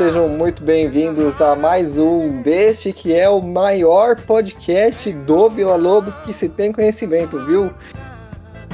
Sejam 0.00 0.30
muito 0.30 0.62
bem-vindos 0.62 1.38
a 1.42 1.54
mais 1.54 1.98
um 1.98 2.40
deste 2.40 2.90
que 2.90 3.14
é 3.14 3.28
o 3.28 3.42
maior 3.42 4.18
podcast 4.18 5.12
do 5.12 5.50
Vila 5.50 5.76
Lobos 5.76 6.18
que 6.20 6.32
se 6.32 6.48
tem 6.48 6.72
conhecimento, 6.72 7.44
viu? 7.44 7.70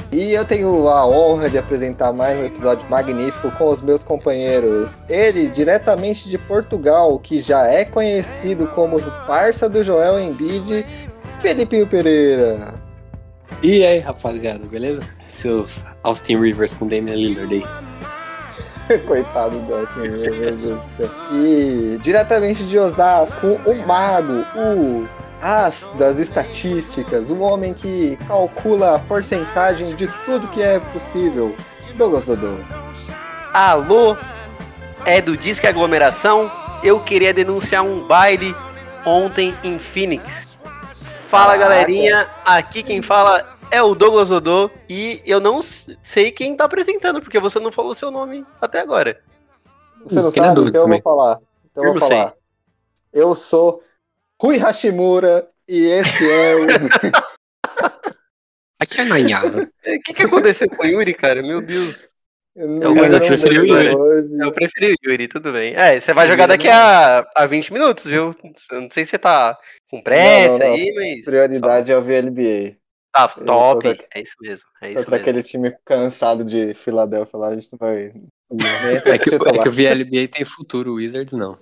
E 0.09 0.31
eu 0.31 0.45
tenho 0.45 0.87
a 0.87 1.05
honra 1.05 1.49
de 1.49 1.57
apresentar 1.57 2.13
mais 2.13 2.39
um 2.39 2.45
episódio 2.45 2.89
magnífico 2.89 3.51
com 3.57 3.69
os 3.69 3.81
meus 3.81 4.05
companheiros. 4.05 4.93
Ele, 5.09 5.49
diretamente 5.49 6.29
de 6.29 6.37
Portugal, 6.37 7.19
que 7.19 7.41
já 7.41 7.67
é 7.67 7.83
conhecido 7.83 8.65
como 8.67 8.97
parça 9.27 9.67
do 9.67 9.83
Joel 9.83 10.17
Embiid, 10.17 10.85
Felipinho 11.41 11.87
Pereira. 11.87 12.73
E 13.61 13.83
aí, 13.83 13.99
rapaziada, 13.99 14.65
beleza? 14.65 15.03
Seus 15.27 15.83
Austin 16.03 16.37
Rivers 16.37 16.73
com 16.73 16.87
Damian 16.87 17.15
Lillard 17.15 17.53
aí. 17.53 17.86
Coitado 19.05 19.59
do 19.59 19.75
Rivers, 20.01 20.21
meu 20.21 20.55
Deus 20.55 20.63
do 20.63 20.81
céu. 20.97 21.09
E 21.33 21.99
diretamente 22.01 22.63
de 22.63 22.77
Osasco, 22.77 23.59
o 23.65 23.75
mago, 23.85 24.45
o 24.55 25.07
as 25.41 25.87
das 25.99 26.17
estatísticas, 26.17 27.29
o 27.29 27.39
homem 27.39 27.73
que 27.73 28.17
calcula 28.27 28.95
a 28.95 28.99
porcentagem 28.99 29.95
de 29.95 30.07
tudo 30.25 30.47
que 30.47 30.61
é 30.61 30.79
possível. 30.79 31.55
Douglas 31.95 32.25
Dodô. 32.25 32.55
Alô, 33.53 34.17
é 35.05 35.21
do 35.21 35.37
Disque 35.37 35.67
Aglomeração. 35.67 36.51
Eu 36.83 36.99
queria 36.99 37.33
denunciar 37.33 37.83
um 37.83 38.05
baile 38.07 38.55
ontem 39.05 39.55
em 39.63 39.79
Phoenix. 39.79 40.57
Fala 41.29 41.57
Caraca. 41.57 41.69
galerinha, 41.69 42.27
aqui 42.45 42.83
quem 42.83 43.01
fala 43.01 43.56
é 43.71 43.81
o 43.81 43.93
Douglas 43.95 44.31
Odô 44.31 44.69
e 44.89 45.21
eu 45.25 45.39
não 45.39 45.61
sei 45.61 46.31
quem 46.31 46.55
tá 46.55 46.65
apresentando, 46.65 47.21
porque 47.21 47.39
você 47.39 47.59
não 47.59 47.71
falou 47.71 47.93
seu 47.93 48.09
nome 48.11 48.45
até 48.61 48.79
agora. 48.79 49.21
Você 50.03 50.15
não 50.15 50.29
Fiquei 50.29 50.41
na 50.41 50.49
sabe? 50.49 50.55
dúvida 50.55 50.77
Então 50.79 50.83
eu 50.83 50.87
vou 50.87 50.97
também. 50.97 51.01
falar. 51.01 51.39
Então 51.71 51.83
eu 51.83 51.93
vou 51.93 52.01
Eu 52.01 52.07
sei. 52.07 52.17
falar. 52.17 52.33
Eu 53.13 53.35
sou 53.35 53.83
Rui 54.41 54.57
Hashimura 54.57 55.47
e 55.67 55.85
esse 55.85 56.29
é 56.29 56.55
o. 56.55 56.67
Aqui 58.79 59.01
é 59.01 59.05
Nanhá. 59.05 59.41
O 59.87 60.01
que, 60.03 60.13
que 60.13 60.23
aconteceu 60.23 60.69
com 60.69 60.83
o 60.83 60.85
Yuri, 60.85 61.13
cara? 61.13 61.41
Meu 61.41 61.61
Deus. 61.61 62.07
Eu 62.55 62.81
Eu 62.81 62.95
não 63.09 63.19
preferi 63.19 63.59
o 63.59 63.65
Yuri. 63.65 63.95
hoje. 63.95 64.29
Eu 64.41 64.51
preferi 64.51 64.93
o 64.93 65.09
Yuri, 65.09 65.27
tudo 65.27 65.51
bem. 65.53 65.73
É, 65.75 65.99
você 65.99 66.13
vai 66.13 66.27
jogar 66.27 66.47
daqui 66.47 66.67
a, 66.67 67.25
a 67.35 67.45
20 67.45 67.71
minutos, 67.71 68.03
viu? 68.05 68.33
Eu 68.71 68.81
não 68.81 68.89
sei 68.89 69.05
se 69.05 69.11
você 69.11 69.17
tá 69.17 69.57
com 69.89 70.01
pressa 70.01 70.57
Não, 70.59 70.59
não, 70.59 70.67
não. 70.67 70.73
aí, 70.75 70.93
mas. 70.93 71.25
Prioridade 71.25 71.91
é 71.91 71.97
o 71.97 72.01
VLBA. 72.03 72.75
Tá, 73.17 73.33
Eu 73.37 73.45
top. 73.45 73.87
É 74.13 74.21
isso 74.21 74.35
mesmo. 74.39 74.67
É 74.81 74.87
isso 74.89 74.95
Contra 74.97 75.11
mesmo. 75.11 75.21
aquele 75.21 75.43
time 75.43 75.75
cansado 75.83 76.43
de 76.43 76.73
Filadélfia 76.75 77.39
lá, 77.39 77.49
a 77.49 77.55
gente 77.55 77.69
não 77.71 77.79
vai. 77.79 78.13
É 79.05 79.17
que, 79.17 79.35
é 79.35 79.59
que 79.61 79.67
o 79.67 79.71
VLBA 79.71 80.27
tem 80.31 80.45
futuro, 80.45 80.91
o 80.91 80.95
Wizards 80.95 81.33
não. 81.33 81.57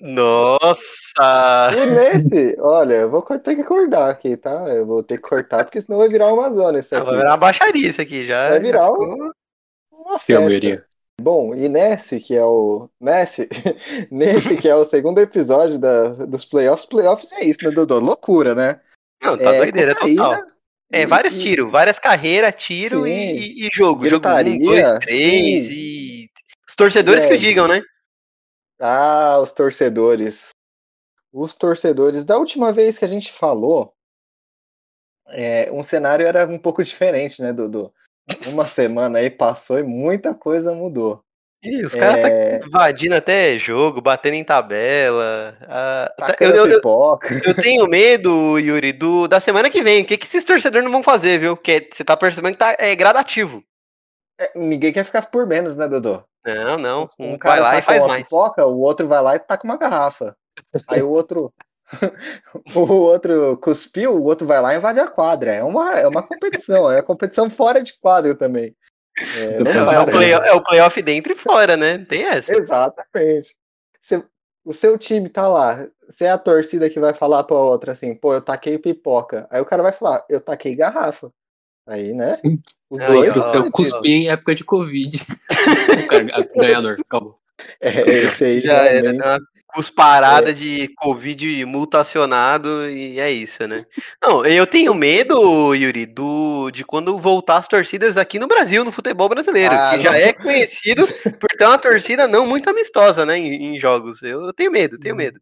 Nossa! 0.00 1.70
E 1.72 1.86
nesse, 1.86 2.56
olha, 2.58 2.94
eu 2.94 3.10
vou 3.10 3.22
ter 3.22 3.54
que 3.54 3.62
cortar 3.62 4.10
aqui, 4.10 4.36
tá? 4.36 4.64
Eu 4.68 4.84
vou 4.86 5.02
ter 5.02 5.16
que 5.16 5.22
cortar, 5.22 5.64
porque 5.64 5.80
senão 5.80 5.98
vai 5.98 6.08
virar 6.08 6.32
uma 6.32 6.50
zona 6.50 6.78
isso 6.80 6.94
Ah, 6.94 6.98
aqui. 6.98 7.06
Vai 7.06 7.16
virar 7.18 7.30
uma 7.30 7.36
baixaria 7.36 7.88
isso 7.88 8.00
aqui 8.00 8.26
já. 8.26 8.50
Vai 8.50 8.60
virar 8.60 8.82
já 8.82 8.88
ficou- 8.90 9.32
Uma 9.92 10.18
Filmeria. 10.18 10.70
festa. 10.76 10.86
Bom, 11.20 11.54
e 11.54 11.68
nesse 11.68 12.18
que 12.18 12.34
é 12.34 12.44
o. 12.44 12.88
Nesse, 13.00 13.48
nesse 14.10 14.56
que 14.56 14.68
é 14.68 14.74
o 14.74 14.84
segundo 14.84 15.20
episódio 15.20 15.78
da, 15.78 16.08
dos 16.08 16.44
playoffs. 16.44 16.86
Playoffs 16.86 17.30
é 17.32 17.44
isso, 17.44 17.60
né, 17.62 17.70
Dodô? 17.70 18.00
Loucura, 18.00 18.54
né? 18.54 18.80
Não, 19.22 19.38
tá 19.38 19.54
é, 19.54 19.58
doideira 19.58 19.94
cocaína 19.94 20.24
total. 20.36 20.53
É, 20.94 21.06
vários 21.06 21.36
tiros, 21.36 21.70
várias 21.70 21.98
carreiras, 21.98 22.54
tiro 22.54 23.06
e, 23.06 23.66
e 23.66 23.68
jogo. 23.72 24.08
Jogo 24.08 24.20
Gritaria, 24.22 24.54
um, 24.54 24.58
dois, 24.58 24.98
três 25.00 25.66
sim. 25.66 25.72
e. 25.72 26.30
Os 26.66 26.76
torcedores 26.76 27.24
E 27.24 27.28
que 27.28 27.34
o 27.34 27.38
digam, 27.38 27.66
né? 27.68 27.82
Ah, 28.78 29.38
os 29.40 29.52
torcedores. 29.52 30.50
Os 31.32 31.54
torcedores. 31.54 32.24
Da 32.24 32.38
última 32.38 32.72
vez 32.72 32.98
que 32.98 33.04
a 33.04 33.08
gente 33.08 33.32
falou, 33.32 33.94
é, 35.28 35.70
um 35.72 35.82
cenário 35.82 36.26
era 36.26 36.46
um 36.46 36.58
pouco 36.58 36.84
diferente, 36.84 37.40
né, 37.42 37.52
Dudu? 37.52 37.92
Uma 38.46 38.66
semana 38.66 39.18
aí 39.18 39.30
passou 39.30 39.78
e 39.78 39.82
muita 39.82 40.34
coisa 40.34 40.74
mudou. 40.74 41.23
Ih, 41.64 41.82
os 41.84 41.94
caras 41.94 42.20
tá 42.20 42.28
É, 42.28 42.60
invadindo 42.64 43.14
até 43.14 43.58
jogo, 43.58 44.00
batendo 44.00 44.34
em 44.34 44.44
tabela. 44.44 45.56
ah, 45.62 46.12
tá- 46.18 46.36
eu, 46.40 46.50
eu- 46.54 46.66
eu- 46.66 46.80
eu 47.46 47.54
tenho 47.54 47.88
medo, 47.88 48.58
Yuri, 48.58 48.92
do, 48.92 49.26
da 49.26 49.40
semana 49.40 49.70
que 49.70 49.82
vem. 49.82 50.02
O 50.02 50.04
que, 50.04 50.16
que 50.18 50.26
esses 50.26 50.44
torcedores 50.44 50.84
não 50.84 50.92
vão 50.92 51.02
fazer, 51.02 51.38
viu? 51.38 51.56
Porque 51.56 51.88
você 51.90 52.04
tá 52.04 52.16
percebendo 52.16 52.52
que 52.52 52.58
tá, 52.58 52.76
é 52.78 52.94
gradativo. 52.94 53.62
É, 54.38 54.50
ninguém 54.54 54.92
quer 54.92 55.04
ficar 55.04 55.30
por 55.30 55.46
menos, 55.46 55.74
né, 55.76 55.88
Dudu? 55.88 56.22
Não, 56.44 56.76
não. 56.76 57.08
Um, 57.18 57.30
vai 57.30 57.38
cara 57.38 57.60
lá 57.62 57.70
tá 57.72 57.78
e 57.78 57.82
faz 57.82 58.02
uma 58.02 58.08
mais. 58.08 58.24
pipoca, 58.24 58.66
o 58.66 58.80
outro 58.80 59.08
vai 59.08 59.22
lá 59.22 59.36
e 59.36 59.38
tá 59.38 59.56
com 59.56 59.66
uma 59.66 59.78
garrafa. 59.78 60.36
Aí 60.88 61.02
o 61.02 61.08
outro. 61.08 61.52
o 62.74 62.80
outro 62.80 63.56
cuspiu, 63.58 64.14
o 64.14 64.22
outro 64.24 64.46
vai 64.46 64.60
lá 64.60 64.74
e 64.74 64.76
invade 64.76 65.00
a 65.00 65.08
quadra. 65.08 65.52
É 65.52 65.62
uma, 65.62 65.98
é 65.98 66.06
uma 66.06 66.22
competição, 66.22 66.90
é 66.90 67.00
competição 67.02 67.48
fora 67.48 67.82
de 67.82 67.98
quadro 68.00 68.34
também. 68.34 68.74
É, 69.36 69.58
não 69.62 69.70
É, 69.92 70.00
o 70.00 70.06
play- 70.06 70.32
é 70.32 70.52
o 70.52 70.62
playoff 70.62 71.02
dentro 71.02 71.32
e 71.32 71.36
fora, 71.36 71.76
né? 71.76 71.98
Não 71.98 72.04
Tem 72.04 72.24
essa. 72.24 72.52
Exatamente. 72.56 73.54
Você- 74.02 74.24
o 74.64 74.72
seu 74.72 74.98
time 74.98 75.28
tá 75.28 75.46
lá, 75.46 75.86
você 76.08 76.24
é 76.24 76.30
a 76.30 76.38
torcida 76.38 76.88
que 76.90 76.98
vai 76.98 77.14
falar 77.14 77.44
pra 77.44 77.56
outra 77.56 77.92
assim, 77.92 78.14
pô, 78.14 78.34
eu 78.34 78.40
taquei 78.40 78.78
pipoca. 78.78 79.46
Aí 79.50 79.60
o 79.60 79.64
cara 79.66 79.82
vai 79.82 79.92
falar, 79.92 80.24
eu 80.28 80.40
taquei 80.40 80.74
garrafa. 80.74 81.30
Aí, 81.86 82.14
né? 82.14 82.40
Os 82.88 82.98
Aí, 83.00 83.06
dois. 83.06 83.36
ó, 83.36 83.40
Eu 83.52 83.52
bandidos. 83.52 83.70
cuspi 83.72 84.10
em 84.10 84.28
época 84.30 84.54
de 84.54 84.64
Covid. 84.64 85.18
o 86.04 86.06
cara, 86.08 86.48
ganhador, 86.56 86.96
acabou. 86.98 87.38
É, 87.80 88.00
esse 88.08 88.44
aí 88.44 88.60
Já 88.62 88.72
era, 88.86 89.12
realmente. 89.12 89.44
Né? 89.74 89.80
Uma 89.80 89.82
cusparada 89.82 90.54
de 90.54 90.88
Covid 90.96 91.64
mutacionado 91.64 92.88
e 92.88 93.18
é 93.18 93.30
isso, 93.30 93.66
né? 93.66 93.84
Não, 94.22 94.44
eu 94.44 94.66
tenho 94.66 94.94
medo, 94.94 95.74
Yuri, 95.74 96.06
do, 96.06 96.70
de 96.70 96.84
quando 96.84 97.18
voltar 97.18 97.56
as 97.58 97.68
torcidas 97.68 98.16
aqui 98.16 98.38
no 98.38 98.46
Brasil, 98.46 98.84
no 98.84 98.92
futebol 98.92 99.28
brasileiro, 99.28 99.74
Ah, 99.74 99.92
que 99.96 100.02
já 100.02 100.10
não. 100.12 100.18
é 100.18 100.32
conhecido 100.34 101.06
por 101.38 101.48
ter 101.56 101.64
uma 101.66 101.78
torcida 101.78 102.26
não 102.28 102.46
muito 102.46 102.68
amistosa, 102.68 103.26
né, 103.26 103.36
em, 103.38 103.74
em 103.74 103.80
jogos. 103.80 104.22
Eu, 104.22 104.42
eu 104.46 104.52
tenho 104.52 104.70
medo, 104.70 104.98
tenho 104.98 105.16
medo. 105.16 105.40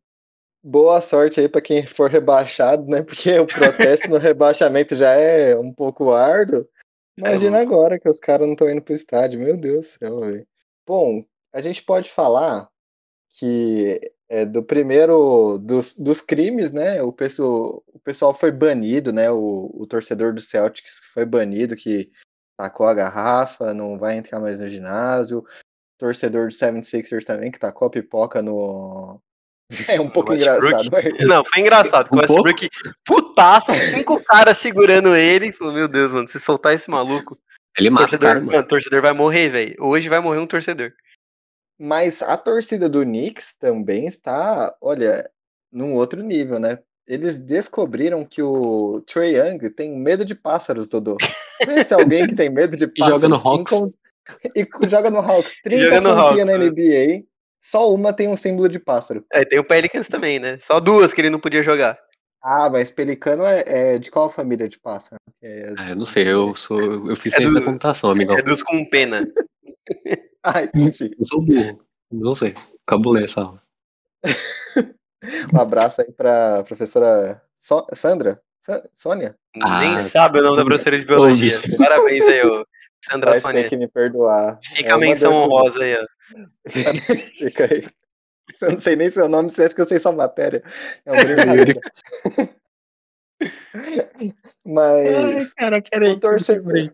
Boa 0.65 1.01
sorte 1.01 1.41
aí 1.41 1.49
pra 1.49 1.61
quem 1.61 1.87
for 1.87 2.09
rebaixado, 2.09 2.87
né? 2.87 3.03
Porque 3.03 3.39
o 3.39 3.47
processo 3.47 4.09
no 4.09 4.19
rebaixamento 4.19 4.95
já 4.95 5.13
é 5.13 5.57
um 5.57 5.73
pouco 5.73 6.13
árduo. 6.13 6.67
Imagina 7.19 7.59
É, 7.59 7.63
agora 7.63 7.99
que 7.99 8.09
os 8.09 8.21
caras 8.21 8.47
não 8.47 8.55
estão 8.55 8.71
indo 8.71 8.81
pro 8.83 8.95
estádio. 8.95 9.41
Meu 9.41 9.57
Deus 9.57 9.87
do 9.87 9.91
céu, 9.99 10.21
velho. 10.21 10.47
Bom, 10.87 11.25
a 11.53 11.61
gente 11.61 11.83
pode 11.83 12.11
falar 12.11 12.69
que 13.39 14.01
é, 14.33 14.47
do 14.47 14.63
primeiro 14.63 15.59
dos, 15.59 15.95
dos 15.95 16.23
crimes, 16.23 16.73
né? 16.73 17.03
O 17.03 17.13
pessoal, 17.13 17.85
o 17.87 17.99
pessoal 17.99 18.33
foi 18.33 18.51
banido, 18.51 19.13
né? 19.13 19.31
O, 19.31 19.71
o 19.75 19.87
torcedor 19.87 20.33
do 20.33 20.41
Celtics 20.41 21.03
foi 21.13 21.27
banido, 21.27 21.77
que 21.77 22.11
tacou 22.57 22.87
a 22.87 22.95
garrafa, 22.95 23.75
não 23.75 23.99
vai 23.99 24.17
entrar 24.17 24.41
mais 24.41 24.59
no 24.59 24.71
ginásio. 24.71 25.45
Torcedor 25.99 26.49
do 26.49 26.55
76ers 26.55 27.25
também, 27.25 27.53
que 27.53 27.59
tacou 27.59 27.89
a 27.89 27.91
pipoca 27.91 28.41
no. 28.41 29.21
É 29.87 30.01
um 30.01 30.09
pouco 30.09 30.31
Westbrook. 30.31 30.67
engraçado, 30.67 30.89
mas 30.91 31.05
Não, 31.29 31.45
foi 31.45 31.61
engraçado. 31.61 32.09
Um 32.11 32.17
o 32.17 32.21
Westbrook, 32.21 32.69
putaço, 33.05 33.75
cinco 33.75 34.19
caras 34.25 34.57
segurando 34.57 35.15
ele. 35.15 35.53
Falou, 35.53 35.75
meu 35.75 35.89
Deus, 35.89 36.11
mano, 36.11 36.27
se 36.27 36.41
soltar 36.41 36.73
esse 36.73 36.91
maluco, 36.91 37.39
Ele 37.77 37.91
mata 37.91 38.07
o 38.07 38.09
torcedor, 38.09 38.29
cara, 38.29 38.41
mano. 38.41 38.67
torcedor 38.67 39.03
vai 39.03 39.13
morrer, 39.13 39.51
velho. 39.51 39.75
Hoje 39.79 40.09
vai 40.09 40.21
morrer 40.21 40.39
um 40.39 40.47
torcedor. 40.47 40.91
Mas 41.85 42.23
a 42.23 42.37
torcida 42.37 42.89
do 42.89 43.03
Knicks 43.03 43.55
também 43.59 44.07
está, 44.07 44.73
olha, 44.81 45.29
num 45.73 45.95
outro 45.97 46.23
nível, 46.23 46.61
né? 46.61 46.79
Eles 47.09 47.37
descobriram 47.39 48.25
que 48.25 48.41
o 48.41 49.03
Trae 49.05 49.35
Young 49.37 49.69
tem 49.71 49.91
medo 49.99 50.25
de 50.25 50.37
pássaros, 50.37 50.87
Dodô. 50.87 51.17
Conhece 51.65 51.93
alguém 51.93 52.29
que 52.29 52.37
tem 52.37 52.49
medo 52.49 52.77
de 52.77 52.87
pássaros? 52.97 53.21
joga 53.21 53.29
no 53.29 53.35
Hawks. 53.37 53.73
E 54.55 54.65
joga 54.89 55.11
no 55.11 55.19
Hawks. 55.19 55.61
30 55.65 55.85
Joga 55.87 56.01
no 56.01 56.09
continha 56.15 56.45
Hawks, 56.45 56.53
na 56.53 56.59
né? 56.59 56.71
NBA, 56.71 57.25
só 57.61 57.93
uma 57.93 58.13
tem 58.13 58.29
um 58.29 58.37
símbolo 58.37 58.69
de 58.69 58.79
pássaro. 58.79 59.25
É, 59.33 59.45
tem 59.45 59.59
o 59.59 59.65
Pelicans 59.65 60.07
também, 60.07 60.39
né? 60.39 60.59
Só 60.61 60.79
duas 60.79 61.13
que 61.13 61.21
ele 61.21 61.31
não 61.31 61.41
podia 61.41 61.65
jogar. 61.65 61.99
Ah, 62.41 62.71
mas 62.71 62.93
pelicano 62.93 63.45
é, 63.45 63.65
é 63.67 63.99
de 63.99 64.09
qual 64.09 64.31
família 64.31 64.69
de 64.69 64.79
pássaro? 64.79 65.21
É... 65.43 65.75
Ah, 65.77 65.91
eu 65.91 65.97
não 65.97 66.07
sei, 66.07 66.29
eu 66.33 66.55
sou. 66.55 66.81
Eu 67.11 67.17
fiz 67.17 67.35
É 67.35 67.39
ciência 67.39 67.53
do- 67.55 67.59
da 67.61 67.67
computação, 67.67 68.11
amigão. 68.11 68.37
É 68.39 68.43
dos 68.43 68.63
com 68.63 68.85
pena. 68.89 69.27
Ah, 70.45 70.63
entendi. 70.63 71.15
Eu 71.19 71.25
sou 71.25 71.41
burro. 71.41 71.81
Não 72.11 72.35
sei. 72.35 72.55
Cabulei 72.87 73.25
essa 73.25 73.43
aula. 73.43 73.63
Um 75.55 75.61
abraço 75.61 76.01
aí 76.01 76.11
pra 76.13 76.65
professora 76.65 77.41
So- 77.61 77.87
Sandra? 77.95 78.43
Sa- 78.67 78.83
Sônia? 78.93 79.37
Ah, 79.63 79.79
Nem 79.81 79.99
sabe 79.99 80.41
o 80.41 80.43
nome 80.43 80.57
da 80.57 80.65
professora 80.65 80.99
de 80.99 81.07
biologia. 81.07 81.45
bicho. 81.45 81.79
Parabéns 81.79 82.25
aí, 82.27 82.45
ô. 82.45 82.67
Sandra 83.05 83.31
Vai 83.31 83.41
ter 83.41 83.47
Sônia. 83.47 83.69
que 83.69 83.77
me 83.77 83.87
perdoar. 83.89 84.59
Fica 84.75 84.89
É 84.91 84.93
a 84.93 84.99
menção 84.99 85.33
honrosa 85.33 85.79
aí, 85.83 85.97
ó. 85.97 86.07
Fica 87.39 87.65
aí. 87.73 87.83
Eu 88.61 88.73
não 88.73 88.81
sei 88.81 88.97
nem 88.97 89.11
seu 89.13 89.29
nome, 89.29 89.51
você 89.51 89.63
acha 89.65 89.75
que 89.75 89.81
eu 89.81 89.89
sei 89.89 89.99
sua 90.01 90.13
matéria. 90.13 90.63
É 91.07 91.25
brincadeira. 91.25 91.81
Mas 94.65 95.53
cara, 95.55 95.83
o 96.13 96.21
torcedor. 96.21 96.93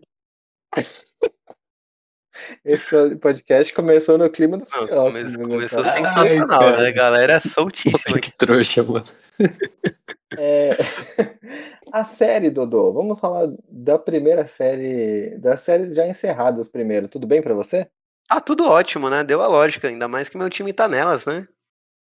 Esse 2.63 3.15
podcast 3.17 3.73
começou 3.73 4.17
no 4.17 4.29
clima 4.29 4.57
dos 4.57 4.71
Não, 4.71 4.87
come- 4.87 5.23
né, 5.23 5.37
começou 5.37 5.83
cara? 5.83 5.97
sensacional, 5.97 6.59
cara. 6.59 6.81
né? 6.81 6.91
Galera 6.91 7.33
é 7.33 7.39
soltíssima. 7.39 8.19
que 8.19 8.31
trouxa, 8.31 8.83
mano. 8.83 9.05
É, 10.37 10.77
A 11.91 12.05
série, 12.05 12.51
Dodô, 12.51 12.93
vamos 12.93 13.19
falar 13.19 13.51
da 13.67 13.97
primeira 13.97 14.47
série, 14.47 15.35
das 15.39 15.61
séries 15.61 15.95
já 15.95 16.07
encerradas 16.07 16.69
primeiro. 16.69 17.07
Tudo 17.07 17.25
bem 17.25 17.41
pra 17.41 17.55
você? 17.55 17.89
Ah, 18.29 18.39
tudo 18.39 18.67
ótimo, 18.69 19.09
né? 19.09 19.23
Deu 19.23 19.41
a 19.41 19.47
lógica, 19.47 19.87
ainda 19.87 20.07
mais 20.07 20.29
que 20.29 20.37
meu 20.37 20.47
time 20.49 20.71
tá 20.71 20.87
nelas, 20.87 21.25
né? 21.25 21.47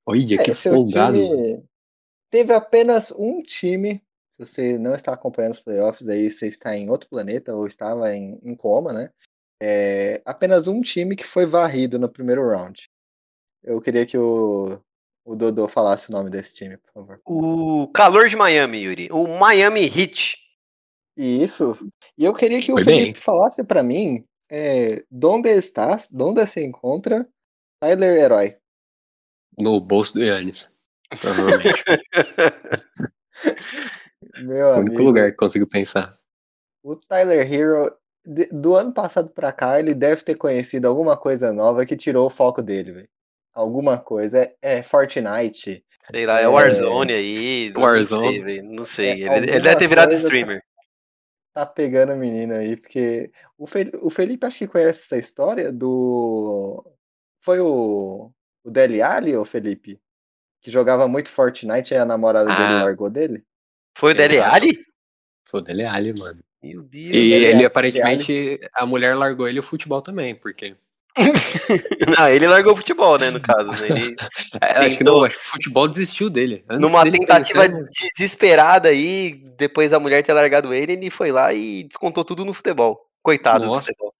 Olha, 0.06 0.38
que 0.42 0.52
É, 0.52 0.54
seu 0.54 0.74
folgado. 0.74 1.18
teve 2.32 2.54
apenas 2.54 3.12
um 3.12 3.42
time. 3.44 4.02
Se 4.32 4.46
você 4.46 4.78
não 4.78 4.96
está 4.96 5.14
acompanhando 5.14 5.54
os 5.54 5.60
playoffs, 5.62 6.08
aí 6.08 6.32
você 6.32 6.48
está 6.48 6.76
em 6.78 6.90
outro 6.90 7.10
planeta 7.10 7.54
ou 7.54 7.68
estava 7.68 8.16
em, 8.16 8.40
em 8.42 8.56
coma, 8.56 8.94
né? 8.94 9.10
É, 9.62 10.22
apenas 10.26 10.68
um 10.68 10.82
time 10.82 11.16
que 11.16 11.24
foi 11.24 11.46
varrido 11.46 11.98
no 11.98 12.10
primeiro 12.10 12.48
round. 12.50 12.90
Eu 13.64 13.80
queria 13.82 14.06
que 14.06 14.18
o, 14.18 14.80
o 15.26 15.36
Dodô 15.36 15.68
falasse 15.68 16.10
o 16.10 16.12
nome 16.12 16.30
desse 16.30 16.56
time, 16.56 16.78
por 16.78 16.92
favor. 16.94 17.22
O 17.26 17.88
calor 17.94 18.28
de 18.28 18.36
Miami, 18.36 18.80
Yuri. 18.80 19.10
O 19.12 19.28
Miami 19.40 19.86
Heat. 19.86 20.38
Isso. 21.16 21.78
E 22.18 22.26
eu 22.26 22.34
queria 22.34 22.62
que 22.62 22.72
o 22.72 22.76
Foi 22.76 22.84
Felipe 22.84 23.14
bem. 23.14 23.22
falasse 23.22 23.64
pra 23.64 23.82
mim 23.84 24.26
é, 24.52 25.04
onde 25.24 25.50
está, 25.50 25.98
onde 26.14 26.46
se 26.48 26.64
encontra 26.64 27.28
Tyler 27.82 28.18
Herói. 28.20 28.58
No 29.58 29.80
bolso 29.80 30.16
do 30.16 30.24
Yannis. 30.24 30.72
Provavelmente. 31.22 31.84
Meu 34.42 34.68
o 34.68 34.72
único 34.80 34.96
amigo. 34.96 35.04
lugar 35.04 35.32
que 35.32 35.38
consigo 35.38 35.68
pensar. 35.68 36.18
O 36.84 36.96
Tyler 36.96 37.52
Hero, 37.52 37.96
de- 38.26 38.48
do 38.48 38.76
ano 38.76 38.94
passado 38.94 39.30
pra 39.30 39.52
cá, 39.52 39.80
ele 39.80 39.94
deve 39.94 40.24
ter 40.24 40.36
conhecido 40.36 40.88
alguma 40.88 41.16
coisa 41.18 41.52
nova 41.54 41.86
que 41.86 41.96
tirou 41.96 42.28
o 42.28 42.30
foco 42.30 42.62
dele, 42.62 42.92
velho. 42.92 43.10
Alguma 43.54 43.98
coisa. 43.98 44.40
É, 44.40 44.56
é 44.62 44.82
Fortnite. 44.84 45.86
Sei 46.12 46.26
lá, 46.26 46.40
é 46.40 46.44
É. 46.44 46.48
o 46.48 46.54
Warzone 46.54 47.14
aí. 47.14 47.72
não 47.74 47.82
Warzone. 47.82 48.28
sei, 48.30 48.42
velho, 48.44 48.64
Não 48.64 48.84
sei. 48.86 49.10
É, 49.28 49.38
ele, 49.38 49.50
ele 49.52 49.60
deve 49.62 49.76
ter 49.78 49.88
virado 49.88 50.10
coisa- 50.10 50.24
streamer. 50.24 50.64
Tá 51.54 51.66
pegando 51.68 52.14
o 52.14 52.18
menino 52.18 52.56
aí, 52.56 52.76
porque 52.76 53.32
o, 53.58 53.68
Fel- 53.68 53.92
o 54.02 54.10
Felipe 54.10 54.46
acho 54.46 54.58
que 54.58 54.68
conhece 54.68 55.04
essa 55.04 55.18
história 55.18 55.72
do. 55.72 56.84
Foi 57.42 57.60
o. 57.60 58.32
O 58.66 58.72
Dele 58.72 59.02
Alli, 59.02 59.36
ô 59.38 59.46
Felipe? 59.46 60.00
Que 60.62 60.72
jogava 60.72 61.08
muito 61.08 61.30
Fortnite 61.30 61.94
e 61.94 61.98
a 61.98 62.06
namorada 62.06 62.46
dele 62.50 62.64
Ah. 62.64 62.84
largou 62.86 63.10
dele? 63.10 63.44
Foi 63.96 64.14
o 64.14 64.16
Dele 64.16 64.38
Exato. 64.38 64.56
Alli? 64.56 64.80
Foi 65.46 65.60
o 65.60 65.64
Dele 65.64 65.84
Alli, 65.86 66.14
mano. 66.14 66.42
Meu 66.64 66.82
Deus. 66.82 67.14
E 67.14 67.34
ele, 67.34 67.54
Alli. 67.54 67.66
aparentemente, 67.66 68.60
a 68.74 68.86
mulher 68.86 69.16
largou 69.16 69.48
ele 69.48 69.60
o 69.60 69.64
futebol 69.64 70.02
também, 70.02 70.34
porque. 70.34 70.76
Não, 72.18 72.28
ele 72.30 72.48
largou 72.48 72.74
o 72.74 72.78
futebol, 72.78 73.20
né, 73.20 73.30
no 73.30 73.40
caso. 73.40 73.70
Né? 73.70 73.90
Ele, 73.90 74.16
É, 74.62 74.86
acho 74.86 74.98
que 74.98 75.04
não, 75.04 75.24
acho 75.24 75.38
que 75.38 75.46
o 75.46 75.50
futebol 75.50 75.88
desistiu 75.88 76.30
dele. 76.30 76.64
Antes 76.70 76.82
numa 76.82 77.04
dele 77.04 77.20
tentativa 77.20 77.68
desesperada 78.18 78.90
aí, 78.90 79.34
depois 79.58 79.90
da 79.90 80.00
mulher 80.00 80.24
ter 80.24 80.34
largado 80.34 80.74
ele, 80.74 80.94
ele 80.94 81.10
foi 81.10 81.32
lá 81.32 81.54
e 81.54 81.84
descontou 81.84 82.24
tudo 82.24 82.46
no 82.46 82.54
futebol. 82.54 83.00
Coitado 83.22 83.66
do 83.66 83.72
Nossa. 83.72 83.88
futebol. 83.88 84.14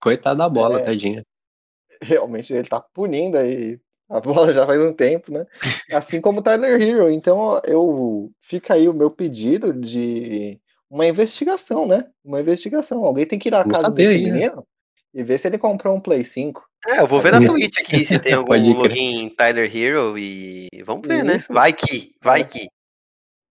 Coitado 0.00 0.38
da 0.38 0.48
bola, 0.48 0.80
É. 0.80 0.84
tadinha. 0.84 1.22
Realmente 2.02 2.52
ele 2.52 2.68
tá 2.68 2.80
punindo 2.80 3.38
aí 3.38 3.78
a 4.10 4.20
bola 4.20 4.52
já 4.52 4.66
faz 4.66 4.78
um 4.80 4.92
tempo, 4.92 5.32
né? 5.32 5.46
Assim 5.92 6.20
como 6.20 6.40
o 6.40 6.42
Tyler 6.42 6.80
Hero. 6.80 7.10
Então 7.10 7.60
eu 7.64 8.30
fica 8.42 8.74
aí 8.74 8.88
o 8.88 8.92
meu 8.94 9.10
pedido 9.10 9.72
de 9.72 10.60
uma 10.94 11.06
investigação, 11.08 11.88
né? 11.88 12.06
Uma 12.24 12.40
investigação. 12.40 13.04
Alguém 13.04 13.26
tem 13.26 13.36
que 13.36 13.48
ir 13.48 13.54
à 13.54 13.64
casa 13.64 13.82
saber 13.82 14.06
desse 14.06 14.16
aí, 14.16 14.26
né? 14.26 14.32
menino 14.32 14.66
e 15.12 15.24
ver 15.24 15.38
se 15.38 15.48
ele 15.48 15.58
comprou 15.58 15.96
um 15.96 16.00
Play 16.00 16.24
5. 16.24 16.64
É, 16.88 17.00
eu 17.00 17.06
vou 17.06 17.20
ver 17.20 17.32
na 17.32 17.44
Twitch 17.44 17.78
aqui 17.78 18.06
se 18.06 18.18
tem 18.18 18.34
algum 18.34 18.72
login 18.72 19.28
Tyler 19.30 19.76
Hero 19.76 20.16
e 20.16 20.68
vamos 20.84 21.06
ver, 21.06 21.24
né? 21.24 21.36
Isso. 21.36 21.52
Vai 21.52 21.72
que, 21.72 22.14
vai 22.22 22.42
É. 22.42 22.44
que. 22.44 22.68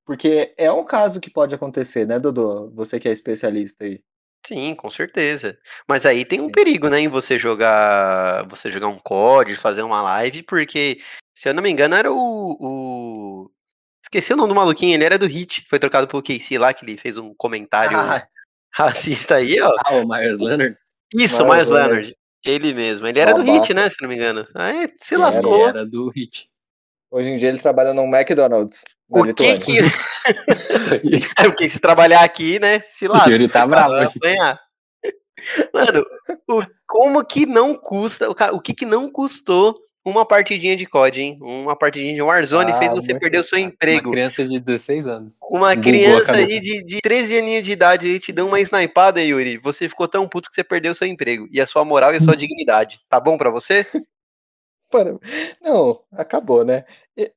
Porque 0.05 0.53
é 0.57 0.71
um 0.71 0.85
caso 0.85 1.19
que 1.19 1.29
pode 1.29 1.53
acontecer, 1.53 2.05
né, 2.05 2.19
Dodô? 2.19 2.69
Você 2.71 2.99
que 2.99 3.09
é 3.09 3.11
especialista 3.11 3.83
aí. 3.83 4.01
Sim, 4.45 4.75
com 4.75 4.89
certeza. 4.89 5.57
Mas 5.87 6.05
aí 6.05 6.25
tem 6.25 6.41
um 6.41 6.45
Sim. 6.45 6.51
perigo, 6.51 6.89
né, 6.89 6.99
em 6.99 7.07
você 7.07 7.37
jogar, 7.37 8.45
você 8.49 8.69
jogar 8.69 8.87
um 8.87 8.99
COD, 8.99 9.55
fazer 9.55 9.83
uma 9.83 10.01
live, 10.01 10.43
porque 10.43 10.99
se 11.33 11.49
eu 11.49 11.53
não 11.53 11.63
me 11.63 11.69
engano 11.69 11.95
era 11.95 12.11
o, 12.11 12.17
o... 12.59 12.72
esqueci 14.17 14.33
o 14.33 14.37
nome 14.37 14.49
do 14.49 14.55
maluquinho, 14.55 14.93
ele 14.93 15.03
era 15.03 15.17
do 15.17 15.25
Hit, 15.25 15.65
foi 15.69 15.79
trocado 15.79 16.07
pro 16.07 16.21
KC 16.21 16.57
lá 16.57 16.73
que 16.73 16.85
ele 16.85 16.97
fez 16.97 17.17
um 17.17 17.33
comentário 17.33 17.97
Ah, 17.97 18.25
racista 18.71 19.35
aí, 19.35 19.59
ó. 19.59 19.73
Ah, 19.85 19.95
o 19.95 20.07
Myers 20.07 20.39
Leonard? 20.39 20.77
Isso, 21.15 21.43
Miles 21.43 21.55
Miles 21.55 21.69
Leonard. 21.69 21.91
Leonard. 21.93 22.17
Ele 22.45 22.73
mesmo. 22.73 23.07
Ele 23.07 23.19
era 23.19 23.33
do 23.33 23.43
Babaca. 23.43 23.59
Hit, 23.59 23.73
né, 23.73 23.89
se 23.89 23.95
não 24.01 24.09
me 24.09 24.15
engano. 24.15 24.47
Aí 24.53 24.91
se 24.97 25.15
Ele 25.15 25.21
lascou. 25.21 25.55
Ele 25.61 25.69
era 25.69 25.85
do 25.85 26.09
Hit. 26.09 26.49
hoje 27.11 27.29
em 27.29 27.37
dia 27.37 27.49
ele 27.49 27.59
trabalha 27.59 27.93
no 27.93 28.03
McDonald's. 28.03 28.83
na 29.09 29.19
O 29.21 29.33
que 29.33 29.53
Lituânia. 29.53 29.59
que... 29.59 31.47
o 31.47 31.55
que 31.55 31.67
que 31.67 31.69
se 31.73 31.79
trabalhar 31.79 32.23
aqui, 32.23 32.59
né, 32.59 32.81
se 32.81 33.07
lasca. 33.07 33.31
Ele 33.31 33.47
tá 33.47 33.65
bravo 33.65 33.93
apanhar. 33.95 34.59
Mano, 35.73 36.05
o, 36.49 36.61
como 36.87 37.25
que 37.25 37.45
não 37.45 37.75
custa, 37.75 38.29
o, 38.29 38.35
o 38.55 38.61
que 38.61 38.73
que 38.73 38.85
não 38.85 39.09
custou 39.09 39.75
uma 40.05 40.25
partidinha 40.25 40.75
de 40.75 40.85
COD, 40.85 41.21
hein? 41.21 41.37
Uma 41.41 41.75
partidinha 41.75 42.13
de 42.13 42.21
Warzone 42.21 42.71
Ah, 42.71 42.77
fez 42.79 42.91
você 42.91 43.17
perder 43.17 43.39
o 43.39 43.43
seu 43.43 43.57
Uma 43.57 43.65
emprego. 43.67 44.11
criança 44.11 44.45
de 44.45 44.59
16 44.59 45.07
anos. 45.07 45.37
Uma 45.49 45.69
bugou 45.75 45.83
criança 45.83 46.35
aí 46.35 46.59
de, 46.59 46.83
de 46.83 46.99
13 47.01 47.37
aninhos 47.37 47.63
de 47.63 47.71
idade 47.71 48.07
aí 48.07 48.19
te 48.19 48.31
deu 48.31 48.47
uma 48.47 48.59
snipada, 48.59 49.21
Yuri. 49.21 49.57
Você 49.57 49.87
ficou 49.87 50.07
tão 50.07 50.27
puto 50.27 50.49
que 50.49 50.55
você 50.55 50.63
perdeu 50.63 50.91
o 50.91 50.95
seu 50.95 51.07
emprego. 51.07 51.47
E 51.51 51.61
a 51.61 51.65
sua 51.65 51.85
moral 51.85 52.13
e 52.13 52.17
a 52.17 52.21
sua 52.21 52.35
dignidade. 52.37 52.99
Tá 53.09 53.19
bom 53.19 53.37
pra 53.37 53.49
você? 53.49 53.85
Para- 54.91 55.17
Não, 55.61 55.99
acabou, 56.11 56.63
né? 56.63 56.83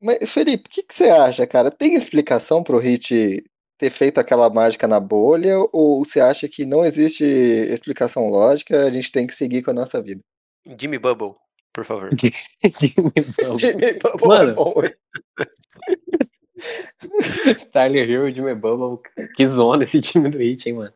Mas, 0.02 0.30
Felipe, 0.32 0.64
o 0.68 0.70
que, 0.70 0.82
que 0.82 0.94
você 0.94 1.04
acha, 1.10 1.46
cara? 1.46 1.70
Tem 1.70 1.94
explicação 1.94 2.62
pro 2.62 2.78
Hit 2.78 3.42
ter 3.78 3.90
feito 3.90 4.18
aquela 4.18 4.48
mágica 4.50 4.86
na 4.88 4.98
bolha? 4.98 5.54
Ou 5.72 6.04
você 6.04 6.20
acha 6.20 6.48
que 6.48 6.66
não 6.66 6.84
existe 6.84 7.24
explicação 7.24 8.26
lógica? 8.28 8.84
A 8.86 8.90
gente 8.90 9.12
tem 9.12 9.26
que 9.26 9.34
seguir 9.34 9.62
com 9.62 9.70
a 9.70 9.74
nossa 9.74 10.02
vida. 10.02 10.20
Jimmy 10.78 10.98
Bubble, 10.98 11.34
por 11.76 11.84
favor. 11.84 12.08
Jimmy 12.16 13.92
Bubble 14.02 14.24
é 14.24 14.26
Mano. 14.26 14.54
bom, 14.54 14.74
hein? 14.82 14.94
Tyler 17.72 18.08
Hero, 18.10 18.32
Jimmy 18.32 18.54
Bubble. 18.54 18.98
Que 19.36 19.46
zona 19.46 19.84
esse 19.84 20.00
time 20.00 20.28
do 20.30 20.38
Hit, 20.38 20.68
hein, 20.68 20.76
mano. 20.76 20.92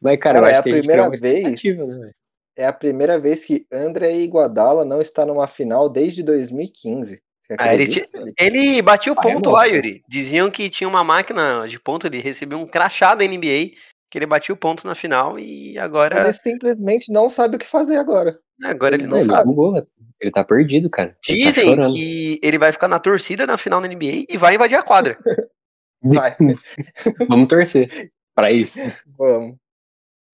Mas, 0.00 0.18
cara, 0.20 0.36
Cara, 0.40 0.46
eu 0.46 0.48
é 0.48 0.50
acho 0.52 0.60
a 0.60 0.62
que 0.62 0.68
a 0.68 0.72
gente 0.74 0.80
primeira 0.82 1.02
criou 1.10 1.12
uma 1.12 1.56
vez- 1.56 1.78
né? 2.04 2.10
É 2.58 2.66
a 2.66 2.72
primeira 2.72 3.18
vez 3.18 3.44
que 3.44 3.66
André 3.70 4.14
Iguodala 4.16 4.84
não 4.84 5.02
está 5.02 5.26
numa 5.26 5.46
final 5.46 5.88
desde 5.90 6.22
2015. 6.22 7.20
Você 7.42 7.56
Ah, 7.58 7.74
ele 7.74 7.86
Felipe? 7.86 8.34
Ele 8.40 8.80
batia 8.82 9.12
o 9.12 9.16
Ah, 9.18 9.28
é 9.28 9.32
ponto 9.34 9.50
lá. 9.50 9.64
Yuri. 9.66 10.02
Diziam 10.08 10.50
que 10.50 10.70
tinha 10.70 10.88
uma 10.88 11.04
máquina 11.04 11.66
de 11.66 11.78
ponto, 11.78 12.06
ele 12.06 12.18
recebeu 12.20 12.58
um 12.58 12.66
crachá 12.66 13.14
da 13.14 13.24
NBA, 13.24 13.72
que 14.10 14.16
ele 14.18 14.24
batia 14.26 14.54
o 14.54 14.58
ponto 14.58 14.86
na 14.86 14.94
final 14.94 15.38
e 15.38 15.76
agora, 15.78 16.22
Ele 16.22 16.32
simplesmente 16.32 17.12
não 17.12 17.28
sabe 17.28 17.56
o 17.56 17.58
que 17.58 17.66
fazer 17.66 17.96
agora. 17.96 18.38
Agora 18.64 18.94
ele 18.94 19.04
ele 19.04 19.10
não 19.10 19.18
não 19.18 19.24
ele 19.24 19.28
sabe. 19.28 19.44
bugou, 19.44 19.72
velho. 19.72 19.86
Ele 20.20 20.30
tá 20.30 20.42
perdido, 20.44 20.88
cara. 20.88 21.16
Ele 21.28 21.44
tá 21.44 21.50
Dizem 21.50 21.76
que 21.92 22.40
ele 22.42 22.58
vai 22.58 22.72
ficar 22.72 22.88
na 22.88 22.98
torcida 22.98 23.46
na 23.46 23.58
final 23.58 23.80
da 23.80 23.88
NBA 23.88 24.24
e 24.28 24.36
vai 24.38 24.54
invadir 24.54 24.76
a 24.78 24.82
quadra. 24.82 25.18
Vai, 26.02 26.32
Vamos 27.28 27.48
torcer 27.48 28.12
pra 28.34 28.52
isso. 28.52 28.78
vamos. 29.18 29.56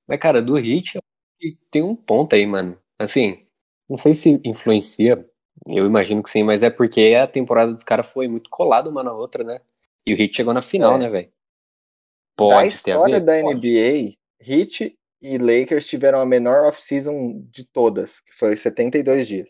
Mas, 0.06 0.18
cara, 0.18 0.42
do 0.42 0.56
Hit, 0.56 0.96
eu 0.96 1.00
acho 1.00 1.38
que 1.38 1.58
tem 1.70 1.82
um 1.82 1.94
ponto 1.96 2.34
aí, 2.34 2.44
mano. 2.44 2.76
Assim, 2.98 3.46
não 3.88 3.96
sei 3.96 4.12
se 4.12 4.40
influencia, 4.44 5.24
eu 5.66 5.86
imagino 5.86 6.22
que 6.22 6.30
sim, 6.30 6.42
mas 6.42 6.62
é 6.62 6.68
porque 6.68 7.14
a 7.16 7.26
temporada 7.26 7.72
dos 7.72 7.84
caras 7.84 8.12
foi 8.12 8.28
muito 8.28 8.50
colada 8.50 8.90
uma 8.90 9.02
na 9.02 9.12
outra, 9.14 9.44
né? 9.44 9.60
E 10.06 10.12
o 10.12 10.16
Hit 10.16 10.36
chegou 10.36 10.52
na 10.52 10.60
final, 10.60 10.96
É. 10.96 10.98
né, 10.98 11.08
velho? 11.08 11.26
da 11.28 11.32
Pode 12.36 12.82
ter 12.82 12.90
a 12.92 12.94
história 12.96 13.20
ver? 13.20 13.24
da 13.26 13.40
Pode. 13.40 13.56
NBA, 13.58 14.16
Heat 14.44 14.98
e 15.22 15.38
Lakers 15.38 15.86
tiveram 15.86 16.20
a 16.20 16.26
menor 16.26 16.64
off-season 16.66 17.46
de 17.50 17.64
todas, 17.64 18.20
que 18.20 18.32
foi 18.34 18.56
72 18.56 19.26
dias. 19.26 19.48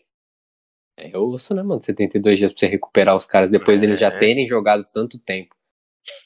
É 0.97 1.17
osso, 1.17 1.55
né, 1.55 1.63
mano? 1.63 1.81
72 1.81 2.37
dias 2.37 2.51
pra 2.51 2.59
você 2.59 2.67
recuperar 2.67 3.15
os 3.15 3.25
caras 3.25 3.49
depois 3.49 3.79
deles 3.79 3.99
já 3.99 4.07
É. 4.09 4.17
terem 4.17 4.45
jogado 4.45 4.85
tanto 4.93 5.17
tempo. 5.17 5.55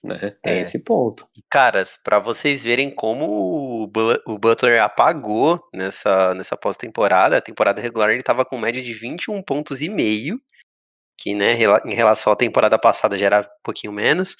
Né? 0.03 0.35
Tem 0.41 0.53
É. 0.55 0.61
esse 0.61 0.83
ponto. 0.83 1.27
Caras, 1.49 1.97
pra 2.03 2.19
vocês 2.19 2.63
verem 2.63 2.89
como 2.93 3.83
o 3.83 3.87
Bu- 3.87 4.21
o 4.25 4.37
Butler 4.39 4.81
apagou 4.81 5.63
nessa, 5.73 6.33
nessa 6.33 6.57
pós-temporada, 6.57 7.37
a 7.37 7.41
temporada 7.41 7.79
regular 7.79 8.09
ele 8.09 8.23
tava 8.23 8.43
com 8.43 8.57
média 8.57 8.81
de 8.81 8.93
21 8.93 9.41
pontos 9.43 9.79
e 9.79 9.87
meio, 9.87 10.41
que 11.19 11.33
né, 11.35 11.53
em 11.85 11.93
relação 11.93 12.33
à 12.33 12.35
temporada 12.35 12.77
passada 12.79 13.17
já 13.17 13.27
era 13.27 13.41
um 13.41 13.61
pouquinho 13.63 13.93
menos. 13.93 14.35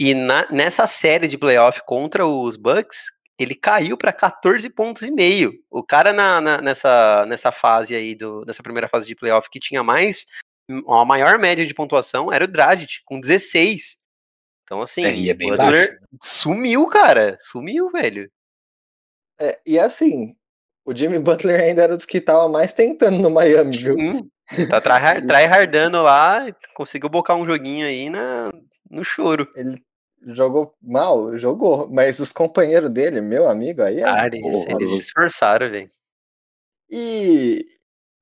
E 0.00 0.14
na- 0.14 0.48
nessa 0.50 0.86
série 0.86 1.28
de 1.28 1.36
playoff 1.38 1.82
contra 1.86 2.26
os 2.26 2.56
Bucks, 2.56 3.04
ele 3.42 3.54
caiu 3.54 3.96
pra 3.96 4.12
14 4.12 4.68
pontos 4.70 5.02
e 5.02 5.10
meio. 5.10 5.52
O 5.70 5.82
cara 5.82 6.12
na, 6.12 6.40
na- 6.40 6.60
nessa, 6.60 7.24
nessa 7.26 7.50
fase 7.50 7.94
aí, 7.94 8.14
do, 8.14 8.44
nessa 8.46 8.62
primeira 8.62 8.88
fase 8.88 9.06
de 9.06 9.14
playoff, 9.16 9.48
que 9.50 9.58
tinha 9.60 9.82
mais, 9.82 10.26
a 10.88 11.04
maior 11.04 11.38
média 11.38 11.64
de 11.66 11.74
pontuação 11.74 12.32
era 12.32 12.44
o 12.44 12.48
Dragic, 12.48 13.00
com 13.04 13.20
16. 13.20 13.98
Então, 14.64 14.80
assim, 14.82 15.04
É, 15.04 15.14
e 15.14 15.30
é 15.30 15.34
bem 15.34 15.48
Butler 15.48 15.98
sumiu, 16.22 16.86
cara. 16.86 17.36
Sumiu, 17.40 17.90
velho. 17.90 18.30
É, 19.40 19.58
e 19.66 19.78
assim, 19.78 20.34
o 20.84 20.94
Jimmy 20.94 21.18
Butler 21.18 21.60
ainda 21.60 21.82
era 21.82 21.96
dos 21.96 22.06
que 22.06 22.20
tava 22.20 22.48
mais 22.48 22.72
tentando 22.72 23.18
no 23.18 23.30
Miami, 23.30 23.70
viu? 23.76 23.98
Sim, 23.98 24.30
tá 24.68 24.80
tryhard- 24.80 25.26
tryhardando 25.26 26.02
lá, 26.02 26.46
conseguiu 26.74 27.08
bocar 27.08 27.36
um 27.36 27.44
joguinho 27.46 27.86
aí 27.86 28.10
na, 28.10 28.50
no 28.90 29.02
choro. 29.02 29.50
Ele 29.56 29.82
jogou 30.26 30.74
mal, 30.82 31.36
jogou, 31.38 31.88
mas 31.88 32.18
os 32.18 32.32
companheiros 32.32 32.90
dele, 32.90 33.20
meu 33.20 33.48
amigo, 33.48 33.82
aí 33.82 34.00
é. 34.00 34.04
Ah, 34.04 34.26
eles, 34.26 34.40
porra, 34.40 34.76
eles 34.76 34.90
se 34.90 34.98
esforçaram, 34.98 35.70
velho. 35.70 35.90
E 36.88 37.66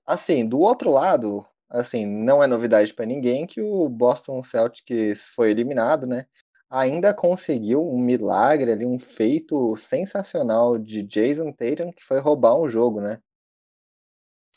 assim, 0.06 0.46
do 0.46 0.60
outro 0.60 0.90
lado, 0.90 1.44
assim, 1.68 2.06
não 2.06 2.42
é 2.42 2.46
novidade 2.46 2.94
pra 2.94 3.06
ninguém 3.06 3.46
que 3.46 3.60
o 3.60 3.88
Boston 3.88 4.42
Celtics 4.42 5.28
foi 5.34 5.50
eliminado, 5.50 6.06
né? 6.06 6.26
Ainda 6.70 7.14
conseguiu 7.14 7.82
um 7.82 7.98
milagre 7.98 8.70
ali, 8.70 8.84
um 8.84 8.98
feito 8.98 9.74
sensacional 9.76 10.78
de 10.78 11.02
Jason 11.02 11.50
Tatum, 11.50 11.92
que 11.92 12.04
foi 12.04 12.20
roubar 12.20 12.58
um 12.58 12.68
jogo, 12.68 13.00
né? 13.00 13.18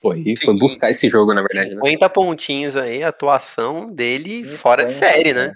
Foi, 0.02 0.34
foi 0.44 0.58
buscar 0.58 0.90
esse 0.90 1.10
jogo, 1.10 1.34
na 1.34 1.42
verdade, 1.42 1.76
né? 1.76 1.82
50 1.86 2.10
pontinhos 2.10 2.76
aí, 2.76 3.04
a 3.04 3.10
atuação 3.10 3.90
dele 3.94 4.44
fora 4.44 4.84
de 4.84 4.94
50 4.94 5.14
série, 5.14 5.34
né? 5.34 5.54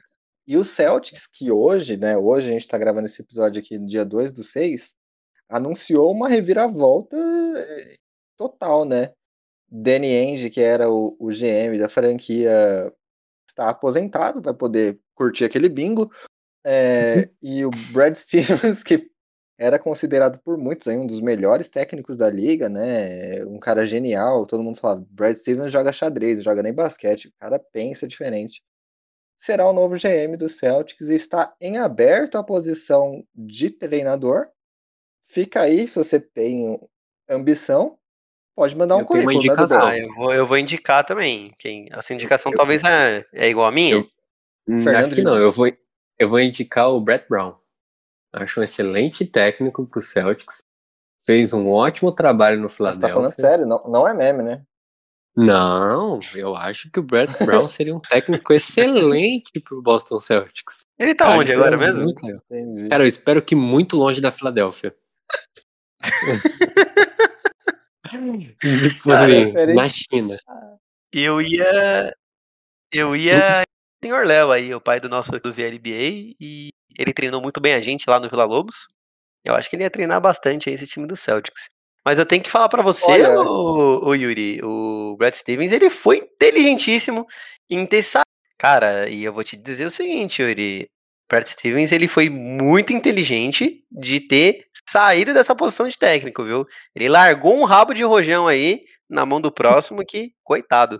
E 0.47 0.57
o 0.57 0.63
Celtics, 0.63 1.27
que 1.27 1.51
hoje, 1.51 1.97
né? 1.97 2.17
Hoje 2.17 2.49
a 2.49 2.51
gente 2.51 2.67
tá 2.67 2.77
gravando 2.77 3.07
esse 3.07 3.21
episódio 3.21 3.61
aqui 3.61 3.79
no 3.79 3.87
dia 3.87 4.05
2 4.05 4.31
do 4.31 4.43
6, 4.43 4.93
anunciou 5.49 6.11
uma 6.11 6.29
reviravolta 6.29 7.17
eh, 7.17 7.95
total, 8.37 8.85
né? 8.85 9.13
Danny 9.67 10.15
Ainge, 10.15 10.49
que 10.49 10.61
era 10.61 10.89
o, 10.89 11.15
o 11.19 11.29
GM 11.29 11.79
da 11.79 11.89
franquia, 11.89 12.93
está 13.49 13.69
aposentado, 13.69 14.41
vai 14.41 14.53
poder 14.53 14.99
curtir 15.15 15.45
aquele 15.45 15.67
bingo. 15.69 16.11
É, 16.63 17.29
e 17.41 17.65
o 17.65 17.71
Brad 17.91 18.13
Stevens, 18.15 18.83
que 18.83 19.09
era 19.57 19.79
considerado 19.79 20.39
por 20.39 20.57
muitos 20.57 20.87
aí 20.87 20.97
um 20.97 21.07
dos 21.07 21.21
melhores 21.21 21.69
técnicos 21.69 22.15
da 22.15 22.29
liga, 22.29 22.69
né? 22.69 23.43
Um 23.45 23.59
cara 23.59 23.85
genial, 23.85 24.45
todo 24.45 24.63
mundo 24.63 24.79
fala, 24.79 25.03
Brad 25.09 25.35
Stevens 25.35 25.71
joga 25.71 25.93
xadrez, 25.93 26.43
joga 26.43 26.61
nem 26.61 26.73
basquete, 26.73 27.29
o 27.29 27.33
cara 27.39 27.57
pensa 27.57 28.07
diferente. 28.07 28.61
Será 29.45 29.69
o 29.69 29.73
novo 29.73 29.95
GM 29.95 30.35
do 30.35 30.49
Celtics 30.49 31.07
e 31.07 31.15
está 31.15 31.53
em 31.61 31.77
aberto 31.77 32.35
a 32.35 32.43
posição 32.43 33.23
de 33.35 33.69
treinador. 33.69 34.47
Fica 35.23 35.61
aí, 35.61 35.87
se 35.87 35.99
você 35.99 36.19
tem 36.19 36.79
ambição, 37.29 37.95
pode 38.55 38.75
mandar 38.75 38.95
um 38.95 39.01
Eu 39.01 39.05
tenho 39.05 39.19
uma 39.23 39.33
currículo, 39.33 39.55
né, 39.55 39.63
indicação. 39.63 39.87
Ah, 39.87 39.99
eu 39.99 40.13
vou, 40.15 40.33
eu 40.33 40.47
vou 40.47 40.57
indicar 40.57 41.05
também. 41.05 41.53
Quem, 41.59 41.87
essa 41.91 42.11
indicação 42.11 42.51
Eu- 42.51 42.57
talvez 42.57 42.83
é, 42.83 43.23
é 43.31 43.47
igual 43.47 43.67
a 43.67 43.71
minha. 43.71 43.97
Eu- 43.97 44.09
Hum, 44.67 44.83
Fernando 44.83 45.05
Acho 45.05 45.15
que 45.15 45.21
não, 45.21 45.37
eu 45.37 45.51
vou, 45.51 45.71
eu 46.17 46.27
vou 46.27 46.39
indicar 46.39 46.89
o 46.89 46.99
Brett 46.99 47.27
Brown. 47.29 47.55
Acho 48.33 48.59
um 48.59 48.63
excelente 48.63 49.23
técnico 49.27 49.85
pro 49.85 50.01
Celtics. 50.01 50.57
Fez 51.23 51.53
um 51.53 51.69
ótimo 51.69 52.11
trabalho 52.11 52.59
no 52.59 52.67
Você 52.67 52.77
tá 52.77 52.93
falando 52.93 52.99
Philadelphia. 52.99 53.35
sério, 53.35 53.67
não, 53.67 53.83
não 53.83 54.07
é 54.07 54.13
meme, 54.15 54.41
né? 54.41 54.65
Não, 55.35 56.19
eu 56.33 56.55
acho 56.55 56.89
que 56.89 56.99
o 56.99 57.03
Brett 57.03 57.43
Brown 57.43 57.67
seria 57.67 57.93
um 57.93 57.99
técnico 57.99 58.53
excelente 58.53 59.59
pro 59.59 59.81
Boston 59.81 60.19
Celtics. 60.19 60.85
Ele 60.97 61.13
tá 61.13 61.33
Eu 61.33 61.39
onde 61.39 61.47
que 61.47 61.53
agora 61.53 61.77
mesmo? 61.77 62.03
muito 62.03 62.25
legal. 62.25 62.41
Entendi. 62.49 62.89
Cara, 62.89 63.03
eu 63.03 63.07
espero 63.07 63.41
que 63.41 63.53
muito 63.53 63.97
longe 63.97 64.21
da 64.21 64.31
Filadélfia. 64.31 64.95
tipo 68.59 69.09
Cara, 69.09 69.23
assim, 69.25 69.73
na 69.73 69.89
China. 69.89 70.37
Eu 71.11 71.41
ia. 71.41 72.15
Eu 72.91 73.15
ia. 73.15 73.63
Senhor 74.01 74.25
Léo 74.25 74.51
aí, 74.51 74.73
o 74.73 74.79
pai 74.79 74.99
do 74.99 75.09
nosso 75.09 75.31
do 75.31 75.51
VLBA, 75.51 76.35
e 76.39 76.69
ele 76.97 77.13
treinou 77.13 77.41
muito 77.41 77.59
bem 77.59 77.73
a 77.73 77.81
gente 77.81 78.09
lá 78.09 78.19
no 78.19 78.29
Vila 78.29 78.45
Lobos. 78.45 78.87
Eu 79.43 79.53
acho 79.53 79.69
que 79.69 79.75
ele 79.75 79.83
ia 79.83 79.89
treinar 79.89 80.21
bastante 80.21 80.69
aí 80.69 80.75
esse 80.75 80.87
time 80.87 81.05
do 81.05 81.15
Celtics. 81.15 81.69
Mas 82.05 82.19
eu 82.19 82.25
tenho 82.25 82.43
que 82.43 82.51
falar 82.51 82.69
pra 82.69 82.83
você, 82.83 83.09
Olha- 83.09 83.39
o, 83.39 84.13
Yuri, 84.13 84.61
o 84.63 85.15
Brad 85.17 85.33
Stevens, 85.33 85.71
ele 85.71 85.89
foi 85.89 86.17
inteligentíssimo 86.17 87.25
em 87.69 87.85
ter 87.85 88.03
saído. 88.03 88.25
Cara, 88.57 89.09
e 89.09 89.23
eu 89.23 89.33
vou 89.33 89.43
te 89.43 89.57
dizer 89.57 89.85
o 89.85 89.91
seguinte, 89.91 90.41
Yuri. 90.41 90.87
Brad 91.27 91.47
Stevens, 91.47 91.91
ele 91.91 92.07
foi 92.07 92.29
muito 92.29 92.93
inteligente 92.93 93.83
de 93.91 94.19
ter 94.21 94.65
saído 94.87 95.33
dessa 95.33 95.55
posição 95.55 95.87
de 95.87 95.97
técnico, 95.97 96.43
viu? 96.43 96.65
Ele 96.95 97.09
largou 97.09 97.55
um 97.55 97.63
rabo 97.63 97.93
de 97.93 98.03
rojão 98.03 98.47
aí 98.47 98.81
na 99.09 99.25
mão 99.25 99.41
do 99.41 99.51
próximo 99.51 100.05
que, 100.05 100.31
coitado. 100.43 100.99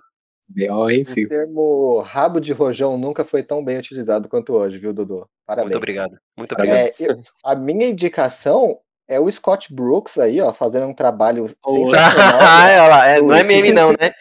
B.O. 0.50 0.86
O 0.88 1.28
termo 1.28 2.00
rabo 2.02 2.40
de 2.40 2.52
rojão 2.54 2.98
nunca 2.98 3.24
foi 3.24 3.44
tão 3.44 3.64
bem 3.64 3.78
utilizado 3.78 4.28
quanto 4.28 4.54
hoje, 4.54 4.80
viu, 4.80 4.94
Dudu? 4.94 5.28
Parabéns. 5.46 5.66
Muito 5.72 5.78
obrigado. 5.78 6.18
Muito 6.38 6.52
obrigado. 6.54 6.78
É, 6.78 6.88
eu- 7.02 7.20
a 7.44 7.56
minha 7.56 7.88
indicação 7.88 8.80
é 9.08 9.20
o 9.20 9.30
Scott 9.32 9.74
Brooks 9.74 10.18
aí, 10.18 10.42
ó, 10.42 10.54
fazendo 10.54 10.88
um 10.88 10.94
trabalho 10.94 11.48
sensacional. 11.48 12.40
Ah, 12.42 13.08
é, 13.08 13.22
não 13.22 13.34
é 13.36 13.44
meme 13.44 13.72
não, 13.72 13.90
né? 13.92 14.12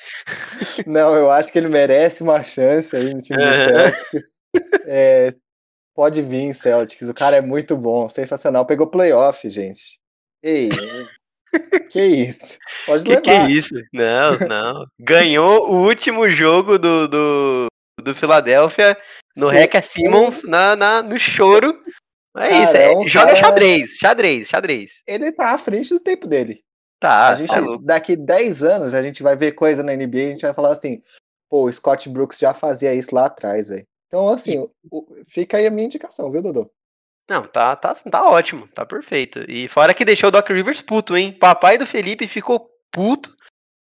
Não, 0.87 1.15
eu 1.15 1.31
acho 1.31 1.51
que 1.53 1.59
ele 1.59 1.69
merece 1.69 2.23
uma 2.23 2.43
chance 2.43 2.95
aí 2.95 3.15
no 3.15 3.23
time 3.23 3.39
do 3.39 3.45
Aham. 3.45 3.93
Celtics. 3.93 4.35
É, 4.87 5.35
pode 5.95 6.23
vir, 6.23 6.55
Celtics. 6.55 7.09
O 7.09 7.15
cara 7.15 7.37
é 7.37 7.41
muito 7.41 7.77
bom, 7.77 8.09
sensacional. 8.09 8.67
Pegou 8.67 8.87
playoff, 8.87 9.49
gente. 9.49 9.99
Ei, 10.43 10.69
que 11.91 12.03
isso? 12.03 12.59
Pode 12.87 13.05
Que 13.05 13.11
levar. 13.11 13.23
que 13.23 13.31
é 13.31 13.51
isso? 13.51 13.75
Não, 13.93 14.39
não. 14.41 14.87
Ganhou 14.99 15.71
o 15.71 15.87
último 15.87 16.29
jogo 16.29 16.79
do, 16.79 17.09
do, 17.09 17.67
do 18.03 18.15
Philadelphia 18.15 18.97
no. 19.37 19.49
Reca 19.49 19.81
Simmons 19.81 20.45
na, 20.45 20.77
na, 20.77 21.03
no 21.03 21.19
choro. 21.19 21.75
É 22.37 22.49
Cara, 22.49 22.63
isso, 22.65 22.77
é, 22.77 22.93
é 22.93 22.97
um 22.97 23.07
joga 23.07 23.27
cara- 23.27 23.37
xadrez, 23.39 23.91
xadrez, 23.97 24.49
xadrez. 24.49 25.03
Ele 25.07 25.31
tá 25.33 25.51
à 25.51 25.59
frente 25.59 25.91
do 25.91 26.01
tempo 26.01 26.27
dele. 26.27 26.63
Tá, 26.99 27.29
a 27.29 27.37
gente, 27.37 27.55
é 27.55 27.61
louco. 27.61 27.85
daqui 27.85 28.17
10 28.17 28.63
anos 28.63 28.95
a 28.95 29.03
gente 29.03 29.23
vai 29.23 29.37
ver 29.37 29.53
coisa 29.53 29.83
na 29.83 29.93
NBA 29.95 30.19
e 30.19 30.27
a 30.27 30.31
gente 30.31 30.43
vai 30.43 30.55
falar 30.55 30.73
assim, 30.73 31.03
pô, 31.51 31.65
o 31.65 31.73
Scott 31.73 32.09
Brooks 32.09 32.39
já 32.39 32.55
fazia 32.55 32.95
isso 32.95 33.15
lá 33.15 33.27
atrás, 33.27 33.69
velho. 33.69 33.87
Então, 34.09 34.29
assim, 34.29 34.67
fica 35.29 35.57
aí 35.59 35.67
a 35.67 35.71
minha 35.71 35.87
indicação, 35.87 36.31
viu, 36.31 36.41
Dudu? 36.41 36.71
Não, 37.29 37.43
tá, 37.47 37.75
tá, 37.77 37.95
tá 37.95 38.29
ótimo, 38.29 38.69
tá 38.69 38.85
perfeito. 38.87 39.41
E 39.49 39.67
fora 39.69 39.95
que 39.95 40.05
deixou 40.05 40.29
o 40.29 40.31
Doc 40.31 40.49
Rivers 40.49 40.81
puto, 40.83 41.17
hein? 41.17 41.33
Papai 41.33 41.77
do 41.79 41.87
Felipe 41.87 42.27
ficou 42.27 42.71
puto 42.93 43.35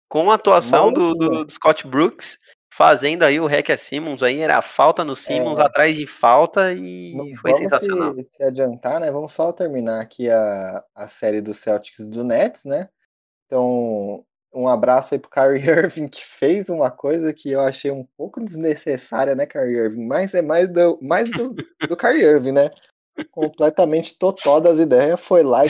com 0.10 0.32
a 0.32 0.36
atuação 0.36 0.94
do, 0.94 1.14
do 1.14 1.50
Scott 1.52 1.88
Brooks, 1.88 2.38
fazendo 2.76 3.22
aí 3.24 3.40
o 3.40 3.46
Reca 3.46 3.78
Simmons 3.78 4.24
aí, 4.24 4.40
era 4.40 4.60
falta 4.62 5.04
no 5.04 5.16
Simmons 5.16 5.60
É. 5.60 5.62
atrás 5.62 5.96
de 5.96 6.08
falta 6.08 6.74
e 6.74 7.14
Não 7.16 7.36
foi 7.36 7.54
sensacional. 7.56 8.16
se, 8.16 8.28
se 8.32 8.44
adiantar, 8.44 9.00
né? 9.00 9.12
Vamos 9.12 9.32
só 9.34 9.52
terminar 9.52 10.02
aqui 10.02 10.28
a, 10.30 10.84
a 10.96 11.08
série 11.08 11.40
do 11.40 11.54
Celtics 11.54 12.10
do 12.10 12.24
Nets, 12.24 12.66
né? 12.66 12.90
Então, 13.46 14.26
um 14.52 14.68
abraço 14.68 15.14
aí 15.14 15.20
pro 15.20 15.30
Kyrie 15.30 15.62
Irving, 15.70 16.08
que 16.08 16.26
fez 16.26 16.68
uma 16.70 16.90
coisa 16.90 17.32
que 17.32 17.52
eu 17.52 17.62
achei 17.62 17.92
um 17.92 18.08
pouco 18.18 18.44
desnecessária, 18.44 19.36
né, 19.36 19.46
Kyrie 19.46 19.78
Irving? 19.78 20.08
Mas 20.08 20.34
é 20.34 20.42
mais 20.42 20.68
do, 20.68 20.98
mais 21.02 21.30
do, 21.30 21.54
do 21.88 21.96
Kyrie 21.96 22.24
Irving, 22.24 22.54
né? 22.54 22.72
Completamente 23.32 24.18
totó 24.18 24.60
das 24.60 24.80
ideias, 24.80 25.20
foi 25.22 25.44
lá 25.44 25.64
e 25.66 25.70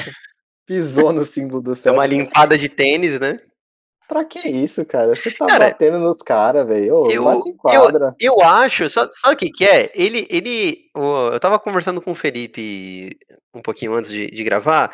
pisou 0.65 1.11
no 1.11 1.25
símbolo 1.25 1.61
do 1.61 1.71
É 1.71 1.91
uma 1.91 2.03
Celtics. 2.03 2.09
limpada 2.17 2.57
de 2.57 2.69
tênis, 2.69 3.19
né? 3.19 3.41
Pra 4.07 4.25
que 4.25 4.39
isso, 4.47 4.85
cara? 4.85 5.15
Você 5.15 5.31
tá 5.31 5.47
Cara, 5.47 5.65
batendo 5.67 5.97
nos 5.99 6.21
caras, 6.21 6.65
velho. 6.67 6.85
Eu- 6.85 7.05
quadra. 7.57 8.15
Eu 8.19 8.41
acho, 8.41 8.87
sabe, 8.89 9.11
sabe 9.15 9.33
o 9.33 9.37
que 9.37 9.49
que 9.49 9.65
é? 9.65 9.91
Ele, 9.95 10.27
ele, 10.29 10.89
eu 10.95 11.39
tava 11.39 11.57
conversando 11.59 12.01
com 12.01 12.11
o 12.11 12.15
Felipe 12.15 13.17
um 13.55 13.61
pouquinho 13.61 13.93
antes 13.93 14.11
de, 14.11 14.27
de 14.27 14.43
gravar. 14.43 14.91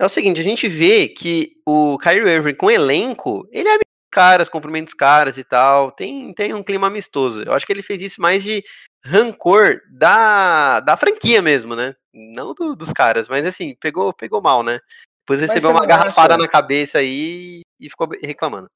É 0.00 0.06
o 0.06 0.08
seguinte, 0.08 0.40
a 0.40 0.44
gente 0.44 0.68
vê 0.68 1.08
que 1.08 1.52
o 1.66 1.98
Kyrie 1.98 2.28
Irving 2.28 2.54
com 2.54 2.70
elenco, 2.70 3.46
ele 3.52 3.68
é 3.68 3.78
caras, 4.12 4.48
cumprimenta 4.48 4.88
os 4.88 4.94
caras 4.94 5.38
e 5.38 5.44
tal, 5.44 5.90
tem, 5.90 6.34
tem 6.34 6.52
um 6.52 6.62
clima 6.62 6.86
amistoso. 6.86 7.42
Eu 7.42 7.52
acho 7.54 7.64
que 7.64 7.72
ele 7.72 7.82
fez 7.82 8.02
isso 8.02 8.20
mais 8.20 8.42
de 8.42 8.62
rancor 9.04 9.80
da, 9.90 10.80
da 10.80 10.96
franquia 10.96 11.40
mesmo, 11.40 11.74
né? 11.74 11.94
Não 12.14 12.52
do- 12.54 12.76
dos 12.76 12.92
caras, 12.92 13.26
mas 13.26 13.44
assim, 13.46 13.74
pegou, 13.80 14.12
pegou 14.12 14.42
mal, 14.42 14.62
né? 14.62 14.78
Depois 15.24 15.40
recebeu 15.40 15.70
uma 15.70 15.86
garrafada 15.86 16.34
acha- 16.34 16.42
na 16.42 16.48
cabeça 16.48 16.98
aí 16.98 17.62
e 17.82 17.90
ficou 17.90 18.08
reclamando. 18.22 18.68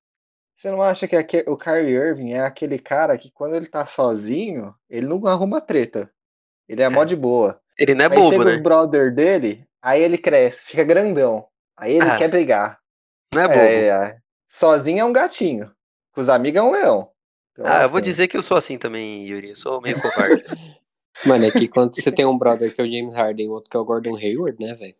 Você 0.57 0.71
não 0.71 0.81
acha 0.83 1.07
que 1.07 1.15
aque- 1.15 1.45
o 1.47 1.57
Kyrie 1.57 1.95
Irving 1.95 2.33
é 2.33 2.41
aquele 2.41 2.79
cara 2.79 3.17
que 3.19 3.31
quando 3.31 3.55
ele 3.55 3.67
tá 3.67 3.85
sozinho, 3.87 4.75
ele 4.89 5.07
não 5.07 5.27
arruma 5.27 5.61
treta. 5.61 6.11
Ele 6.69 6.83
é 6.83 6.89
mó 6.89 7.05
de 7.05 7.15
boa. 7.15 7.61
Ele 7.79 7.95
não 7.95 8.07
é 8.07 8.09
aí 8.09 8.15
bobo, 8.15 8.31
chega 8.31 8.45
né? 8.45 8.51
os 8.53 8.57
brother 8.57 9.15
dele, 9.15 9.67
aí 9.83 10.03
ele 10.03 10.17
cresce, 10.17 10.65
fica 10.65 10.83
grandão. 10.83 11.47
Aí 11.77 11.93
ele 11.95 12.09
Ah, 12.09 12.17
quer 12.17 12.29
brigar. 12.29 12.79
Não 13.33 13.43
é 13.43 13.49
bobo. 13.49 13.61
É, 13.61 13.87
é. 13.89 14.19
sozinho 14.49 15.01
é 15.01 15.05
um 15.05 15.13
gatinho. 15.13 15.71
Com 16.13 16.23
os 16.23 16.29
amigos 16.31 16.59
é 16.59 16.63
um 16.63 16.71
leão. 16.73 17.11
Então, 17.53 17.67
Ah, 17.67 17.83
eu 17.83 17.91
vou 17.91 17.99
assim, 17.99 18.11
dizer 18.11 18.27
que 18.29 18.37
eu 18.37 18.43
sou 18.43 18.57
assim 18.57 18.79
também, 18.79 19.27
Yuri. 19.29 19.51
Eu 19.51 19.57
sou 19.57 19.81
meio 19.83 20.01
covarde. 20.01 20.43
Mano, 21.25 21.45
é 21.45 21.51
que 21.51 21.69
quando 21.69 21.95
você 21.95 22.11
tem 22.11 22.25
um 22.25 22.37
brother 22.37 22.75
que 22.75 22.81
é 22.81 22.85
o 22.85 22.91
James 22.91 23.15
Harden 23.15 23.47
e 23.47 23.49
outro 23.51 23.71
que 23.71 23.77
é 23.77 23.81
o 23.81 23.85
Gordon 23.85 24.17
Hayward, 24.17 24.59
né, 24.63 24.75
velho? 24.75 24.95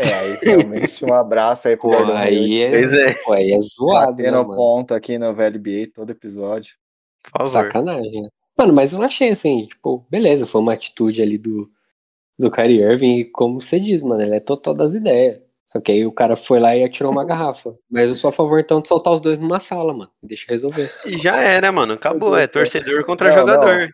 É, 0.00 0.14
aí 0.14 0.38
realmente 0.40 1.04
um 1.04 1.12
abraço 1.12 1.66
aí 1.66 1.76
pro 1.76 1.90
Pô, 1.90 1.96
Gordon 1.96 2.16
aí 2.16 2.62
é, 2.62 2.70
pois 2.70 2.92
é, 2.92 3.14
pô, 3.24 3.32
aí 3.32 3.50
é 3.52 3.58
zoado, 3.58 4.22
né, 4.22 4.30
Batendo 4.30 4.46
mano? 4.46 4.54
ponto 4.56 4.94
aqui 4.94 5.18
no 5.18 5.34
VLBA 5.34 5.90
todo 5.92 6.10
episódio. 6.10 6.76
por 7.24 7.38
favor. 7.46 7.50
Sacanagem. 7.50 8.22
né? 8.22 8.28
Mano, 8.56 8.72
mas 8.72 8.92
eu 8.92 9.02
achei 9.02 9.30
assim, 9.30 9.66
tipo, 9.66 10.06
beleza, 10.08 10.46
foi 10.46 10.60
uma 10.60 10.72
atitude 10.74 11.20
ali 11.20 11.36
do, 11.36 11.68
do 12.38 12.48
Kyrie 12.48 12.80
Irving, 12.80 13.16
e 13.18 13.24
como 13.24 13.58
você 13.58 13.80
diz, 13.80 14.04
mano, 14.04 14.22
ele 14.22 14.36
é 14.36 14.40
total 14.40 14.72
das 14.72 14.94
ideias. 14.94 15.40
Só 15.66 15.80
que 15.80 15.92
aí 15.92 16.06
o 16.06 16.12
cara 16.12 16.34
foi 16.34 16.58
lá 16.60 16.74
e 16.74 16.82
atirou 16.82 17.12
uma 17.12 17.24
garrafa. 17.26 17.76
Mas 17.90 18.08
eu 18.08 18.16
sou 18.16 18.30
a 18.30 18.32
favor, 18.32 18.58
então, 18.58 18.80
de 18.80 18.88
soltar 18.88 19.12
os 19.12 19.20
dois 19.20 19.38
numa 19.38 19.60
sala, 19.60 19.92
mano. 19.92 20.10
Deixa 20.22 20.46
resolver. 20.48 20.90
E 21.04 21.18
já 21.18 21.42
era, 21.42 21.70
mano. 21.70 21.92
Acabou. 21.92 22.38
É 22.38 22.46
torcedor 22.46 23.04
contra 23.04 23.28
Não, 23.28 23.38
jogador. 23.38 23.90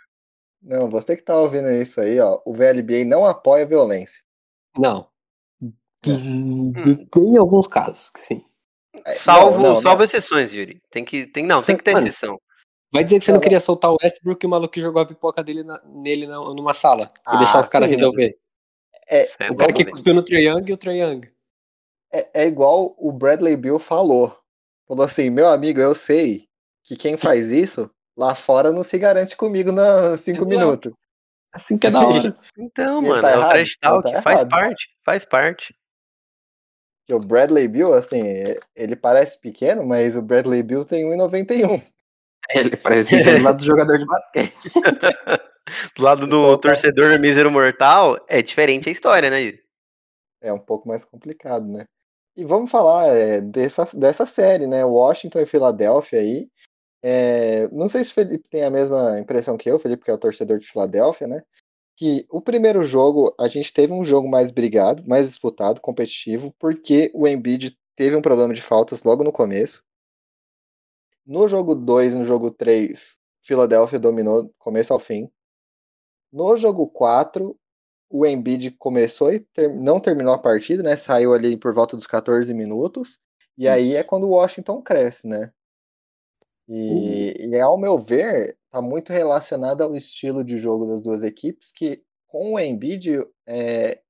Não, 0.62 0.88
você 0.88 1.16
que 1.16 1.22
tá 1.22 1.36
ouvindo 1.36 1.68
isso 1.72 2.00
aí, 2.00 2.20
ó, 2.20 2.38
o 2.44 2.52
VLBA 2.52 3.04
não 3.04 3.26
apoia 3.26 3.64
a 3.64 3.66
violência. 3.66 4.22
Não. 4.78 5.08
Hum. 6.10 6.72
Tem 7.10 7.36
alguns 7.38 7.66
casos 7.66 8.10
que 8.10 8.20
sim. 8.20 8.44
É, 9.04 9.12
Salvo, 9.12 9.58
não, 9.58 9.70
não, 9.70 9.76
salvo 9.76 9.98
não. 9.98 10.04
exceções, 10.04 10.52
Yuri. 10.52 10.80
Tem 10.90 11.04
que, 11.04 11.26
tem, 11.26 11.44
não, 11.44 11.62
tem 11.62 11.76
que 11.76 11.82
ter 11.82 11.92
Mano, 11.94 12.06
exceção. 12.06 12.40
Vai 12.92 13.02
dizer 13.02 13.18
que 13.18 13.24
você 13.24 13.32
não 13.32 13.40
queria 13.40 13.58
soltar 13.58 13.90
o 13.90 13.96
Westbrook 14.00 14.44
e 14.44 14.46
o 14.46 14.50
maluco 14.50 14.80
jogou 14.80 15.02
a 15.02 15.06
pipoca 15.06 15.42
dele 15.42 15.64
na- 15.64 15.82
nele 15.84 16.26
na- 16.28 16.38
numa 16.38 16.72
sala. 16.72 17.12
Ah, 17.26 17.34
e 17.34 17.38
deixar 17.38 17.58
os 17.58 17.68
caras 17.68 17.90
resolver. 17.90 18.36
É, 19.08 19.28
É 19.40 19.50
O 19.50 19.56
cara 19.56 19.72
que 19.72 19.84
né? 19.84 19.90
cuspiu 19.90 20.14
no 20.14 20.22
Trae 20.22 20.46
Young 20.46 20.64
e 20.68 20.72
o 20.72 20.76
Trae 20.76 21.00
Young. 21.00 21.22
é, 22.12 22.28
é 22.32 22.46
igual 22.46 22.94
o 22.96 23.10
Bradley 23.12 23.56
Bill 23.56 23.78
falou. 23.80 24.38
Falou 24.86 25.04
assim, 25.04 25.28
meu 25.30 25.48
amigo, 25.48 25.80
eu 25.80 25.94
sei 25.94 26.46
que 26.84 26.94
quem 26.96 27.16
faz 27.16 27.50
isso 27.50 27.90
lá 28.16 28.34
fora 28.36 28.70
não 28.70 28.84
se 28.84 28.96
garante 28.96 29.36
comigo 29.36 29.72
nos 29.72 30.20
cinco 30.20 30.42
Exato. 30.42 30.48
minutos. 30.48 30.92
Assim 31.52 31.76
que 31.76 31.88
é 31.88 31.90
da 31.90 31.98
hora. 32.06 32.36
Então, 32.56 32.98
Ele 33.00 33.08
mano, 33.08 33.22
tá 33.22 33.30
é 33.30 33.38
o 33.38 33.48
trash 33.48 33.76
talk. 33.80 34.12
Tá 34.12 34.22
faz 34.22 34.40
errado. 34.42 34.50
parte, 34.50 34.88
faz 35.04 35.24
parte. 35.24 35.74
Que 37.06 37.14
o 37.14 37.18
Bradley 37.18 37.68
Bill, 37.68 37.92
assim, 37.92 38.22
ele 38.74 38.96
parece 38.96 39.38
pequeno, 39.38 39.84
mas 39.84 40.16
o 40.16 40.22
Bradley 40.22 40.62
Bill 40.62 40.84
tem 40.84 41.04
1,91. 41.04 41.82
Ele 42.50 42.76
parece 42.76 43.08
que 43.08 43.16
é 43.16 43.38
do 43.38 43.42
lado 43.42 43.56
do 43.56 43.64
jogador 43.64 43.98
de 43.98 44.04
basquete. 44.04 44.54
Do 45.96 46.02
lado 46.02 46.26
do 46.26 46.36
Então, 46.36 46.58
tá. 46.58 46.68
torcedor 46.68 47.18
mísero 47.18 47.50
mortal, 47.50 48.22
é 48.28 48.42
diferente 48.42 48.88
a 48.88 48.92
história, 48.92 49.30
né, 49.30 49.40
Yuri? 49.40 49.64
É 50.42 50.52
um 50.52 50.58
pouco 50.58 50.86
mais 50.86 51.04
complicado, 51.04 51.66
né? 51.66 51.86
E 52.36 52.44
vamos 52.44 52.70
falar 52.70 53.06
é, 53.08 53.40
dessa, 53.40 53.88
dessa 53.94 54.26
série, 54.26 54.66
né? 54.66 54.84
Washington 54.84 55.40
e 55.40 55.46
Filadélfia 55.46 56.18
aí. 56.20 56.48
É, 57.02 57.68
não 57.68 57.88
sei 57.88 58.04
se 58.04 58.10
o 58.10 58.14
Felipe 58.14 58.48
tem 58.50 58.64
a 58.64 58.70
mesma 58.70 59.18
impressão 59.18 59.56
que 59.56 59.70
eu, 59.70 59.78
Felipe, 59.78 60.04
que 60.04 60.10
é 60.10 60.14
o 60.14 60.18
torcedor 60.18 60.58
de 60.58 60.66
Filadélfia, 60.66 61.26
né? 61.26 61.42
Que 61.96 62.26
o 62.28 62.40
primeiro 62.40 62.82
jogo, 62.84 63.34
a 63.38 63.46
gente 63.46 63.72
teve 63.72 63.92
um 63.92 64.04
jogo 64.04 64.28
mais 64.28 64.50
brigado, 64.50 65.04
mais 65.06 65.28
disputado, 65.30 65.80
competitivo, 65.80 66.52
porque 66.58 67.10
o 67.14 67.26
Embiid 67.26 67.78
teve 67.96 68.16
um 68.16 68.22
problema 68.22 68.52
de 68.52 68.60
faltas 68.62 69.04
logo 69.04 69.22
no 69.22 69.32
começo. 69.32 69.82
No 71.26 71.48
jogo 71.48 71.74
2 71.74 72.12
e 72.12 72.18
no 72.18 72.24
jogo 72.24 72.50
3, 72.50 73.16
Filadélfia 73.42 73.98
dominou 73.98 74.42
do 74.44 74.54
começo 74.58 74.92
ao 74.92 74.98
fim. 75.00 75.30
No 76.32 76.56
jogo 76.56 76.88
4, 76.88 77.56
o 78.10 78.26
Embiid 78.26 78.72
começou 78.72 79.32
e 79.32 79.40
ter- 79.40 79.72
não 79.72 80.00
terminou 80.00 80.34
a 80.34 80.38
partida, 80.38 80.82
né? 80.82 80.96
Saiu 80.96 81.32
ali 81.32 81.56
por 81.56 81.72
volta 81.74 81.96
dos 81.96 82.06
14 82.06 82.52
minutos. 82.52 83.18
E 83.56 83.68
aí 83.68 83.94
é 83.94 84.02
quando 84.02 84.24
o 84.24 84.30
Washington 84.30 84.82
cresce, 84.82 85.26
né? 85.28 85.52
E, 86.68 87.46
e 87.48 87.60
ao 87.60 87.78
meu 87.78 87.98
ver, 87.98 88.56
tá 88.74 88.82
muito 88.82 89.12
relacionado 89.12 89.82
ao 89.82 89.94
estilo 89.94 90.42
de 90.42 90.58
jogo 90.58 90.84
das 90.84 91.00
duas 91.00 91.22
equipes, 91.22 91.70
que 91.72 92.02
com 92.26 92.54
o 92.54 92.58
Embiid, 92.58 93.24
é, 93.46 94.00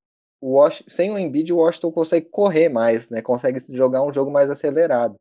o 0.40 0.58
sem 0.88 1.10
o 1.10 1.18
Embiid, 1.18 1.52
o 1.52 1.58
Washington 1.58 1.92
consegue 1.92 2.26
correr 2.30 2.70
mais, 2.70 3.06
né? 3.10 3.20
Consegue 3.20 3.60
jogar 3.76 4.02
um 4.02 4.10
jogo 4.10 4.30
mais 4.30 4.50
acelerado. 4.50 5.16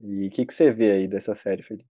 E 0.00 0.28
o 0.28 0.30
que, 0.30 0.46
que 0.46 0.54
você 0.54 0.70
vê 0.70 0.92
aí 0.92 1.08
dessa 1.08 1.34
série, 1.34 1.64
Felipe? 1.64 1.88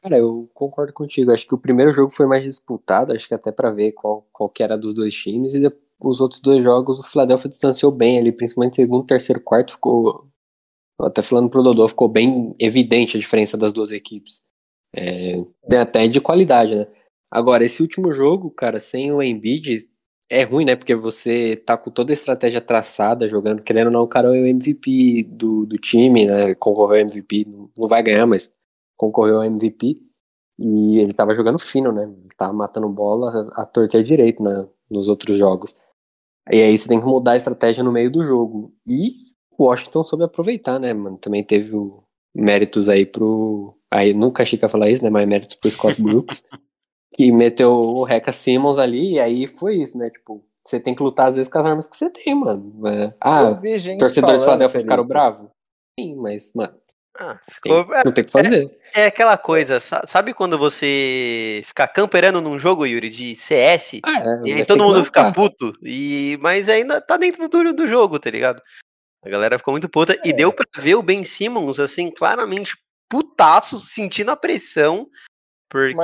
Cara, 0.00 0.16
eu 0.16 0.48
concordo 0.54 0.92
contigo. 0.92 1.32
Acho 1.32 1.44
que 1.44 1.54
o 1.54 1.58
primeiro 1.58 1.90
jogo 1.90 2.12
foi 2.12 2.26
mais 2.26 2.44
disputado, 2.44 3.12
acho 3.12 3.26
que 3.26 3.34
até 3.34 3.50
pra 3.50 3.70
ver 3.70 3.92
qual, 3.92 4.28
qual 4.32 4.48
que 4.48 4.62
era 4.62 4.78
dos 4.78 4.94
dois 4.94 5.12
times. 5.12 5.54
E 5.54 5.60
de- 5.60 5.74
os 5.98 6.20
outros 6.20 6.40
dois 6.40 6.62
jogos, 6.62 7.00
o 7.00 7.02
Philadelphia 7.02 7.50
distanciou 7.50 7.90
bem 7.90 8.18
ali, 8.18 8.30
principalmente 8.30 8.76
segundo, 8.76 9.04
terceiro, 9.06 9.40
quarto, 9.40 9.72
ficou. 9.72 10.28
Até 11.00 11.20
falando 11.22 11.50
pro 11.50 11.62
Dodô, 11.64 11.88
ficou 11.88 12.08
bem 12.08 12.54
evidente 12.60 13.16
a 13.16 13.20
diferença 13.20 13.56
das 13.56 13.72
duas 13.72 13.90
equipes. 13.90 14.44
É, 14.96 15.76
até 15.78 16.06
de 16.08 16.20
qualidade, 16.20 16.74
né? 16.74 16.86
Agora, 17.30 17.64
esse 17.64 17.82
último 17.82 18.12
jogo, 18.12 18.50
cara, 18.50 18.78
sem 18.78 19.12
o 19.12 19.22
Embiid, 19.22 19.78
é 20.30 20.42
ruim, 20.44 20.64
né? 20.64 20.76
Porque 20.76 20.94
você 20.94 21.56
tá 21.56 21.76
com 21.76 21.90
toda 21.90 22.12
a 22.12 22.14
estratégia 22.14 22.60
traçada, 22.60 23.28
jogando, 23.28 23.62
querendo 23.62 23.86
ou 23.88 23.92
não, 23.92 24.02
o 24.02 24.08
cara 24.08 24.28
é 24.28 24.30
o 24.30 24.46
MVP 24.46 25.24
do, 25.24 25.66
do 25.66 25.76
time, 25.78 26.26
né? 26.26 26.54
Concorreu 26.54 26.96
ao 26.96 27.00
MVP, 27.02 27.44
não- 27.46 27.70
vai 27.88 28.02
ganhar, 28.02 28.26
mas 28.26 28.52
concorreu 28.96 29.36
ao 29.38 29.44
MVP. 29.44 29.98
E 30.58 30.98
ele 30.98 31.12
tava 31.12 31.34
jogando 31.34 31.58
fino, 31.58 31.92
né? 31.92 32.08
Tava 32.36 32.52
matando 32.52 32.88
bola 32.88 33.50
à 33.54 33.66
torta 33.66 34.02
direito 34.02 34.42
né? 34.42 34.66
nos 34.90 35.08
outros 35.08 35.36
jogos. 35.36 35.76
E 36.50 36.60
aí 36.62 36.76
você 36.76 36.88
tem 36.88 37.00
que 37.00 37.06
mudar 37.06 37.32
a 37.32 37.36
estratégia 37.36 37.82
no 37.82 37.92
meio 37.92 38.10
do 38.10 38.22
jogo. 38.22 38.72
E 38.86 39.14
o 39.58 39.64
Washington 39.64 40.04
soube 40.04 40.24
aproveitar, 40.24 40.78
né, 40.78 40.92
mano? 40.92 41.16
Também 41.18 41.42
teve 41.44 41.74
o 41.76 42.02
méritos 42.34 42.88
aí 42.88 43.06
pro. 43.06 43.76
Aí 43.94 44.12
nunca 44.12 44.42
achei 44.42 44.58
que 44.58 44.64
ia 44.64 44.68
falar 44.68 44.90
isso, 44.90 45.04
né? 45.04 45.08
Mas 45.08 45.28
méritos 45.28 45.54
pro 45.54 45.70
Scott 45.70 46.02
Brooks. 46.02 46.42
que 47.16 47.30
meteu 47.30 47.70
o 47.72 48.02
Reca 48.02 48.32
Simmons 48.32 48.76
ali, 48.76 49.12
e 49.12 49.20
aí 49.20 49.46
foi 49.46 49.76
isso, 49.76 49.96
né? 49.96 50.10
Tipo, 50.10 50.44
você 50.66 50.80
tem 50.80 50.96
que 50.96 51.02
lutar 51.02 51.28
às 51.28 51.36
vezes 51.36 51.48
com 51.50 51.58
as 51.60 51.64
armas 51.64 51.86
que 51.86 51.96
você 51.96 52.10
tem, 52.10 52.34
mano. 52.34 52.88
É, 52.88 53.14
Ah, 53.20 53.54
torcedores 53.54 54.16
falando, 54.18 54.40
Philadelphia 54.40 54.80
ficaram 54.80 55.04
bravos? 55.06 55.48
Sim, 55.98 56.16
mas, 56.16 56.52
mano, 56.52 56.74
Ah, 57.16 57.38
tem, 57.62 57.72
ficou, 57.72 57.86
não 58.04 58.10
tem 58.12 58.22
o 58.22 58.24
que 58.26 58.32
fazer. 58.32 58.80
é 58.92 59.06
aquela 59.06 59.38
coisa, 59.38 59.78
sa- 59.78 60.04
sabe 60.08 60.34
quando 60.34 60.58
você 60.58 61.62
fica 61.66 61.86
camperando 61.86 62.40
num 62.40 62.58
jogo, 62.58 62.84
Yuri, 62.84 63.08
de 63.10 63.36
CS? 63.36 64.00
Ah, 64.02 64.18
é, 64.18 64.48
E 64.48 64.52
aí 64.54 64.66
todo 64.66 64.82
mundo 64.82 65.04
fica 65.04 65.30
puto, 65.32 65.72
e, 65.84 66.36
mas 66.42 66.68
ainda 66.68 67.00
tá 67.00 67.16
dentro 67.16 67.48
do, 67.48 67.72
do 67.72 67.86
jogo, 67.86 68.18
tá 68.18 68.28
ligado? 68.28 68.60
A 69.24 69.28
galera 69.28 69.56
ficou 69.56 69.72
muito 69.72 69.88
puta, 69.88 70.18
e 70.24 70.30
É. 70.30 70.32
deu 70.32 70.52
pra 70.52 70.66
ver 70.82 70.96
o 70.96 71.02
Ben 71.02 71.24
Simmons, 71.24 71.78
assim, 71.78 72.10
claramente 72.10 72.76
putaço, 73.08 73.80
sentindo 73.80 74.30
a 74.30 74.36
pressão, 74.36 75.08
porque 75.68 75.96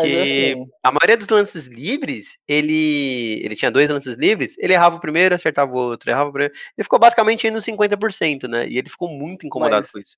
assim, 0.55 0.67
a 0.83 0.91
maioria 0.91 1.17
dos 1.17 1.29
lances 1.29 1.67
livres, 1.67 2.37
ele 2.49 3.41
ele 3.45 3.55
tinha 3.55 3.71
dois 3.71 3.89
lances 3.89 4.15
livres, 4.17 4.57
ele 4.59 4.73
errava 4.73 4.97
o 4.97 5.01
primeiro, 5.01 5.35
acertava 5.35 5.73
o 5.73 5.77
outro, 5.77 6.11
errava 6.11 6.31
o 6.31 6.33
primeiro, 6.33 6.55
ele 6.77 6.83
ficou 6.85 6.99
basicamente 6.99 7.47
aí 7.47 7.53
nos 7.53 7.65
50%, 7.65 8.49
né, 8.49 8.69
e 8.69 8.79
ele 8.79 8.89
ficou 8.89 9.09
muito 9.09 9.47
incomodado 9.47 9.83
Mas- 9.83 9.93
com 9.93 9.99
isso. 9.99 10.17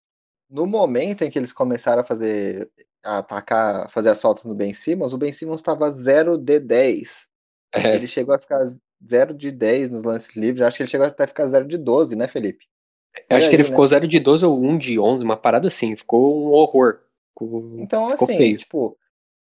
no 0.49 0.67
momento 0.67 1.23
em 1.23 1.31
que 1.31 1.39
eles 1.39 1.53
começaram 1.53 2.01
a 2.03 2.05
fazer 2.05 2.71
a 3.05 3.19
atacar, 3.19 3.91
fazer 3.91 4.11
as 4.11 4.21
faltas 4.23 4.45
no 4.45 4.55
Ben 4.55 4.73
Simmons, 4.73 5.13
o 5.13 5.19
Ben 5.19 5.33
Simmons 5.33 5.61
estava 5.61 5.91
0 5.91 6.39
de 6.39 6.61
10. 6.61 7.27
É, 7.75 7.97
Ele 7.97 8.07
chegou 8.07 8.35
a 8.35 8.39
ficar 8.39 8.61
0 9.05 9.35
de 9.35 9.51
10 9.51 9.91
nos 9.91 10.05
lances 10.05 10.37
livres. 10.37 10.61
Acho 10.65 10.77
que 10.77 10.83
ele 10.85 10.91
chegou 10.91 11.07
até 11.07 11.25
a 11.25 11.27
ficar 11.27 11.49
0 11.49 11.67
de 11.67 11.77
12, 11.79 12.15
né, 12.15 12.29
Felipe? 12.29 12.65
Eu 13.29 13.37
acho 13.37 13.49
que 13.49 13.57
ele 13.57 13.63
né? 13.63 13.69
ficou 13.69 13.87
0 13.87 14.07
de 14.07 14.19
12 14.21 14.45
ou 14.45 14.63
1 14.63 14.79
de 14.79 14.99
11, 14.99 15.25
uma 15.25 15.37
parada 15.37 15.69
assim. 15.69 15.95
Ficou 15.97 16.49
um 16.49 16.53
horror. 16.53 16.99
Ficou, 17.31 17.77
Então, 17.79 18.11
ficou 18.11 18.27
assim, 18.27 18.37
feio. 18.37 18.57
tipo, 18.57 18.97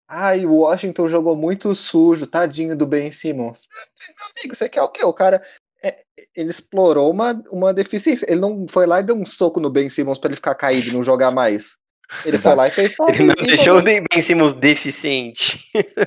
ai, 0.08 0.46
o 0.46 0.56
Washington 0.56 1.08
jogou 1.08 1.36
muito 1.36 1.74
sujo, 1.76 2.28
tadinho 2.28 2.76
do 2.76 2.86
Ben 2.88 3.12
Simmons. 3.12 3.68
Meu 4.08 4.28
amigo, 4.38 4.56
você 4.56 4.70
quer 4.70 4.82
o 4.82 4.90
quê? 4.90 5.04
O 5.06 5.14
cara, 5.14 5.42
é, 5.84 5.98
ele 6.36 6.50
explorou 6.50 7.12
uma, 7.12 7.42
uma 7.52 7.74
deficiência. 7.74 8.26
Ele 8.30 8.42
não 8.42 8.66
foi 8.68 8.86
lá 8.86 9.00
e 9.00 9.04
deu 9.04 9.16
um 9.16 9.26
soco 9.26 9.60
no 9.60 9.70
Ben 9.70 9.90
Simmons 9.90 10.18
pra 10.18 10.30
ele 10.30 10.36
ficar 10.36 10.56
caído 10.56 10.90
e 10.90 10.94
não 10.94 11.04
jogar 11.04 11.32
mais. 11.32 11.78
Ele 12.24 12.38
foi 12.38 12.52
Exato. 12.52 12.56
lá 12.58 12.68
e 12.70 12.72
fez 12.72 12.96
só. 12.96 13.10
Ele 13.10 13.24
não 13.24 13.36
deixou 13.36 13.78
o 13.78 13.82
Ben 13.84 14.02
Simmons 14.22 14.54
deficiente. 14.54 15.60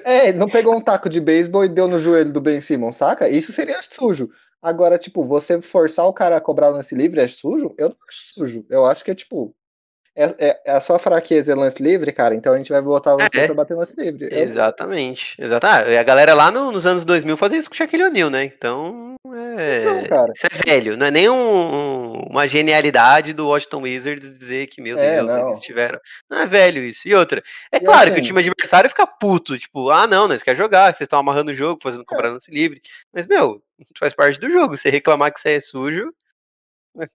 É, 0.05 0.29
ele 0.31 0.39
não 0.39 0.49
pegou 0.49 0.75
um 0.75 0.81
taco 0.81 1.11
de 1.11 1.21
beisebol 1.21 1.65
e 1.65 1.69
deu 1.69 1.87
no 1.87 1.99
joelho 1.99 2.33
do 2.33 2.41
Ben 2.41 2.61
Simmons, 2.61 2.97
saca? 2.97 3.29
Isso 3.29 3.53
seria 3.53 3.83
sujo. 3.83 4.31
Agora, 4.63 4.99
tipo, 4.99 5.25
você 5.25 5.61
forçar 5.63 6.07
o 6.07 6.13
cara 6.13 6.37
a 6.37 6.41
cobrar 6.41 6.69
lance 6.69 6.95
livre 6.95 7.21
é 7.21 7.29
sujo? 7.29 7.75
Eu 7.79 7.91
não 7.91 7.97
acho 8.09 8.35
sujo. 8.35 8.67
Eu 8.69 8.85
acho 8.87 9.05
que 9.05 9.11
é 9.11 9.15
tipo. 9.15 9.55
É, 10.15 10.25
é- 10.39 10.61
é 10.67 10.73
a 10.73 10.81
sua 10.81 10.99
fraqueza 10.99 11.53
é 11.53 11.55
lance 11.55 11.81
livre, 11.81 12.13
cara, 12.13 12.35
então 12.35 12.53
a 12.53 12.59
gente 12.59 12.71
vai 12.73 12.83
botar 12.83 13.15
você 13.15 13.41
É. 13.43 13.47
pra 13.47 13.55
bater 13.55 13.75
lance 13.77 13.95
livre. 13.97 14.29
Eu- 14.31 14.43
Exatamente. 14.43 15.37
Exato. 15.41 15.65
Ah, 15.67 15.79
a 16.01 16.03
galera 16.03 16.35
lá 16.35 16.51
no- 16.51 16.73
nos 16.73 16.85
anos 16.85 17.05
2000 17.05 17.37
fazia 17.37 17.59
isso 17.59 17.71
com 17.71 17.75
o 17.75 17.77
Shaquille 17.77 18.03
O'Neal, 18.05 18.29
né? 18.29 18.45
Então, 18.45 19.15
é... 19.33 19.81
Então, 19.83 20.09
cara. 20.09 20.33
isso 20.35 20.47
é 20.47 20.71
velho. 20.71 20.97
Não 20.97 21.07
é 21.07 21.11
nem 21.13 21.31
um- 21.31 22.13
uma 22.29 22.47
genialidade 22.49 23.33
do 23.33 23.47
Washington 23.49 23.83
Wizards 23.83 24.31
dizer 24.31 24.67
que, 24.67 24.83
meu 24.83 24.99
É, 24.99 25.17
Deus, 25.17 25.27
não. 25.29 25.47
eles 25.47 25.61
tiveram... 25.61 25.99
Não 26.29 26.39
é 26.39 26.47
velho 26.47 26.83
isso. 26.83 27.07
E 27.07 27.15
outra, 27.15 27.41
é 27.73 27.77
E 27.77 27.81
claro 27.81 28.07
que 28.07 28.11
o 28.11 28.15
assim- 28.15 28.23
time 28.27 28.41
adversário 28.41 28.91
fica 28.91 29.07
puto. 29.07 29.57
Tipo, 29.57 29.91
ah, 29.91 30.09
não, 30.09 30.27
nós 30.27 30.43
quer 30.43 30.57
jogar, 30.57 30.87
vocês 30.93 31.03
estão 31.03 31.21
amarrando 31.21 31.53
o 31.53 31.55
jogo, 31.55 31.79
fazendo 31.83 32.05
cobrar 32.05 32.31
lance 32.31 32.51
livre. 32.51 32.83
Mas, 33.15 33.27
meu, 33.29 33.63
faz 33.99 34.15
parte 34.15 34.39
do 34.41 34.51
jogo. 34.51 34.77
Você 34.77 34.91
reclamar 34.91 35.33
que 35.33 35.41
você 35.41 35.53
é 35.57 35.61
sujo, 35.61 36.13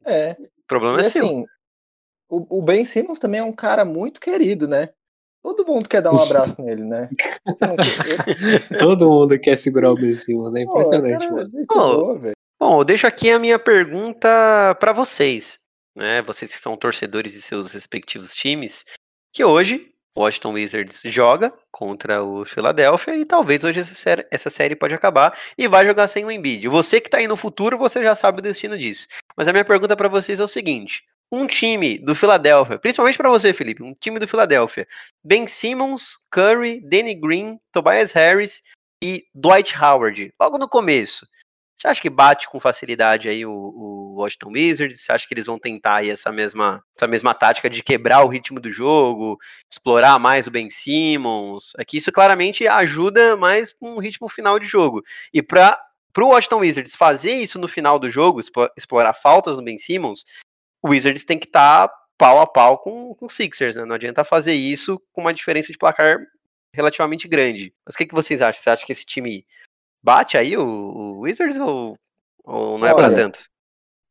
É. 0.05 0.31
o 0.33 0.47
problema 0.67 1.01
E 1.01 1.05
é 1.05 1.09
seu. 1.09 1.25
assim, 1.25 1.45
o, 2.29 2.59
o 2.59 2.61
Ben 2.61 2.85
Simmons 2.85 3.19
também 3.19 3.39
é 3.39 3.43
um 3.43 3.53
cara 3.53 3.85
muito 3.85 4.19
querido, 4.19 4.67
né? 4.67 4.89
Todo 5.43 5.65
mundo 5.65 5.87
quer 5.87 6.01
dar 6.01 6.11
um 6.11 6.19
abraço 6.19 6.59
nele, 6.61 6.83
né? 6.83 7.07
Todo 8.79 9.09
mundo 9.09 9.39
quer 9.39 9.57
segurar 9.57 9.91
o 9.91 9.95
Ben 9.95 10.17
Simmons. 10.19 10.55
É 10.55 10.65
Pô, 10.65 10.71
impressionante, 10.71 11.19
cara, 11.27 11.31
mano. 11.31 11.51
Pô, 11.67 11.75
boa, 11.97 12.17
velho. 12.19 12.35
Bom, 12.59 12.79
eu 12.79 12.85
deixo 12.85 13.05
aqui 13.05 13.29
a 13.29 13.37
minha 13.39 13.59
pergunta 13.59 14.75
para 14.79 14.93
vocês, 14.93 15.59
né? 15.95 16.21
Vocês 16.23 16.51
que 16.51 16.57
são 16.61 16.75
torcedores 16.77 17.33
de 17.33 17.41
seus 17.41 17.73
respectivos 17.73 18.33
times, 18.33 18.85
que 19.33 19.43
hoje 19.43 19.93
Washington 20.17 20.53
Wizards 20.53 21.01
joga 21.05 21.53
contra 21.71 22.23
o 22.23 22.45
Philadelphia 22.45 23.15
e 23.17 23.25
talvez 23.25 23.63
hoje 23.63 23.81
essa 23.81 23.93
série, 23.93 24.25
essa 24.31 24.49
série 24.49 24.75
pode 24.75 24.95
acabar 24.95 25.37
e 25.57 25.67
vai 25.67 25.85
jogar 25.85 26.07
sem 26.07 26.23
o 26.23 26.31
Embiid. 26.31 26.67
Você 26.69 27.01
que 27.01 27.07
está 27.07 27.17
aí 27.17 27.27
no 27.27 27.35
futuro, 27.35 27.77
você 27.77 28.01
já 28.01 28.15
sabe 28.15 28.39
o 28.39 28.41
destino 28.41 28.77
disso. 28.77 29.07
Mas 29.35 29.47
a 29.47 29.51
minha 29.51 29.65
pergunta 29.65 29.95
para 29.95 30.07
vocês 30.07 30.39
é 30.39 30.43
o 30.43 30.47
seguinte: 30.47 31.03
um 31.31 31.45
time 31.45 31.97
do 31.97 32.15
Philadelphia, 32.15 32.79
principalmente 32.79 33.17
para 33.17 33.29
você, 33.29 33.53
Felipe, 33.53 33.83
um 33.83 33.93
time 33.93 34.19
do 34.19 34.27
Philadelphia, 34.27 34.87
Ben 35.23 35.47
Simmons, 35.47 36.17
Curry, 36.31 36.79
Danny 36.79 37.15
Green, 37.15 37.59
Tobias 37.71 38.11
Harris 38.11 38.61
e 39.03 39.25
Dwight 39.33 39.77
Howard, 39.77 40.33
logo 40.39 40.57
no 40.57 40.69
começo. 40.69 41.27
Você 41.85 41.89
acha 41.89 42.01
que 42.01 42.09
bate 42.09 42.49
com 42.49 42.59
facilidade 42.59 43.29
aí 43.29 43.45
o, 43.45 43.51
o, 43.51 44.15
Washington 44.15 44.53
Wizards? 44.53 45.01
Você 45.01 45.11
acha 45.11 45.27
que 45.27 45.35
eles 45.35 45.45
vão 45.45 45.59
tentar 45.59 45.97
aí 45.97 46.09
essa 46.09 46.31
mesma, 46.31 46.83
essa 46.97 47.05
mesma 47.05 47.31
tática 47.35 47.69
de 47.69 47.83
quebrar 47.83 48.23
o 48.23 48.27
ritmo 48.27 48.59
do 48.59 48.71
jogo, 48.71 49.37
explorar 49.71 50.17
mais 50.17 50.47
o 50.47 50.51
Ben 50.51 50.67
Simmons? 50.67 51.73
É 51.77 51.85
que 51.85 51.97
isso 51.97 52.11
claramente 52.11 52.67
ajuda 52.67 53.37
mais 53.37 53.75
o 53.79 53.99
ritmo 53.99 54.27
final 54.27 54.57
de 54.57 54.65
jogo. 54.65 55.03
E 55.31 55.43
para 55.43 55.79
o 56.17 56.29
Washington 56.29 56.61
Wizards 56.61 56.95
fazer 56.95 57.35
isso 57.35 57.59
no 57.59 57.67
final 57.67 57.99
do 57.99 58.09
jogo, 58.09 58.41
explorar 58.75 59.13
faltas 59.13 59.55
no 59.55 59.63
Ben 59.63 59.77
Simmons, 59.77 60.25
o 60.81 60.89
Wizards 60.89 61.23
tem 61.23 61.37
que 61.37 61.45
estar 61.45 61.87
tá 61.87 61.95
pau 62.17 62.41
a 62.41 62.47
pau 62.47 62.79
com 62.79 63.15
o 63.21 63.29
Sixers, 63.29 63.75
né? 63.75 63.85
Não 63.85 63.93
adianta 63.93 64.23
fazer 64.23 64.55
isso 64.55 64.99
com 65.13 65.21
uma 65.21 65.33
diferença 65.33 65.71
de 65.71 65.77
placar 65.77 66.17
relativamente 66.73 67.27
grande. 67.27 67.71
Mas 67.85 67.93
o 67.93 67.97
que, 67.99 68.07
que 68.07 68.15
vocês 68.15 68.41
acham? 68.41 68.59
Você 68.59 68.71
acha 68.71 68.83
que 68.83 68.91
esse 68.91 69.05
time 69.05 69.45
Bate 70.05 70.37
aí 70.37 70.55
o, 70.55 70.63
o 70.63 71.19
Wizards 71.21 71.57
ou, 71.57 71.97
ou 72.43 72.77
não 72.77 72.85
é 72.85 72.93
para 72.93 73.11
tanto? 73.11 73.49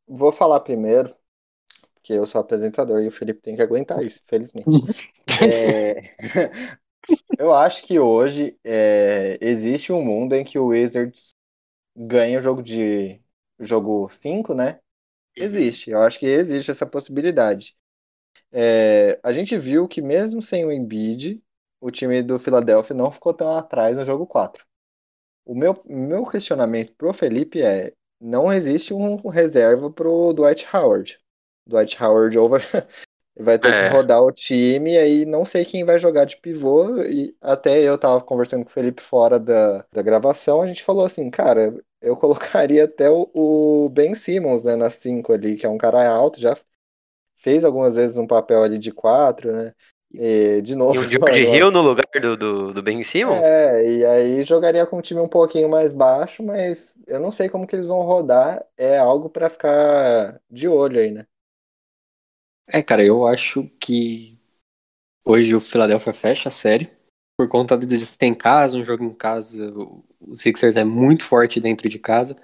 Vou 0.09 0.33
falar 0.33 0.59
primeiro, 0.59 1.14
porque 1.94 2.14
eu 2.14 2.26
sou 2.26 2.40
apresentador 2.40 3.00
e 3.00 3.07
o 3.07 3.12
Felipe 3.12 3.40
tem 3.40 3.54
que 3.54 3.62
aguentar 3.62 4.02
isso, 4.02 4.20
felizmente. 4.26 4.66
é... 5.48 6.16
eu 7.38 7.54
acho 7.54 7.85
que 7.85 7.96
hoje 8.00 8.59
é... 8.64 9.38
existe 9.40 9.92
um 9.92 10.02
mundo 10.02 10.35
em 10.35 10.42
que 10.42 10.59
o 10.59 10.66
Wizards 10.66 11.33
ganha 11.94 12.40
o 12.40 12.42
jogo 12.42 12.61
de 12.61 13.20
jogo 13.61 14.09
5, 14.09 14.52
né? 14.52 14.80
Uhum. 15.38 15.44
Existe, 15.44 15.90
eu 15.90 16.00
acho 16.00 16.18
que 16.18 16.26
existe 16.26 16.72
essa 16.72 16.85
possibilidade. 16.85 17.76
É... 18.50 19.20
a 19.22 19.33
gente 19.33 19.57
viu 19.57 19.87
que 19.87 20.02
mesmo 20.02 20.42
sem 20.42 20.64
o 20.64 20.72
Embiid, 20.72 21.40
o 21.80 21.88
time 21.92 22.20
do 22.20 22.37
Philadelphia 22.40 22.96
não 22.96 23.12
ficou 23.12 23.33
tão 23.33 23.57
atrás 23.57 23.96
no 23.96 24.04
jogo 24.04 24.26
4. 24.26 24.63
O 25.44 25.54
meu, 25.54 25.80
meu 25.85 26.26
questionamento 26.26 26.94
pro 26.94 27.12
Felipe 27.12 27.62
é: 27.62 27.92
não 28.20 28.52
existe 28.52 28.94
um 28.94 29.28
reserva 29.28 29.90
pro 29.90 30.33
Dwight 30.33 30.66
Howard. 30.72 31.18
Dwight 31.66 32.02
Howard 32.02 32.38
over 32.38 32.62
vai 33.38 33.59
ter 33.59 33.72
é. 33.72 33.88
que 33.88 33.94
rodar 33.94 34.22
o 34.22 34.33
time 34.33 34.92
e 34.92 34.98
aí 34.98 35.24
não 35.24 35.44
sei 35.44 35.64
quem 35.64 35.85
vai 35.85 35.98
jogar 35.98 36.24
de 36.24 36.37
pivô. 36.38 37.02
E 37.02 37.37
até 37.40 37.80
eu 37.83 37.98
tava 37.98 38.20
conversando 38.22 38.64
com 38.64 38.70
o 38.70 38.72
Felipe 38.72 39.02
fora 39.02 39.38
da, 39.38 39.85
da 39.92 40.02
gravação, 40.02 40.62
a 40.62 40.66
gente 40.66 40.85
falou 40.85 41.04
assim, 41.04 41.30
cara, 41.30 41.74
eu 42.00 42.16
colocaria 42.16 42.85
até 42.85 43.11
o, 43.11 43.30
o 43.35 43.88
Ben 43.90 44.14
Simmons, 44.14 44.62
né, 44.62 44.76
na 44.76 44.90
5 44.90 45.33
ali, 45.33 45.57
que 45.57 45.66
é 45.66 45.68
um 45.68 45.78
cara 45.78 46.09
alto, 46.09 46.40
já 46.40 46.57
fez 47.37 47.64
algumas 47.64 47.94
vezes 47.94 48.16
um 48.16 48.26
papel 48.26 48.62
ali 48.62 48.78
de 48.78 48.90
4, 48.92 49.52
né? 49.52 49.74
E, 50.14 50.62
de 50.62 50.77
novo. 50.77 50.94
E 50.94 50.98
o 50.98 51.05
George 51.11 51.42
Hill 51.42 51.70
no 51.70 51.81
lugar 51.81 52.07
do, 52.20 52.37
do, 52.37 52.72
do, 52.72 52.83
Ben 52.83 53.03
Simmons? 53.03 53.44
É, 53.44 53.90
e 53.90 54.07
aí 54.07 54.44
jogaria 54.44 54.87
com 54.87 54.98
um 54.98 55.03
time 55.03 55.20
um 55.20 55.29
pouquinho 55.29 55.68
mais 55.68 55.92
baixo, 55.92 56.42
mas 56.42 56.94
eu 57.07 57.18
não 57.18 57.31
sei 57.31 57.48
como 57.48 57.66
que 57.66 57.74
eles 57.74 57.87
vão 57.87 58.03
rodar. 58.03 58.64
É 58.77 58.96
algo 58.98 59.29
para 59.29 59.50
ficar 59.50 60.40
de 60.48 60.68
olho 60.68 61.00
aí, 61.00 61.11
né? 61.11 61.27
É, 62.68 62.83
cara, 62.83 63.05
eu 63.05 63.27
acho 63.27 63.68
que 63.81 64.38
hoje 65.24 65.55
o 65.55 65.61
Philadelphia 65.61 66.12
fecha 66.12 66.48
a 66.48 66.53
série. 66.53 66.90
Por 67.37 67.48
conta 67.48 67.77
de 67.77 68.16
ter 68.16 68.27
em 68.27 68.35
casa, 68.35 68.77
um 68.77 68.85
jogo 68.85 69.03
em 69.03 69.12
casa, 69.12 69.72
o 70.20 70.37
Sixers 70.37 70.77
é 70.77 70.85
muito 70.85 71.24
forte 71.24 71.59
dentro 71.59 71.88
de 71.88 71.98
casa. 71.98 72.37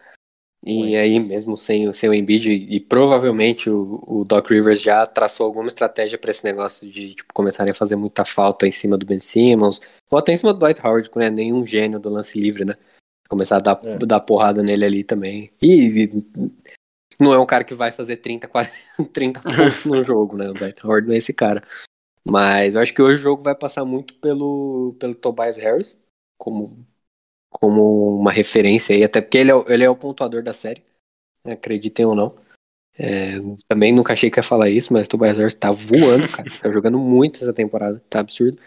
E 0.62 0.94
aí, 0.94 1.18
mesmo 1.18 1.56
sem, 1.56 1.90
sem 1.92 2.10
o 2.10 2.14
Embiid, 2.14 2.50
e, 2.50 2.76
e 2.76 2.80
provavelmente 2.80 3.70
o, 3.70 4.02
o, 4.06 4.24
Doc 4.26 4.50
Rivers 4.50 4.82
já 4.82 5.06
traçou 5.06 5.46
alguma 5.46 5.68
estratégia 5.68 6.18
para 6.18 6.30
esse 6.30 6.44
negócio 6.44 6.86
de 6.86 7.14
tipo, 7.14 7.32
começarem 7.32 7.72
a 7.72 7.74
fazer 7.74 7.96
muita 7.96 8.26
falta 8.26 8.66
em 8.66 8.70
cima 8.70 8.98
do 8.98 9.06
Ben 9.06 9.18
Simmons, 9.18 9.80
ou 10.10 10.18
até 10.18 10.32
em 10.32 10.36
cima 10.36 10.52
do 10.52 10.58
Dwight 10.58 10.86
Howard, 10.86 11.08
que 11.08 11.16
não 11.16 11.24
é 11.24 11.30
nenhum 11.30 11.66
gênio 11.66 11.98
do 11.98 12.10
lance 12.10 12.38
livre, 12.38 12.66
né? 12.66 12.76
Começar 13.26 13.56
a 13.56 13.60
dar, 13.60 13.80
é. 13.82 13.96
dar 13.98 14.20
porrada 14.20 14.62
nele 14.62 14.84
ali 14.84 15.02
também. 15.02 15.50
E, 15.62 16.04
e, 16.04 16.50
não 17.18 17.32
é 17.32 17.38
um 17.38 17.46
cara 17.46 17.64
que 17.64 17.74
vai 17.74 17.90
fazer 17.90 18.16
30, 18.16 18.46
40, 18.46 18.72
30 19.12 19.40
pontos 19.40 19.84
no 19.86 20.04
jogo, 20.04 20.36
né? 20.36 20.50
O 20.50 20.52
Dwight 20.52 20.86
Howard 20.86 21.06
não 21.08 21.14
é 21.14 21.18
esse 21.18 21.32
cara. 21.32 21.62
Mas 22.22 22.74
eu 22.74 22.82
acho 22.82 22.92
que 22.92 23.00
hoje 23.00 23.14
o 23.14 23.22
jogo 23.22 23.42
vai 23.42 23.54
passar 23.54 23.86
muito 23.86 24.12
pelo, 24.14 24.94
pelo 24.98 25.14
Tobias 25.14 25.56
Harris, 25.56 25.98
como 26.38 26.86
como 27.50 28.18
uma 28.18 28.32
referência 28.32 28.94
aí, 28.94 29.02
até 29.02 29.20
porque 29.20 29.38
ele 29.38 29.50
é, 29.50 29.64
ele 29.68 29.84
é 29.84 29.90
o 29.90 29.96
pontuador 29.96 30.42
da 30.42 30.52
série, 30.52 30.82
né, 31.44 31.54
acreditem 31.54 32.06
ou 32.06 32.14
não. 32.14 32.34
É, 32.98 33.34
também 33.68 33.92
nunca 33.92 34.12
achei 34.12 34.30
que 34.30 34.38
ia 34.38 34.42
falar 34.42 34.68
isso, 34.68 34.92
mas 34.92 35.06
o 35.06 35.10
Tobias 35.10 35.36
Harris 35.36 35.54
tá 35.54 35.70
voando, 35.70 36.28
cara. 36.28 36.48
tá 36.62 36.70
jogando 36.70 36.98
muito 36.98 37.42
essa 37.42 37.52
temporada, 37.52 38.02
tá 38.08 38.20
absurdo. 38.20 38.58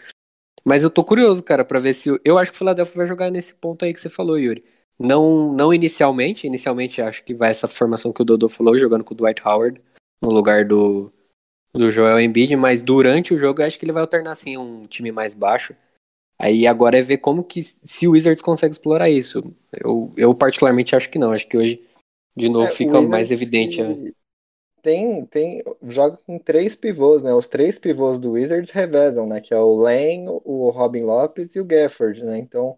Mas 0.64 0.82
eu 0.82 0.90
tô 0.90 1.04
curioso, 1.04 1.42
cara, 1.42 1.64
para 1.64 1.78
ver 1.78 1.94
se. 1.94 2.08
Eu 2.24 2.38
acho 2.38 2.50
que 2.50 2.56
o 2.56 2.58
Philadelphia 2.58 2.96
vai 2.96 3.06
jogar 3.06 3.30
nesse 3.30 3.54
ponto 3.54 3.84
aí 3.84 3.92
que 3.92 4.00
você 4.00 4.08
falou, 4.08 4.38
Yuri. 4.38 4.64
Não, 4.98 5.52
não 5.52 5.74
inicialmente, 5.74 6.46
inicialmente 6.46 7.02
acho 7.02 7.24
que 7.24 7.34
vai 7.34 7.50
essa 7.50 7.68
formação 7.68 8.12
que 8.12 8.22
o 8.22 8.24
Dodô 8.24 8.48
falou, 8.48 8.78
jogando 8.78 9.04
com 9.04 9.12
o 9.12 9.16
Dwight 9.16 9.42
Howard 9.44 9.80
no 10.22 10.30
lugar 10.30 10.64
do, 10.64 11.12
do 11.74 11.90
Joel 11.90 12.20
Embiid, 12.20 12.54
mas 12.56 12.80
durante 12.80 13.34
o 13.34 13.38
jogo 13.38 13.60
eu 13.60 13.66
acho 13.66 13.78
que 13.78 13.84
ele 13.84 13.92
vai 13.92 14.02
alternar 14.02 14.30
assim 14.30 14.56
um 14.56 14.82
time 14.82 15.10
mais 15.10 15.34
baixo 15.34 15.74
Aí 16.38 16.66
agora 16.66 16.98
é 16.98 17.02
ver 17.02 17.18
como 17.18 17.44
que 17.44 17.62
se 17.62 18.08
o 18.08 18.12
Wizards 18.12 18.42
consegue 18.42 18.72
explorar 18.72 19.08
isso. 19.08 19.54
Eu, 19.72 20.12
eu 20.16 20.34
particularmente 20.34 20.94
acho 20.94 21.08
que 21.08 21.18
não. 21.18 21.32
Acho 21.32 21.46
que 21.46 21.56
hoje, 21.56 21.82
de 22.36 22.48
novo, 22.48 22.66
é, 22.66 22.70
fica 22.70 23.00
mais 23.00 23.30
evidente. 23.30 23.82
Né? 23.82 24.12
Tem, 24.82 25.24
tem, 25.26 25.62
joga 25.88 26.18
com 26.26 26.38
três 26.38 26.74
pivôs, 26.74 27.22
né? 27.22 27.32
Os 27.32 27.48
três 27.48 27.78
pivôs 27.78 28.18
do 28.18 28.32
Wizards 28.32 28.70
revezam, 28.70 29.26
né? 29.26 29.40
Que 29.40 29.54
é 29.54 29.58
o 29.58 29.74
Lane, 29.74 30.26
o 30.44 30.70
Robin 30.70 31.02
Lopes 31.02 31.54
e 31.54 31.60
o 31.60 31.64
Gafford, 31.64 32.22
né? 32.24 32.36
Então, 32.38 32.76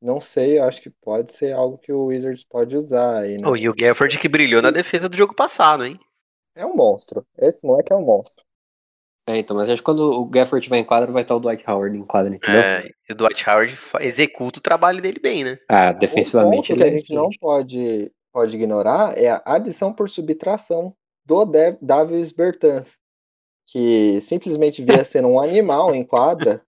não 0.00 0.20
sei, 0.20 0.58
acho 0.58 0.80
que 0.80 0.90
pode 0.90 1.34
ser 1.34 1.52
algo 1.52 1.78
que 1.78 1.92
o 1.92 2.06
Wizards 2.06 2.44
pode 2.44 2.76
usar 2.76 3.20
aí, 3.20 3.38
né? 3.38 3.46
Oh, 3.46 3.56
e 3.56 3.68
o 3.68 3.74
Gafford 3.74 4.18
que 4.18 4.28
brilhou 4.28 4.62
na 4.62 4.70
defesa 4.70 5.08
do 5.08 5.16
jogo 5.16 5.34
passado, 5.34 5.84
hein? 5.84 5.98
É 6.54 6.64
um 6.64 6.76
monstro. 6.76 7.26
Esse 7.36 7.66
moleque 7.66 7.92
é 7.92 7.96
um 7.96 8.04
monstro. 8.04 8.44
É, 9.26 9.38
então, 9.38 9.56
mas 9.56 9.70
acho 9.70 9.80
que 9.80 9.86
quando 9.86 10.00
o 10.00 10.24
Gafford 10.26 10.60
estiver 10.60 10.78
em 10.78 10.84
quadra, 10.84 11.10
vai 11.10 11.22
estar 11.22 11.34
o 11.34 11.40
Dwight 11.40 11.64
Howard 11.66 11.96
em 11.96 12.04
quadra, 12.04 12.34
entendeu? 12.34 12.60
É, 12.60 12.90
e 13.08 13.12
o 13.12 13.16
Dwight 13.16 13.48
Howard 13.48 13.74
executa 14.00 14.58
o 14.58 14.62
trabalho 14.62 15.00
dele 15.00 15.18
bem, 15.18 15.44
né? 15.44 15.58
Ah, 15.66 15.92
defensivamente 15.92 16.72
o 16.72 16.76
ponto 16.76 16.82
ele 16.82 16.82
que 16.82 16.84
a 16.84 16.94
é 16.94 16.96
gente 16.98 17.14
não 17.14 17.30
pode, 17.40 18.12
pode 18.30 18.54
ignorar 18.54 19.16
é 19.16 19.30
a 19.30 19.42
adição 19.46 19.94
por 19.94 20.10
subtração 20.10 20.94
do 21.24 21.46
Davis 21.80 22.32
Bertans, 22.32 22.98
que 23.66 24.20
simplesmente 24.20 24.84
via 24.84 25.04
sendo 25.06 25.28
um 25.28 25.40
animal 25.40 25.94
em 25.94 26.04
quadra, 26.04 26.62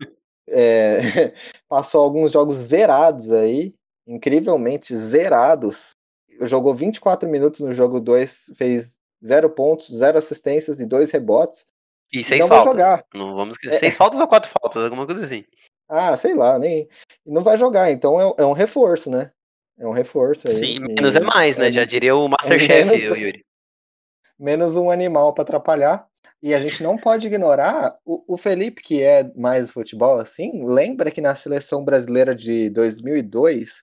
é, 0.49 1.35
passou 1.69 2.03
alguns 2.03 2.33
jogos 2.33 2.57
zerados 2.57 3.31
aí, 3.31 3.75
incrivelmente 4.07 4.97
zerados, 4.97 5.95
jogou 6.43 6.75
24 6.75 7.29
minutos 7.29 7.61
no 7.61 7.75
jogo 7.75 8.01
2, 8.01 8.53
fez 8.57 8.95
zero 9.25 9.51
pontos, 9.51 9.95
zero 9.95 10.17
assistências 10.17 10.81
e 10.81 10.87
dois 10.87 11.11
rebotes, 11.11 11.67
e 12.13 12.25
seis 12.25 12.47
faltas. 12.47 13.03
Não 13.15 13.35
vamos 13.35 13.57
é. 13.65 13.77
Seis 13.77 13.97
faltas 13.97 14.21
ou 14.21 14.29
quatro 14.29 14.51
faltas, 14.51 14.83
alguma 14.83 15.07
coisa 15.07 15.25
assim. 15.25 15.45
Ah, 15.89 16.17
sei 16.17 16.35
lá, 16.35 16.59
nem. 16.59 16.89
Não 17.25 17.43
vai 17.43 17.57
jogar, 17.57 17.91
então 17.91 18.21
é, 18.21 18.35
é 18.39 18.47
um 18.47 18.53
reforço, 18.53 19.11
né? 19.11 19.31
É 19.79 19.87
um 19.87 19.93
reforço 19.93 20.49
aí. 20.49 20.55
Sim, 20.55 20.79
menos 20.81 21.15
e... 21.15 21.19
é 21.19 21.21
mais, 21.21 21.57
né? 21.57 21.69
É, 21.69 21.73
Já 21.73 21.85
diria 21.85 22.15
o 22.15 22.29
Masterchef, 22.29 22.91
menos, 22.91 23.03
Yuri. 23.03 23.45
Menos 24.39 24.77
um 24.77 24.91
animal 24.91 25.33
para 25.33 25.43
atrapalhar. 25.43 26.07
E 26.43 26.55
a 26.55 26.61
gente 26.61 26.83
não 26.83 26.99
pode 26.99 27.27
ignorar 27.27 27.97
o, 28.05 28.35
o 28.35 28.37
Felipe, 28.37 28.83
que 28.83 29.03
é 29.03 29.25
mais 29.35 29.71
futebol 29.71 30.19
assim, 30.19 30.67
lembra 30.67 31.11
que 31.11 31.23
na 31.23 31.35
seleção 31.35 31.83
brasileira 31.83 32.35
de 32.35 32.69
2002 32.71 33.83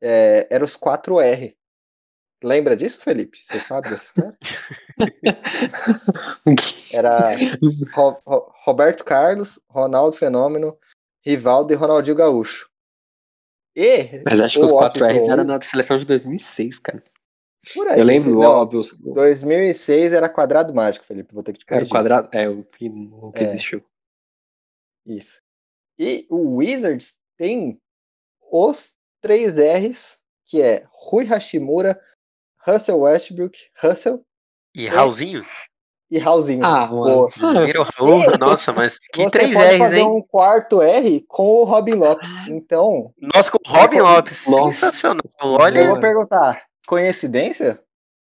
é, 0.00 0.46
era 0.48 0.64
os 0.64 0.76
4R. 0.76 1.54
Lembra 2.42 2.76
disso, 2.76 3.00
Felipe? 3.00 3.38
Você 3.38 3.58
sabe 3.60 3.88
dessa 3.88 4.04
história? 4.04 4.38
Era 6.92 7.36
Ro 7.94 8.20
Ro 8.26 8.52
Roberto 8.64 9.04
Carlos, 9.04 9.58
Ronaldo 9.68 10.16
Fenômeno, 10.16 10.78
Rivaldo 11.24 11.72
e 11.72 11.76
Ronaldinho 11.76 12.16
Gaúcho. 12.16 12.68
E 13.74 14.22
Mas 14.24 14.40
acho 14.40 14.58
que 14.58 14.64
os 14.64 14.72
4 14.72 15.04
R's 15.04 15.28
eram 15.28 15.44
na 15.44 15.60
seleção 15.60 15.98
de 15.98 16.06
2006, 16.06 16.78
cara. 16.78 17.02
Por 17.74 17.88
aí. 17.88 17.98
Eu 17.98 18.04
lembro, 18.04 18.30
não, 18.38 18.42
óbvio. 18.42 18.80
2006 19.12 20.12
era 20.12 20.28
quadrado 20.28 20.72
mágico, 20.72 21.04
Felipe. 21.04 21.34
Vou 21.34 21.42
ter 21.42 21.52
que 21.52 21.58
te 21.58 21.66
corrigir. 21.66 21.86
Era 21.86 21.90
quadrado, 21.90 22.28
é, 22.32 22.48
o 22.48 22.62
que 22.64 22.88
nunca 22.88 23.40
é. 23.40 23.42
existiu. 23.42 23.84
Isso. 25.04 25.42
E 25.98 26.26
o 26.30 26.56
Wizards 26.56 27.14
tem 27.36 27.80
os 28.50 28.94
três 29.20 29.54
R's, 29.54 30.18
que 30.44 30.62
é 30.62 30.86
Rui 30.90 31.24
Hashimura, 31.24 32.00
Russell 32.66 32.98
Westbrook, 33.00 33.58
Russell. 33.82 34.24
E 34.74 34.86
Raulzinho? 34.86 35.44
e 36.10 36.18
Raulzinho. 36.18 36.64
Ah, 36.64 36.86
mano. 36.86 37.28
Primeiro 37.30 37.82
Raul, 37.82 38.38
nossa, 38.38 38.72
mas 38.72 38.98
que 39.12 39.24
Você 39.24 39.30
três 39.30 39.54
pode 39.54 39.66
R's, 39.72 39.78
fazer 39.78 39.98
hein? 39.98 40.06
um 40.06 40.22
quarto 40.22 40.80
R 40.80 41.24
com 41.28 41.46
o 41.46 41.64
Robin 41.64 41.94
Lopes. 41.94 42.28
Então, 42.48 43.12
Nossa, 43.34 43.50
com 43.50 43.58
o 43.58 43.72
Robin 43.72 44.00
Lopes. 44.00 44.46
Nossa. 44.46 44.86
Sensacional. 44.86 45.22
eu 45.40 45.48
Olha, 45.48 45.88
vou 45.88 46.00
perguntar, 46.00 46.62
coincidência? 46.86 47.80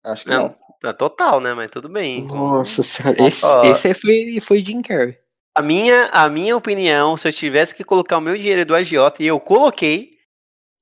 Acho 0.04 0.24
que 0.24 0.30
Não. 0.32 0.56
não. 0.84 0.90
é 0.90 0.94
total, 0.94 1.40
né? 1.40 1.54
Mas 1.54 1.70
tudo 1.70 1.88
bem. 1.88 2.26
Nossa 2.26 2.82
senhora. 2.82 3.16
Esse, 3.22 3.46
Ó. 3.46 3.64
esse 3.66 3.88
aí 3.90 3.94
foi, 3.94 4.40
foi 4.42 4.66
Jim 4.66 4.82
Carrey. 4.82 5.18
A 5.54 5.62
minha, 5.62 6.06
a 6.12 6.30
minha 6.30 6.56
opinião, 6.56 7.18
se 7.18 7.28
eu 7.28 7.34
tivesse 7.34 7.76
que 7.76 7.84
colocar 7.84 8.18
o 8.18 8.22
meu 8.22 8.38
dinheiro 8.38 8.66
do 8.66 8.76
agiota, 8.76 9.22
e 9.22 9.28
eu 9.28 9.40
coloquei, 9.40 10.12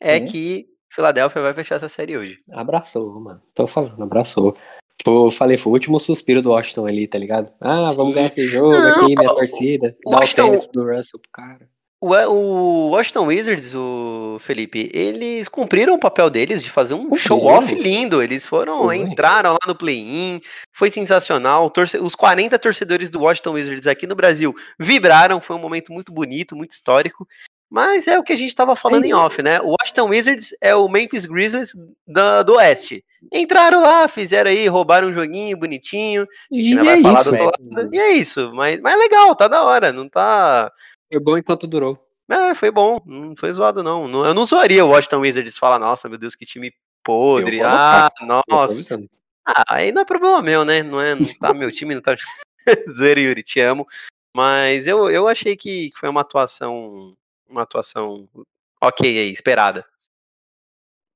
é 0.01 0.19
Sim. 0.19 0.25
que 0.25 0.65
Filadélfia 0.95 1.41
vai 1.41 1.53
fechar 1.53 1.75
essa 1.75 1.89
série 1.89 2.17
hoje. 2.17 2.37
Abraçou, 2.51 3.19
mano. 3.19 3.41
Tô 3.53 3.67
falando, 3.67 4.01
abraçou. 4.01 4.55
Tipo, 4.97 5.27
eu 5.27 5.31
falei, 5.31 5.57
foi 5.57 5.71
o 5.71 5.73
último 5.73 5.99
suspiro 5.99 6.41
do 6.41 6.51
Washington 6.51 6.87
ali, 6.87 7.05
tá 7.07 7.17
ligado? 7.17 7.51
Ah, 7.59 7.87
vamos 7.93 8.07
Sim. 8.09 8.13
ganhar 8.13 8.27
esse 8.27 8.47
jogo 8.47 8.71
Não, 8.71 8.87
aqui, 9.03 9.15
minha 9.15 9.31
o- 9.31 9.35
torcida. 9.35 9.95
o 10.05 10.09
Dá 10.09 10.17
o 10.17 10.19
Washington- 10.21 10.45
tênis 10.45 10.65
pro 10.65 10.95
Russell 10.95 11.19
pro 11.19 11.31
cara. 11.31 11.69
O, 12.01 12.09
o 12.13 12.89
Washington 12.91 13.25
Wizards, 13.25 13.73
o 13.73 14.37
Felipe, 14.39 14.91
eles 14.93 15.47
cumpriram 15.47 15.95
o 15.95 15.99
papel 15.99 16.29
deles 16.29 16.61
de 16.63 16.69
fazer 16.69 16.93
um 16.93 17.15
show-off 17.15 17.73
lindo. 17.73 18.21
Eles 18.21 18.45
foram, 18.45 18.93
entraram 18.93 19.51
lá 19.53 19.59
no 19.67 19.73
play-in, 19.75 20.39
foi 20.71 20.91
sensacional. 20.91 21.69
Torce- 21.69 21.97
os 21.97 22.13
40 22.13 22.59
torcedores 22.59 23.09
do 23.09 23.21
Washington 23.21 23.51
Wizards 23.53 23.87
aqui 23.87 24.05
no 24.05 24.13
Brasil 24.15 24.53
vibraram, 24.79 25.41
foi 25.41 25.55
um 25.55 25.59
momento 25.59 25.91
muito 25.91 26.13
bonito, 26.13 26.55
muito 26.55 26.71
histórico. 26.71 27.27
Mas 27.75 28.07
é 28.07 28.17
o 28.17 28.23
que 28.23 28.31
a 28.31 28.37
gente 28.37 28.47
estava 28.47 28.73
falando 28.73 29.03
É 29.03 29.09
em 29.09 29.13
off, 29.13 29.43
né? 29.43 29.59
O 29.59 29.75
Washington 29.81 30.07
Wizards 30.07 30.55
é 30.61 30.73
o 30.73 30.87
Memphis 30.87 31.25
Grizzlies 31.25 31.73
da- 32.07 32.41
do 32.41 32.53
Oeste. 32.53 33.03
Entraram 33.33 33.81
lá, 33.81 34.07
fizeram 34.07 34.49
aí, 34.49 34.65
roubaram 34.65 35.09
um 35.09 35.13
joguinho 35.13 35.57
bonitinho. 35.57 36.21
A 36.23 36.55
gente 36.55 36.71
E 36.71 36.75
vai 36.75 36.99
é 36.99 37.01
falar 37.01 37.19
isso, 37.19 37.31
do 37.35 37.43
outro 37.43 37.63
velho. 37.65 37.75
lado. 37.83 37.93
E 37.93 37.99
é 37.99 38.13
isso, 38.13 38.49
mas, 38.55 38.79
mas 38.79 38.93
é 38.93 38.95
legal, 38.95 39.35
tá 39.35 39.49
da 39.49 39.61
hora, 39.61 39.91
não 39.91 40.07
tá. 40.07 40.71
Foi 41.11 41.19
bom 41.21 41.37
enquanto 41.37 41.67
durou. 41.67 41.99
É, 42.31 42.55
foi 42.55 42.71
bom, 42.71 43.01
não 43.05 43.35
foi 43.35 43.51
zoado 43.51 43.83
não. 43.83 44.09
Eu 44.25 44.33
não 44.33 44.45
zoaria 44.45 44.85
o 44.85 44.91
Washington 44.91 45.19
Wizards 45.19 45.57
falar, 45.57 45.77
nossa, 45.77 46.07
meu 46.07 46.17
Deus, 46.17 46.33
que 46.33 46.45
time 46.45 46.73
podre. 47.03 47.61
Ah, 47.61 48.09
nossa. 48.21 48.97
Ah, 49.45 49.63
aí 49.67 49.91
não 49.91 50.01
é 50.01 50.05
problema 50.05 50.41
meu, 50.41 50.63
né? 50.63 50.81
Não 50.81 51.01
é, 51.01 51.13
não 51.13 51.25
tá 51.41 51.53
meu 51.53 51.69
time, 51.69 51.93
não 51.93 52.01
tá 52.01 52.15
zoeira, 52.97 53.19
Yuri, 53.19 53.43
te 53.43 53.59
amo. 53.59 53.85
Mas 54.33 54.87
eu, 54.87 55.09
eu 55.11 55.27
achei 55.27 55.57
que 55.57 55.91
foi 55.97 56.07
uma 56.07 56.21
atuação, 56.21 57.13
uma 57.47 57.63
atuação 57.63 58.27
ok 58.81 59.07
aí, 59.19 59.31
esperada. 59.31 59.83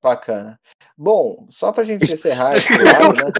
Bacana. 0.01 0.57
Bom, 0.97 1.47
só 1.49 1.71
pra 1.73 1.83
gente 1.83 2.05
encerrar 2.13 2.55
esse 2.55 2.71
lado, 2.81 3.13
né? 3.25 3.31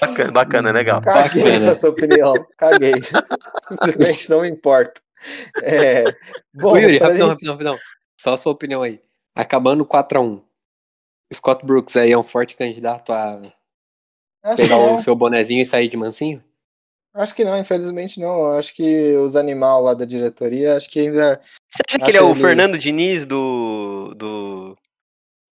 Bacana, 0.00 0.32
bacana, 0.32 0.72
legal. 0.72 1.02
Caguei 1.02 1.42
Bacana. 1.42 1.66
na 1.66 1.76
sua 1.76 1.90
opinião. 1.90 2.32
Caguei. 2.56 2.94
Simplesmente 3.68 4.30
não 4.30 4.44
importa. 4.44 5.02
É, 5.62 6.04
bom, 6.54 6.72
Ô, 6.72 6.76
Yuri, 6.78 6.96
rapidão, 6.98 7.28
gente- 7.34 7.46
rapidão, 7.46 7.52
rapidão. 7.52 7.78
Só 8.18 8.34
a 8.34 8.38
sua 8.38 8.52
opinião 8.52 8.82
aí. 8.82 9.02
Acabando 9.34 9.84
4x1. 9.84 10.42
Scott 11.34 11.64
Brooks 11.66 11.94
aí 11.96 12.10
é 12.12 12.16
um 12.18 12.22
forte 12.22 12.56
candidato 12.56 13.12
a 13.12 13.38
Acho 14.42 14.56
pegar 14.62 14.76
não, 14.76 14.96
o 14.96 14.98
seu 14.98 15.14
bonezinho 15.14 15.60
e 15.60 15.66
sair 15.66 15.88
de 15.88 15.96
mansinho? 15.96 16.42
Acho 17.14 17.34
que 17.34 17.44
não, 17.44 17.58
infelizmente 17.58 18.20
não. 18.20 18.52
Acho 18.52 18.74
que 18.74 19.16
os 19.16 19.34
animais 19.36 19.82
lá 19.84 19.94
da 19.94 20.04
diretoria, 20.04 20.76
acho 20.76 20.88
que 20.90 21.00
ainda. 21.00 21.40
Você 21.68 21.82
acha 21.88 21.98
que 21.98 22.10
ele 22.10 22.18
é 22.18 22.22
o 22.22 22.30
ele- 22.30 22.40
Fernando 22.40 22.78
Diniz 22.78 23.24
do, 23.24 24.14
do, 24.16 24.76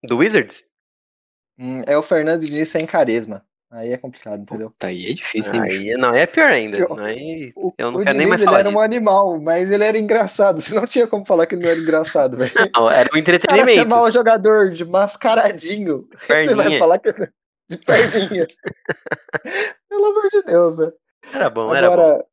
do 0.04 0.16
Wizards? 0.18 0.62
hum, 1.58 1.82
é 1.86 1.96
o 1.96 2.02
Fernando 2.02 2.40
Diniz 2.44 2.68
sem 2.68 2.86
carisma. 2.86 3.44
Aí 3.68 3.92
é 3.92 3.98
complicado, 3.98 4.40
entendeu? 4.42 4.72
Tá 4.78 4.86
aí 4.86 5.10
é 5.10 5.12
difícil, 5.12 5.52
hein? 5.56 5.60
Aí, 5.62 5.94
não, 5.94 6.14
é 6.14 6.24
pior 6.24 6.48
ainda. 6.48 6.78
Eu- 6.78 6.96
Aí, 7.00 7.52
O, 7.56 7.74
eu 7.76 7.90
não 7.90 8.00
o 8.00 8.04
quero 8.04 8.16
nem 8.16 8.26
Diniz, 8.26 8.28
mais 8.28 8.40
ele 8.40 8.46
falar 8.48 8.58
era 8.60 8.68
disso. 8.68 8.78
um 8.78 8.80
animal, 8.80 9.40
mas 9.40 9.70
ele 9.70 9.82
era 9.84 9.98
engraçado. 9.98 10.60
Você 10.62 10.72
não 10.72 10.86
tinha 10.86 11.06
como 11.08 11.26
falar 11.26 11.46
que 11.46 11.56
ele 11.56 11.64
não 11.64 11.70
era 11.70 11.80
engraçado, 11.80 12.36
velho. 12.36 12.52
Não, 12.74 12.88
era 12.88 13.06
um 13.06 13.08
O 13.08 13.10
cara 13.10 13.18
entretenimento. 13.18 13.74
chamar 13.74 14.02
o 14.02 14.10
jogador 14.10 14.70
de 14.70 14.84
mascaradinho. 14.84 16.08
Você 16.28 16.54
vai 16.54 16.56
Perninha. 16.56 16.78
falar 16.78 16.98
que 17.00 17.12
de 17.68 17.76
perninha. 17.78 18.46
Pelo 19.88 20.06
amor 20.06 20.28
de 20.30 20.42
Deus, 20.42 20.78
né? 20.78 20.92
Era 21.32 21.50
bom, 21.50 21.74
era 21.74 21.88
bom. 21.88 21.94
Agora, 21.94 22.24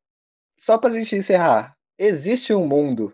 só 0.58 0.78
pra 0.78 0.90
gente 0.90 1.14
encerrar, 1.16 1.76
existe 1.98 2.52
um 2.54 2.66
mundo 2.66 3.12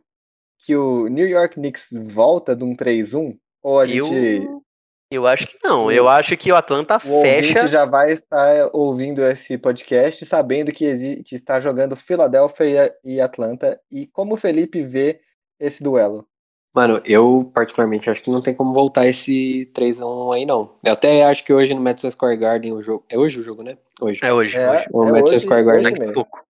que 0.59 0.77
o 0.77 1.09
New 1.09 1.27
York 1.27 1.55
Knicks 1.55 1.87
volta 1.93 2.55
de 2.55 2.64
um 2.64 2.77
3-1? 2.77 3.37
Ou 3.62 3.81
a 3.81 3.87
gente. 3.87 4.14
Eu, 4.14 4.62
eu 5.11 5.27
acho 5.27 5.47
que 5.47 5.59
não. 5.62 5.90
Eu 5.90 6.09
acho 6.09 6.37
que 6.37 6.53
o 6.53 6.57
Atlanta 6.57 6.97
O 6.97 7.23
fecha. 7.23 7.66
já 7.69 7.85
vai 7.85 8.12
estar 8.12 8.71
ouvindo 8.73 9.23
esse 9.25 9.59
podcast 9.59 10.25
sabendo 10.27 10.71
que, 10.73 10.85
exi- 10.85 11.23
que 11.25 11.35
está 11.35 11.61
jogando 11.61 11.97
Philadelphia 11.97 12.95
e 13.05 13.21
Atlanta. 13.21 13.81
E 13.90 14.07
como 14.07 14.35
o 14.35 14.38
Felipe 14.38 14.83
vê 14.85 15.21
esse 15.59 15.83
duelo? 15.83 16.27
Mano, 16.73 17.01
eu 17.05 17.51
particularmente 17.53 18.09
acho 18.09 18.23
que 18.23 18.31
não 18.31 18.41
tem 18.41 18.55
como 18.55 18.73
voltar 18.73 19.07
esse 19.07 19.67
3x1 19.75 20.33
aí, 20.35 20.47
não. 20.47 20.77
Eu 20.85 20.93
até 20.93 21.25
acho 21.25 21.45
que 21.45 21.53
hoje 21.53 21.75
no 21.75 21.81
Madison 21.81 22.11
Square 22.11 22.37
Garden 22.37 22.73
o 22.75 22.83
jogo. 22.83 23.05
É 23.09 23.19
hoje 23.19 23.41
o 23.41 23.43
jogo, 23.43 23.63
né? 23.63 23.77
Hoje. 24.01 24.21
É 24.23 24.33
hoje, 24.33 24.57
É, 24.57 24.71
hoje. 24.71 24.87
O 24.93 25.05
é 25.05 25.13
Madison 25.13 25.35
hoje, 25.35 25.45
Square 25.45 25.65
Garden. 25.65 25.87
oito 25.87 25.89
e 25.89 25.91
Daqui 25.99 26.03
a 26.03 26.05
meia. 26.07 26.15
pouco. 26.15 26.45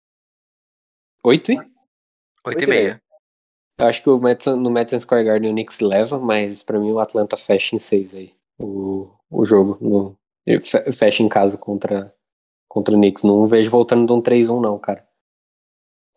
8 1.23 1.51
e? 1.51 1.57
8 2.45 2.63
e 2.63 2.67
meia. 2.67 3.01
Eu 3.79 3.85
acho 3.85 4.01
que 4.01 4.09
o 4.09 4.19
Madison, 4.19 4.55
no 4.55 4.71
Madison 4.71 4.99
Square 4.99 5.23
Garden 5.23 5.51
o 5.51 5.53
Knicks 5.53 5.79
leva, 5.81 6.17
mas 6.17 6.63
pra 6.63 6.79
mim 6.79 6.91
o 6.91 6.99
Atlanta 6.99 7.37
fecha 7.37 7.75
em 7.75 7.79
6 7.79 8.15
aí. 8.15 8.33
O, 8.57 9.07
o 9.29 9.45
jogo. 9.45 9.77
No, 9.79 10.17
fecha 10.91 11.21
em 11.21 11.29
casa 11.29 11.59
contra, 11.59 12.11
contra 12.67 12.95
o 12.95 12.97
Knicks. 12.97 13.23
Não 13.23 13.45
vejo 13.45 13.69
voltando 13.69 14.07
de 14.07 14.13
um 14.13 14.21
3-1, 14.21 14.59
não, 14.59 14.79
cara. 14.79 15.07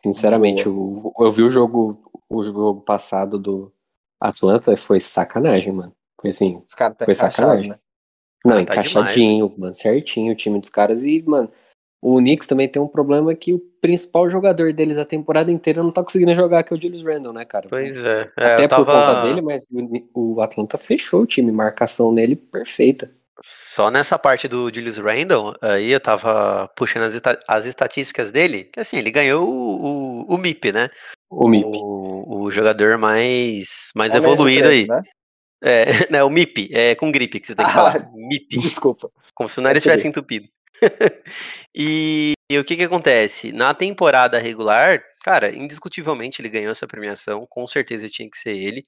Sinceramente, 0.02 0.66
o- 0.66 1.12
eu 1.18 1.30
vi 1.30 1.42
o 1.42 1.50
jogo, 1.50 2.00
o 2.30 2.42
jogo 2.42 2.80
passado 2.80 3.38
do 3.38 3.70
Atlanta, 4.20 4.76
foi 4.76 5.00
sacanagem, 5.00 5.72
mano. 5.72 5.92
Foi 6.20 6.30
assim, 6.30 6.62
Os 6.66 6.74
caras 6.74 6.94
estão 6.94 7.06
Foi 7.06 7.14
sacanagem. 7.14 7.70
né? 7.70 7.78
Não, 8.44 8.52
Ah, 8.52 8.56
tá 8.56 8.62
encaixadinho, 8.62 9.52
mano, 9.56 9.74
certinho 9.74 10.32
o 10.32 10.36
time 10.36 10.60
dos 10.60 10.70
caras. 10.70 11.04
E, 11.04 11.22
mano, 11.26 11.50
o 12.02 12.16
Knicks 12.18 12.46
também 12.46 12.68
tem 12.68 12.80
um 12.80 12.88
problema 12.88 13.34
que 13.34 13.52
o 13.52 13.58
principal 13.80 14.28
jogador 14.30 14.72
deles 14.72 14.96
a 14.96 15.04
temporada 15.04 15.52
inteira 15.52 15.82
não 15.82 15.90
tá 15.90 16.02
conseguindo 16.02 16.34
jogar, 16.34 16.62
que 16.62 16.72
é 16.72 16.76
o 16.76 16.80
Julius 16.80 17.04
Randle, 17.04 17.32
né, 17.32 17.44
cara? 17.44 17.68
Pois 17.68 18.02
é. 18.02 18.30
é 18.38 18.54
Até 18.54 18.64
eu 18.64 18.68
por 18.68 18.86
tava 18.86 19.06
conta 19.06 19.22
dele, 19.22 19.42
mas 19.42 19.66
o, 20.14 20.40
Atlanta 20.40 20.78
fechou 20.78 21.22
o 21.22 21.26
time, 21.26 21.52
marcação 21.52 22.10
nele 22.10 22.36
perfeita. 22.36 23.10
Só 23.42 23.90
nessa 23.90 24.18
parte 24.18 24.46
do 24.48 24.72
Julius 24.72 24.98
Randle, 24.98 25.54
aí 25.62 25.90
eu 25.92 26.00
tava 26.00 26.68
puxando 26.76 27.04
as, 27.04 27.14
as 27.48 27.66
estatísticas 27.66 28.30
dele, 28.30 28.64
que 28.64 28.80
assim, 28.80 28.96
ele 28.96 29.10
ganhou 29.10 29.48
o, 29.48 30.26
o, 30.30 30.34
o 30.34 30.38
MIP, 30.38 30.72
né? 30.72 30.90
O 31.30 31.48
MIP. 31.48 31.66
O, 31.66 31.99
o 32.26 32.50
jogador 32.50 32.98
mais, 32.98 33.90
mais 33.94 34.14
Homem 34.14 34.22
de 34.22 34.32
evoluído 34.32 34.68
aí. 34.68 34.86
Né? 34.86 35.02
É, 35.62 35.84
né, 36.10 36.24
o 36.24 36.30
MIP, 36.30 36.70
é 36.72 36.94
com 36.94 37.10
gripe 37.12 37.40
que 37.40 37.46
você 37.46 37.54
tem 37.54 37.64
que 37.64 37.70
Ah, 37.70 37.74
falar. 37.74 38.10
MIP. 38.14 38.58
Desculpa. 38.58 39.10
Como 39.34 39.48
se 39.48 39.58
o 39.58 39.62
nariz 39.62 39.80
estivesse 39.80 40.06
entupido. 40.06 40.48
e, 41.74 42.32
e 42.50 42.58
o 42.58 42.64
que 42.64 42.76
que 42.76 42.84
acontece? 42.84 43.52
Na 43.52 43.74
temporada 43.74 44.38
regular, 44.38 45.02
cara, 45.22 45.54
indiscutivelmente 45.54 46.40
ele 46.40 46.48
ganhou 46.48 46.72
essa 46.72 46.86
premiação, 46.86 47.46
com 47.48 47.66
certeza 47.66 48.08
tinha 48.08 48.30
que 48.30 48.38
ser 48.38 48.56
ele. 48.56 48.82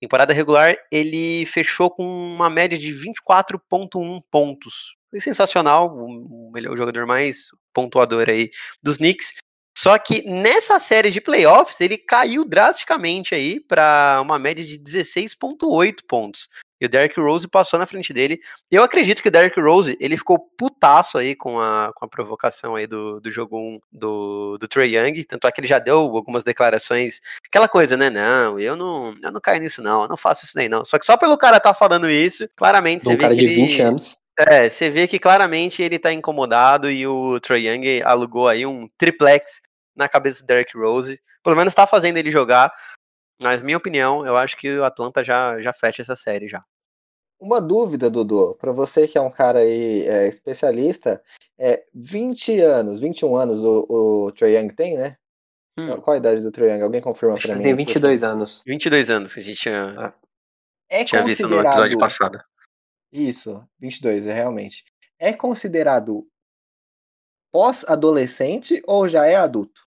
Temporada 0.00 0.34
regular, 0.34 0.76
ele 0.92 1.46
fechou 1.46 1.90
com 1.90 2.04
uma 2.04 2.50
média 2.50 2.76
de 2.76 2.92
24.1 2.92 4.20
pontos. 4.30 4.94
Foi 5.10 5.20
sensacional, 5.20 5.96
o 5.96 6.46
o 6.48 6.52
melhor 6.52 6.76
jogador 6.76 7.06
mais 7.06 7.46
pontuador 7.72 8.28
aí 8.28 8.50
dos 8.82 8.98
Knicks. 8.98 9.34
Só 9.76 9.98
que 9.98 10.22
nessa 10.22 10.80
série 10.80 11.10
de 11.10 11.20
playoffs, 11.20 11.82
ele 11.82 11.98
caiu 11.98 12.46
drasticamente 12.46 13.34
aí 13.34 13.60
para 13.60 14.18
uma 14.22 14.38
média 14.38 14.64
de 14.64 14.78
16.8 14.78 15.96
pontos. 16.08 16.48
E 16.80 16.86
o 16.86 16.88
Derrick 16.88 17.20
Rose 17.20 17.46
passou 17.46 17.78
na 17.78 17.84
frente 17.84 18.10
dele. 18.10 18.40
Eu 18.70 18.82
acredito 18.82 19.20
que 19.20 19.28
o 19.28 19.30
Derrick 19.30 19.60
Rose, 19.60 19.94
ele 20.00 20.16
ficou 20.16 20.38
putaço 20.38 21.18
aí 21.18 21.34
com 21.34 21.60
a, 21.60 21.92
com 21.94 22.06
a 22.06 22.08
provocação 22.08 22.74
aí 22.74 22.86
do, 22.86 23.20
do 23.20 23.30
jogo 23.30 23.58
1 23.58 23.80
do, 23.92 24.56
do 24.58 24.66
Trey 24.66 24.96
Young, 24.96 25.24
tanto 25.24 25.46
é 25.46 25.52
que 25.52 25.60
ele 25.60 25.68
já 25.68 25.78
deu 25.78 25.98
algumas 25.98 26.42
declarações, 26.42 27.20
aquela 27.46 27.68
coisa, 27.68 27.98
né, 27.98 28.08
não, 28.08 28.58
eu 28.58 28.76
não, 28.76 29.14
eu 29.22 29.32
não 29.32 29.40
caio 29.40 29.60
nisso 29.60 29.82
não, 29.82 30.02
eu 30.02 30.08
não 30.08 30.16
faço 30.16 30.44
isso 30.46 30.54
daí 30.54 30.70
não. 30.70 30.86
Só 30.86 30.98
que 30.98 31.04
só 31.04 31.18
pelo 31.18 31.36
cara 31.36 31.60
tá 31.60 31.74
falando 31.74 32.08
isso, 32.08 32.48
claramente 32.56 33.04
você 33.04 33.10
um 33.10 33.12
vê 33.12 33.18
cara 33.18 33.34
que 33.34 33.40
de 33.40 33.46
ele... 33.46 33.54
20 33.54 33.82
anos. 33.82 34.16
É, 34.38 34.68
você 34.68 34.90
vê 34.90 35.06
que 35.08 35.18
claramente 35.18 35.82
ele 35.82 35.98
tá 35.98 36.12
incomodado 36.12 36.90
e 36.90 37.06
o 37.06 37.40
Trey 37.40 37.68
Young 37.68 38.02
alugou 38.04 38.48
aí 38.48 38.66
um 38.66 38.86
triplex 38.98 39.62
na 39.96 40.08
cabeça 40.08 40.42
do 40.42 40.46
Derrick 40.46 40.76
Rose, 40.76 41.20
pelo 41.42 41.56
menos 41.56 41.74
tá 41.74 41.86
fazendo 41.86 42.18
ele 42.18 42.30
jogar, 42.30 42.72
mas 43.40 43.62
minha 43.62 43.76
opinião, 43.76 44.26
eu 44.26 44.36
acho 44.36 44.56
que 44.56 44.78
o 44.78 44.84
Atlanta 44.84 45.22
já, 45.24 45.60
já 45.60 45.72
fecha 45.72 46.02
essa 46.02 46.16
série 46.16 46.48
já. 46.48 46.62
Uma 47.38 47.60
dúvida, 47.60 48.10
Dudu, 48.10 48.56
para 48.58 48.72
você 48.72 49.06
que 49.06 49.18
é 49.18 49.20
um 49.20 49.30
cara 49.30 49.58
aí 49.58 50.06
é, 50.06 50.26
especialista, 50.26 51.22
é 51.58 51.84
20 51.94 52.60
anos, 52.60 52.98
21 53.00 53.36
anos 53.36 53.58
o, 53.62 53.86
o 53.88 54.32
Trae 54.32 54.56
Young 54.56 54.74
tem, 54.74 54.96
né? 54.96 55.16
Hum. 55.78 56.00
Qual 56.00 56.14
a 56.14 56.18
idade 56.18 56.40
do 56.40 56.50
Trae 56.50 56.70
Young? 56.70 56.82
Alguém 56.82 57.02
confirma 57.02 57.38
para 57.38 57.54
mim? 57.54 57.62
tem 57.62 57.72
por 57.72 57.78
22 57.78 58.24
anos. 58.24 58.62
22 58.66 59.10
anos 59.10 59.34
que 59.34 59.40
a 59.40 59.42
gente 59.42 59.60
tinha, 59.60 60.14
É 60.88 61.04
tinha 61.04 61.22
visto 61.22 61.46
no 61.46 61.60
episódio 61.60 61.98
passado. 61.98 62.40
Isso, 63.12 63.62
22, 63.78 64.26
é 64.26 64.32
realmente. 64.32 64.84
É 65.18 65.32
considerado 65.32 66.26
pós-adolescente 67.52 68.82
ou 68.86 69.08
já 69.08 69.26
é 69.26 69.36
adulto? 69.36 69.85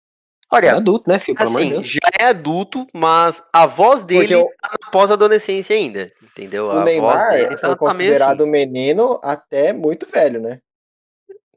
É 0.52 0.56
Olha, 0.56 0.76
adulto, 0.76 1.11
né, 1.11 1.18
filho? 1.18 1.37
De 1.37 1.42
assim, 1.44 1.82
já 1.85 1.98
é 2.20 2.24
adulto, 2.26 2.87
mas 2.94 3.42
a 3.52 3.66
voz 3.66 4.02
dele 4.04 4.35
o- 4.37 4.48
tá 4.62 4.70
na 4.80 4.90
pós-adolescência 4.90 5.74
ainda, 5.74 6.09
entendeu? 6.22 6.66
O 6.66 6.70
a 6.70 6.74
voz 6.76 6.85
Neymar 6.85 7.30
dele 7.30 7.56
foi 7.56 7.56
tá, 7.56 7.61
tá 7.61 7.66
meio 7.68 7.76
considerado 7.78 8.42
assim. 8.42 8.50
menino 8.50 9.18
até 9.22 9.72
muito 9.72 10.06
velho, 10.09 10.40
né? 10.40 10.61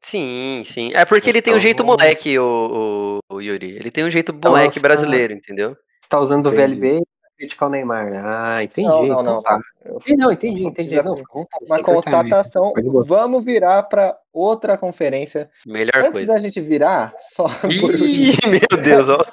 Sim, 0.02 0.64
sim. 0.66 0.92
É 0.96 1.06
porque 1.06 1.30
ele 1.30 1.42
tem 1.42 1.54
um 1.54 1.58
Então, 1.58 1.64
jeito 1.64 1.84
vamos- 1.84 1.98
moleque, 2.02 2.40
o, 2.40 3.20
o, 3.30 3.36
o 3.36 3.42
Yuri. 3.42 3.76
Ele 3.76 3.92
tem 3.92 4.04
um 4.04 4.10
jeito 4.10 4.34
Então, 4.34 4.52
moleque 4.52 4.68
nossa. 4.70 4.80
brasileiro, 4.80 5.34
entendeu? 5.34 5.76
Você 6.02 6.10
tá 6.10 6.20
usando 6.20 6.46
o 6.48 6.50
Entendi. 6.50 6.80
VLB 6.80 7.02
pra 7.06 7.09
criticar 7.40 7.68
o 7.70 7.72
Neymar. 7.72 8.12
Ah, 8.26 8.64
entendi. 8.64 8.88
Não, 8.88 8.98
não, 9.06 9.06
então 9.22 9.24
não. 9.24 9.42
tá. 9.42 9.60
Eu- 9.86 9.96
Entendi, 9.98 10.18
Não, 10.18 10.32
entendi, 10.32 10.66
entendi. 10.66 10.96
Já 10.96 11.04
Não, 11.04 11.16
Uma 11.62 11.82
constatação. 11.82 12.74
Vamos 13.06 13.44
virar 13.44 13.84
para 13.84 14.18
outra 14.34 14.78
conferência. 14.78 15.50
Melhor 15.66 15.96
Antes 15.96 16.12
coisa. 16.12 16.34
da 16.34 16.40
gente 16.40 16.60
virar, 16.62 17.14
só 17.32 17.48
por 17.82 17.92
último, 17.92 18.06
Ih, 18.06 18.36
meu 18.48 18.84
Deus, 18.84 19.10
ó. 19.10 19.24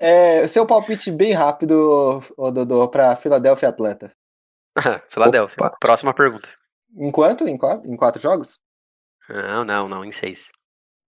é, 0.00 0.48
seu 0.48 0.66
palpite 0.66 1.10
bem 1.12 1.32
rápido, 1.32 2.22
Dodô, 2.36 2.88
para 2.88 3.14
Philadelphia 3.16 3.68
Atlanta. 3.68 4.12
Filadélfia. 5.08 5.56
Opa. 5.66 5.76
Próxima 5.80 6.12
pergunta. 6.14 6.48
Em 6.96 7.10
quanto? 7.10 7.46
Em 7.46 7.56
quatro, 7.58 7.90
em 7.90 7.96
quatro 7.96 8.20
jogos? 8.20 8.58
Não, 9.28 9.64
não, 9.64 9.88
não, 9.88 10.04
em 10.04 10.12
seis. 10.12 10.50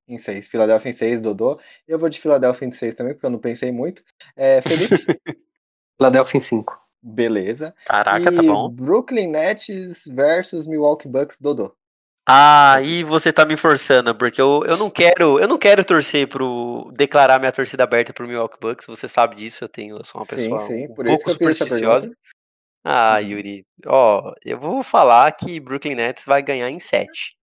Em 0.07 0.19
seis. 0.19 0.49
Philadelphia 0.49 0.91
em 0.91 0.95
seis, 0.95 1.21
Dodô. 1.21 1.59
Eu 1.87 1.99
vou 1.99 2.09
de 2.09 2.21
Philadelphia 2.21 2.67
em 2.67 2.73
seis 2.73 2.95
também, 2.95 3.13
porque 3.15 3.27
eu 3.27 3.31
não 3.31 3.39
pensei 3.39 3.71
muito. 3.73 4.03
É, 4.37 4.61
Felipe, 4.63 4.89
Philadelphia 5.99 6.39
em 6.39 6.41
5. 6.41 6.81
beleza. 7.03 7.75
Caraca, 7.85 8.31
e 8.31 8.37
tá 8.37 8.43
bom. 8.43 8.69
Brooklyn 8.71 9.29
Nets 9.29 10.05
versus 10.07 10.67
Milwaukee 10.67 11.09
Bucks, 11.09 11.37
Dodô. 11.41 11.75
Ah, 12.31 12.75
aí 12.75 13.03
você 13.03 13.33
tá 13.33 13.45
me 13.47 13.57
forçando, 13.57 14.15
porque 14.15 14.41
eu, 14.41 14.63
eu 14.67 14.77
não 14.77 14.91
quero, 14.91 15.41
eu 15.41 15.49
não 15.49 15.57
quero 15.57 15.83
torcer 15.83 16.29
pro 16.29 16.91
declarar 16.93 17.39
minha 17.39 17.51
torcida 17.51 17.85
aberta 17.85 18.13
pro 18.13 18.29
Milwaukee 18.29 18.59
Bucks, 18.61 18.87
você 18.87 19.09
sabe 19.09 19.35
disso, 19.37 19.65
eu 19.65 19.69
tenho, 19.69 19.97
eu 19.97 20.05
sou 20.05 20.21
uma 20.21 20.27
Sim, 20.27 20.37
pessoa 20.37 20.61
sim, 20.61 20.89
um 20.89 20.95
por 20.95 21.07
isso 21.07 21.17
pouco 21.17 21.31
supersticiosa. 21.31 22.15
Ah, 22.85 23.19
Uhum. 23.19 23.29
Yuri, 23.29 23.67
ó, 23.87 24.35
eu 24.45 24.59
vou 24.59 24.83
falar 24.83 25.33
que 25.33 25.59
Brooklyn 25.59 25.95
Nets 25.95 26.25
vai 26.27 26.43
ganhar 26.43 26.71
em 26.71 26.79
7. 26.79 27.35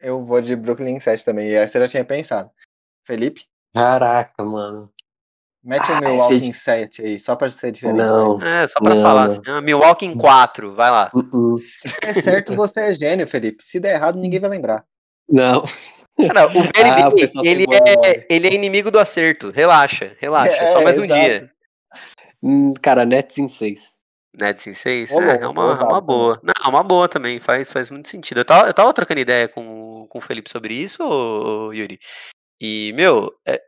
Eu 0.00 0.24
vou 0.26 0.42
de 0.42 0.54
Brooklyn 0.56 0.96
em 0.96 1.00
sete 1.00 1.24
também, 1.24 1.48
e 1.48 1.54
essa 1.54 1.78
eu 1.78 1.82
já 1.82 1.88
tinha 1.88 2.04
pensado. 2.04 2.50
Felipe, 3.06 3.46
Caraca, 3.72 4.44
mano. 4.44 4.92
Mete 5.62 5.90
o 5.90 5.94
Ah, 5.94 6.00
Milwaukee 6.00 6.34
esse- 6.36 6.44
em 6.46 6.52
sete 6.52 7.02
aí, 7.02 7.18
só 7.18 7.36
pra 7.36 7.50
ser 7.50 7.72
diferente. 7.72 7.98
Não. 7.98 8.38
né? 8.38 8.64
É, 8.64 8.66
só 8.66 8.80
pra 8.80 8.94
Não, 8.94 9.02
falar 9.02 9.26
não. 9.26 9.32
assim, 9.32 9.40
ah, 9.46 9.60
Milwaukee 9.60 10.06
em 10.06 10.16
4, 10.16 10.74
vai 10.74 10.90
lá. 10.90 11.10
Uh-uh. 11.14 11.58
Se 11.58 12.00
der 12.00 12.22
certo, 12.22 12.54
você 12.56 12.90
é 12.90 12.94
gênio, 12.94 13.26
Felipe. 13.26 13.64
Se 13.64 13.78
der 13.80 13.94
errado, 13.94 14.18
ninguém 14.18 14.40
vai 14.40 14.50
lembrar. 14.50 14.84
Não. 15.28 15.62
Cara, 16.16 16.46
o 16.48 16.50
Ah, 17.06 17.08
o 17.08 17.14
pessoal 17.14 17.42
tem 17.42 17.52
ele, 17.52 17.64
é, 17.70 18.26
ele 18.28 18.48
é 18.48 18.52
inimigo 18.54 18.90
do 18.90 18.98
acerto, 18.98 19.50
relaxa, 19.50 20.14
relaxa, 20.18 20.66
só 20.66 20.80
É, 20.80 20.84
mais 20.84 20.98
um 20.98 21.04
exato. 21.04 21.20
dia. 21.20 21.50
Hum, 22.42 22.74
Cara, 22.82 23.04
Nets 23.04 23.38
em 23.38 23.48
6. 23.48 23.92
Nets 24.38 24.66
em 24.66 24.74
6? 24.74 25.10
Ô, 25.12 25.20
É, 25.22 25.38
é 25.42 25.46
uma, 25.48 25.78
é 25.80 25.84
uma 25.84 26.00
boa. 26.00 26.40
Não, 26.42 26.52
é 26.64 26.68
uma 26.68 26.82
boa 26.82 27.08
também, 27.08 27.40
faz, 27.40 27.70
faz 27.70 27.90
muito 27.90 28.08
sentido. 28.08 28.38
Eu 28.40 28.44
tava, 28.44 28.66
eu 28.68 28.74
tava 28.74 28.92
trocando 28.94 29.20
ideia 29.20 29.48
com, 29.48 30.06
com 30.08 30.18
o 30.18 30.22
Felipe 30.22 30.50
sobre 30.50 30.74
isso, 30.74 31.02
ô, 31.02 31.72
Yuri. 31.72 31.98
E, 32.60 32.92
meu, 32.94 33.32
é, 33.46 33.60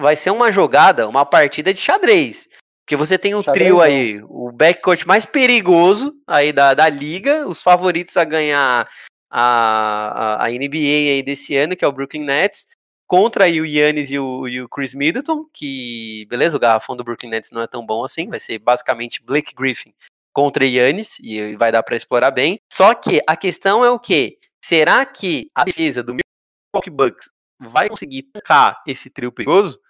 vai 0.00 0.16
ser 0.16 0.30
uma 0.30 0.50
jogada, 0.50 1.08
uma 1.08 1.24
partida 1.24 1.72
de 1.72 1.80
xadrez. 1.80 2.48
Porque 2.84 2.96
você 2.96 3.16
tem 3.16 3.34
o 3.34 3.42
trio 3.42 3.76
Xadrezão. 3.76 3.80
aí, 3.80 4.20
o 4.24 4.50
backcourt 4.50 5.04
mais 5.06 5.24
perigoso 5.24 6.12
aí 6.26 6.52
da, 6.52 6.74
da 6.74 6.88
liga, 6.88 7.46
os 7.46 7.62
favoritos 7.62 8.16
a 8.16 8.24
ganhar 8.24 8.88
a, 9.30 10.42
a, 10.42 10.46
a 10.46 10.50
NBA 10.50 11.12
aí 11.12 11.22
desse 11.22 11.56
ano, 11.56 11.76
que 11.76 11.84
é 11.84 11.88
o 11.88 11.92
Brooklyn 11.92 12.24
Nets, 12.24 12.66
contra 13.06 13.44
aí 13.44 13.60
o 13.60 13.66
Yannis 13.66 14.10
e 14.10 14.18
o, 14.18 14.48
e 14.48 14.60
o 14.60 14.68
Chris 14.68 14.92
Middleton, 14.92 15.44
que, 15.52 16.26
beleza, 16.28 16.56
o 16.56 16.60
garrafão 16.60 16.96
do 16.96 17.04
Brooklyn 17.04 17.30
Nets 17.30 17.50
não 17.52 17.62
é 17.62 17.66
tão 17.68 17.86
bom 17.86 18.02
assim, 18.02 18.28
vai 18.28 18.40
ser 18.40 18.58
basicamente 18.58 19.22
Blake 19.22 19.54
Griffin 19.54 19.94
contra 20.32 20.64
Yannis, 20.64 21.16
e 21.20 21.54
vai 21.56 21.70
dar 21.70 21.82
para 21.82 21.96
explorar 21.96 22.30
bem. 22.30 22.60
Só 22.72 22.94
que 22.94 23.20
a 23.26 23.36
questão 23.36 23.84
é 23.84 23.90
o 23.90 23.98
que? 23.98 24.38
Será 24.64 25.04
que 25.04 25.50
a 25.54 25.64
defesa 25.64 26.02
do 26.02 26.14
Milwaukee 26.14 26.90
Bucks 26.90 27.30
vai 27.60 27.88
conseguir 27.88 28.24
tocar 28.32 28.80
esse 28.86 29.10
trio 29.10 29.30
perigoso? 29.30 29.80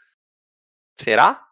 Será? 0.95 1.47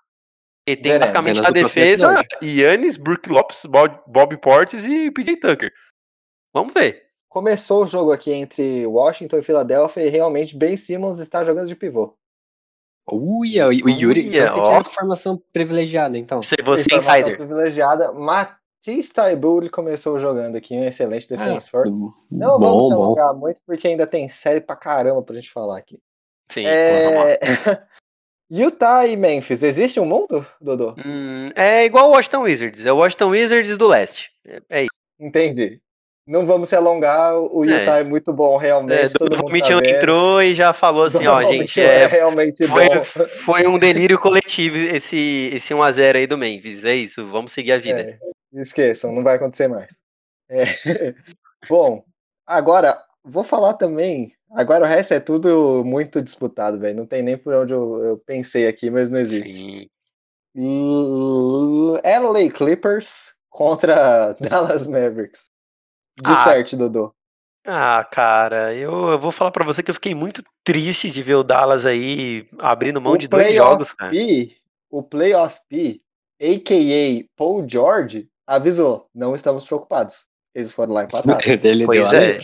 E 0.66 0.76
tem 0.76 0.92
Veremos. 0.92 1.10
basicamente 1.10 1.42
na 1.42 1.50
defesa 1.50 2.22
Yannis, 2.42 2.96
Brook 2.98 3.28
Lopes, 3.30 3.64
Bob, 3.64 3.98
Bob 4.06 4.36
Portis 4.36 4.84
e 4.84 5.10
PJ 5.10 5.36
Tucker. 5.36 5.72
Vamos 6.52 6.74
ver. 6.74 7.02
Começou 7.28 7.84
o 7.84 7.86
jogo 7.86 8.12
aqui 8.12 8.32
entre 8.32 8.86
Washington 8.86 9.38
e 9.38 9.42
Filadélfia 9.42 10.02
e 10.02 10.08
realmente 10.10 10.56
Ben 10.56 10.76
Simmons 10.76 11.18
está 11.20 11.44
jogando 11.44 11.68
de 11.68 11.76
pivô. 11.76 12.14
Uia, 13.10 13.68
o 13.68 13.72
Yuri. 13.72 14.28
Uia, 14.28 14.44
então 14.44 14.48
você 14.54 14.58
ó. 14.60 14.82
tem 14.82 14.92
formação 14.92 15.42
privilegiada, 15.52 16.18
então. 16.18 16.42
Você, 16.42 16.56
você 16.62 16.82
Informação 16.82 17.16
insider. 17.16 17.36
privilegiada. 17.38 18.12
Matisse 18.12 19.10
Taiburi 19.12 19.70
começou 19.70 20.18
jogando 20.18 20.56
aqui, 20.56 20.74
um 20.74 20.84
excelente 20.84 21.28
defensor. 21.28 21.84
Ah, 21.86 21.90
Não 22.30 22.58
bom, 22.58 22.66
vamos 22.66 22.88
se 22.88 22.94
bom. 22.94 23.02
alongar 23.04 23.34
muito, 23.34 23.62
porque 23.66 23.88
ainda 23.88 24.06
tem 24.06 24.28
série 24.28 24.60
pra 24.60 24.76
caramba 24.76 25.22
pra 25.22 25.34
gente 25.34 25.50
falar 25.50 25.78
aqui. 25.78 25.98
Sim. 26.50 26.64
É... 26.66 27.38
Utah 28.50 29.06
e 29.06 29.16
Memphis, 29.16 29.62
existe 29.62 30.00
um 30.00 30.06
mundo, 30.06 30.46
Dodô? 30.60 30.94
Hum, 31.04 31.50
é 31.54 31.84
igual 31.84 32.08
o 32.08 32.12
Washington 32.12 32.42
Wizards, 32.42 32.84
é 32.84 32.92
o 32.92 32.96
Washington 32.96 33.28
Wizards 33.28 33.76
do 33.76 33.86
leste. 33.86 34.30
É, 34.46 34.62
é 34.70 34.82
isso. 34.82 34.90
Entendi. 35.20 35.80
Não 36.26 36.44
vamos 36.44 36.68
se 36.68 36.76
alongar, 36.76 37.38
o 37.38 37.64
É. 37.64 37.80
Utah 37.80 37.98
é, 37.98 38.04
muito 38.04 38.34
bom, 38.34 38.58
realmente. 38.58 39.00
É, 39.00 39.08
Donovan 39.08 39.44
mundo 39.44 39.52
Mitchell 39.52 39.82
tá 39.82 39.90
entrou 39.90 40.42
e 40.42 40.54
já 40.54 40.74
falou 40.74 41.04
assim, 41.04 41.26
ó, 41.26 41.40
gente, 41.42 41.60
Mitchell 41.60 41.84
é, 41.84 42.06
realmente 42.06 42.66
foi, 42.66 42.88
bom. 42.88 43.04
foi 43.44 43.66
um 43.66 43.78
delírio 43.78 44.18
coletivo 44.18 44.76
esse, 44.76 45.50
esse 45.54 45.72
1x0 45.72 46.16
aí 46.16 46.26
do 46.26 46.36
Memphis. 46.36 46.84
É 46.84 46.94
isso, 46.94 47.26
vamos 47.26 47.52
seguir 47.52 47.72
a 47.72 47.78
vida. 47.78 48.00
É, 48.00 48.60
esqueçam, 48.60 49.10
não 49.10 49.22
vai 49.22 49.36
acontecer 49.36 49.68
mais. 49.68 49.90
É. 50.50 50.64
Bom, 51.66 52.04
agora, 52.46 52.98
vou 53.24 53.42
falar 53.42 53.74
também. 53.74 54.32
Agora 54.52 54.84
o 54.84 54.88
resto 54.88 55.14
é 55.14 55.20
tudo 55.20 55.82
muito 55.84 56.22
disputado, 56.22 56.78
velho. 56.78 56.96
Não 56.96 57.06
tem 57.06 57.22
nem 57.22 57.36
por 57.36 57.54
onde 57.54 57.72
eu, 57.72 58.02
eu 58.02 58.18
pensei 58.18 58.66
aqui, 58.66 58.90
mas 58.90 59.08
não 59.08 59.18
existe. 59.18 59.56
Sim. 59.56 59.88
L- 60.56 62.00
LA 62.02 62.50
Clippers 62.50 63.34
contra 63.50 64.32
Dallas 64.40 64.86
Mavericks. 64.86 65.42
De 66.16 66.32
Ah, 66.32 66.44
certo, 66.44 66.76
Dodô. 66.76 67.14
Ah, 67.66 68.02
cara, 68.10 68.74
eu, 68.74 69.08
eu 69.10 69.18
vou 69.18 69.30
falar 69.30 69.50
pra 69.50 69.64
você 69.64 69.82
que 69.82 69.90
eu 69.90 69.94
fiquei 69.94 70.14
muito 70.14 70.42
triste 70.64 71.10
de 71.10 71.22
ver 71.22 71.34
o 71.34 71.44
Dallas 71.44 71.84
aí 71.84 72.48
abrindo 72.58 73.00
mão 73.00 73.12
O 73.12 73.18
de 73.18 73.28
dois 73.28 73.54
jogos, 73.54 73.92
cara. 73.92 74.10
P, 74.10 74.56
o 74.90 75.02
Playoff 75.02 75.60
P, 75.68 76.00
a.k.a. 76.40 77.28
Paul 77.36 77.68
George, 77.68 78.28
avisou, 78.46 79.08
não 79.14 79.34
estamos 79.34 79.66
preocupados. 79.66 80.26
Eles 80.54 80.72
foram 80.72 80.94
lá 80.94 81.04
empatar. 81.04 81.38
Ele 81.46 81.84
Pois 81.84 82.10
deu 82.10 82.18
a 82.18 82.22
é. 82.22 82.36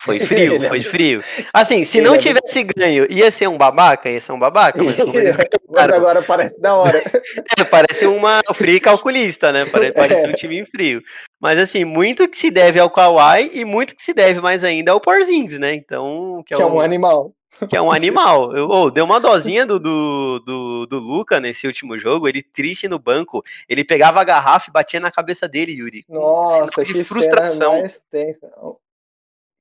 Foi 0.00 0.20
frio, 0.20 0.62
é- 0.64 0.68
foi 0.70 0.82
frio. 0.82 1.22
Assim, 1.52 1.84
se 1.84 2.00
não 2.00 2.14
é- 2.14 2.18
tivesse 2.18 2.62
ganho, 2.76 3.06
ia 3.10 3.30
ser 3.30 3.48
um 3.48 3.56
babaca, 3.58 4.08
ia 4.10 4.20
ser 4.20 4.32
um 4.32 4.38
babaca, 4.38 4.82
mas 4.82 4.96
como 4.96 5.16
eles 5.18 5.36
Mas 5.36 5.48
ganharam, 5.70 5.94
agora 5.96 6.22
parece 6.22 6.60
da 6.60 6.74
hora. 6.74 7.00
É, 7.58 7.64
parece 7.64 8.06
uma 8.06 8.40
frio 8.54 8.80
calculista, 8.80 9.52
né? 9.52 9.64
Pare- 9.66 9.92
Parece 9.92 10.26
um 10.26 10.32
time 10.32 10.64
frio. 10.66 11.02
Mas 11.40 11.58
assim, 11.58 11.84
muito 11.84 12.28
que 12.28 12.38
se 12.38 12.50
deve 12.50 12.78
ao 12.80 12.90
Kawhi 12.90 13.50
e 13.52 13.64
muito 13.64 13.94
que 13.94 14.02
se 14.02 14.12
deve 14.14 14.40
mais 14.40 14.64
ainda 14.64 14.92
ao 14.92 15.00
Porzingis, 15.00 15.58
né? 15.58 15.74
Então, 15.74 16.42
que 16.46 16.54
é, 16.54 16.56
Que 16.56 16.62
é 16.62 16.66
um, 16.66 16.74
um 16.76 16.80
animal. 16.80 17.32
que 17.68 17.76
é 17.76 17.82
um 17.82 17.92
animal. 17.92 18.56
Eu, 18.56 18.68
ô, 18.68 18.90
deu 18.90 19.04
uma 19.04 19.20
dosinha 19.20 19.64
do, 19.66 19.78
do, 19.78 20.38
do, 20.40 20.86
do 20.86 20.98
Luca 20.98 21.38
nesse 21.40 21.66
último 21.66 21.98
jogo, 21.98 22.26
ele 22.28 22.42
triste 22.42 22.88
no 22.88 22.98
banco, 22.98 23.42
ele 23.68 23.84
pegava 23.84 24.20
a 24.20 24.24
garrafa 24.24 24.66
e 24.68 24.72
batia 24.72 24.98
na 25.00 25.10
cabeça 25.10 25.46
dele, 25.48 25.72
Yuri. 25.72 26.04
Nossa, 26.08 26.82
de 26.84 26.92
que 26.94 27.04
frustração. 27.04 27.84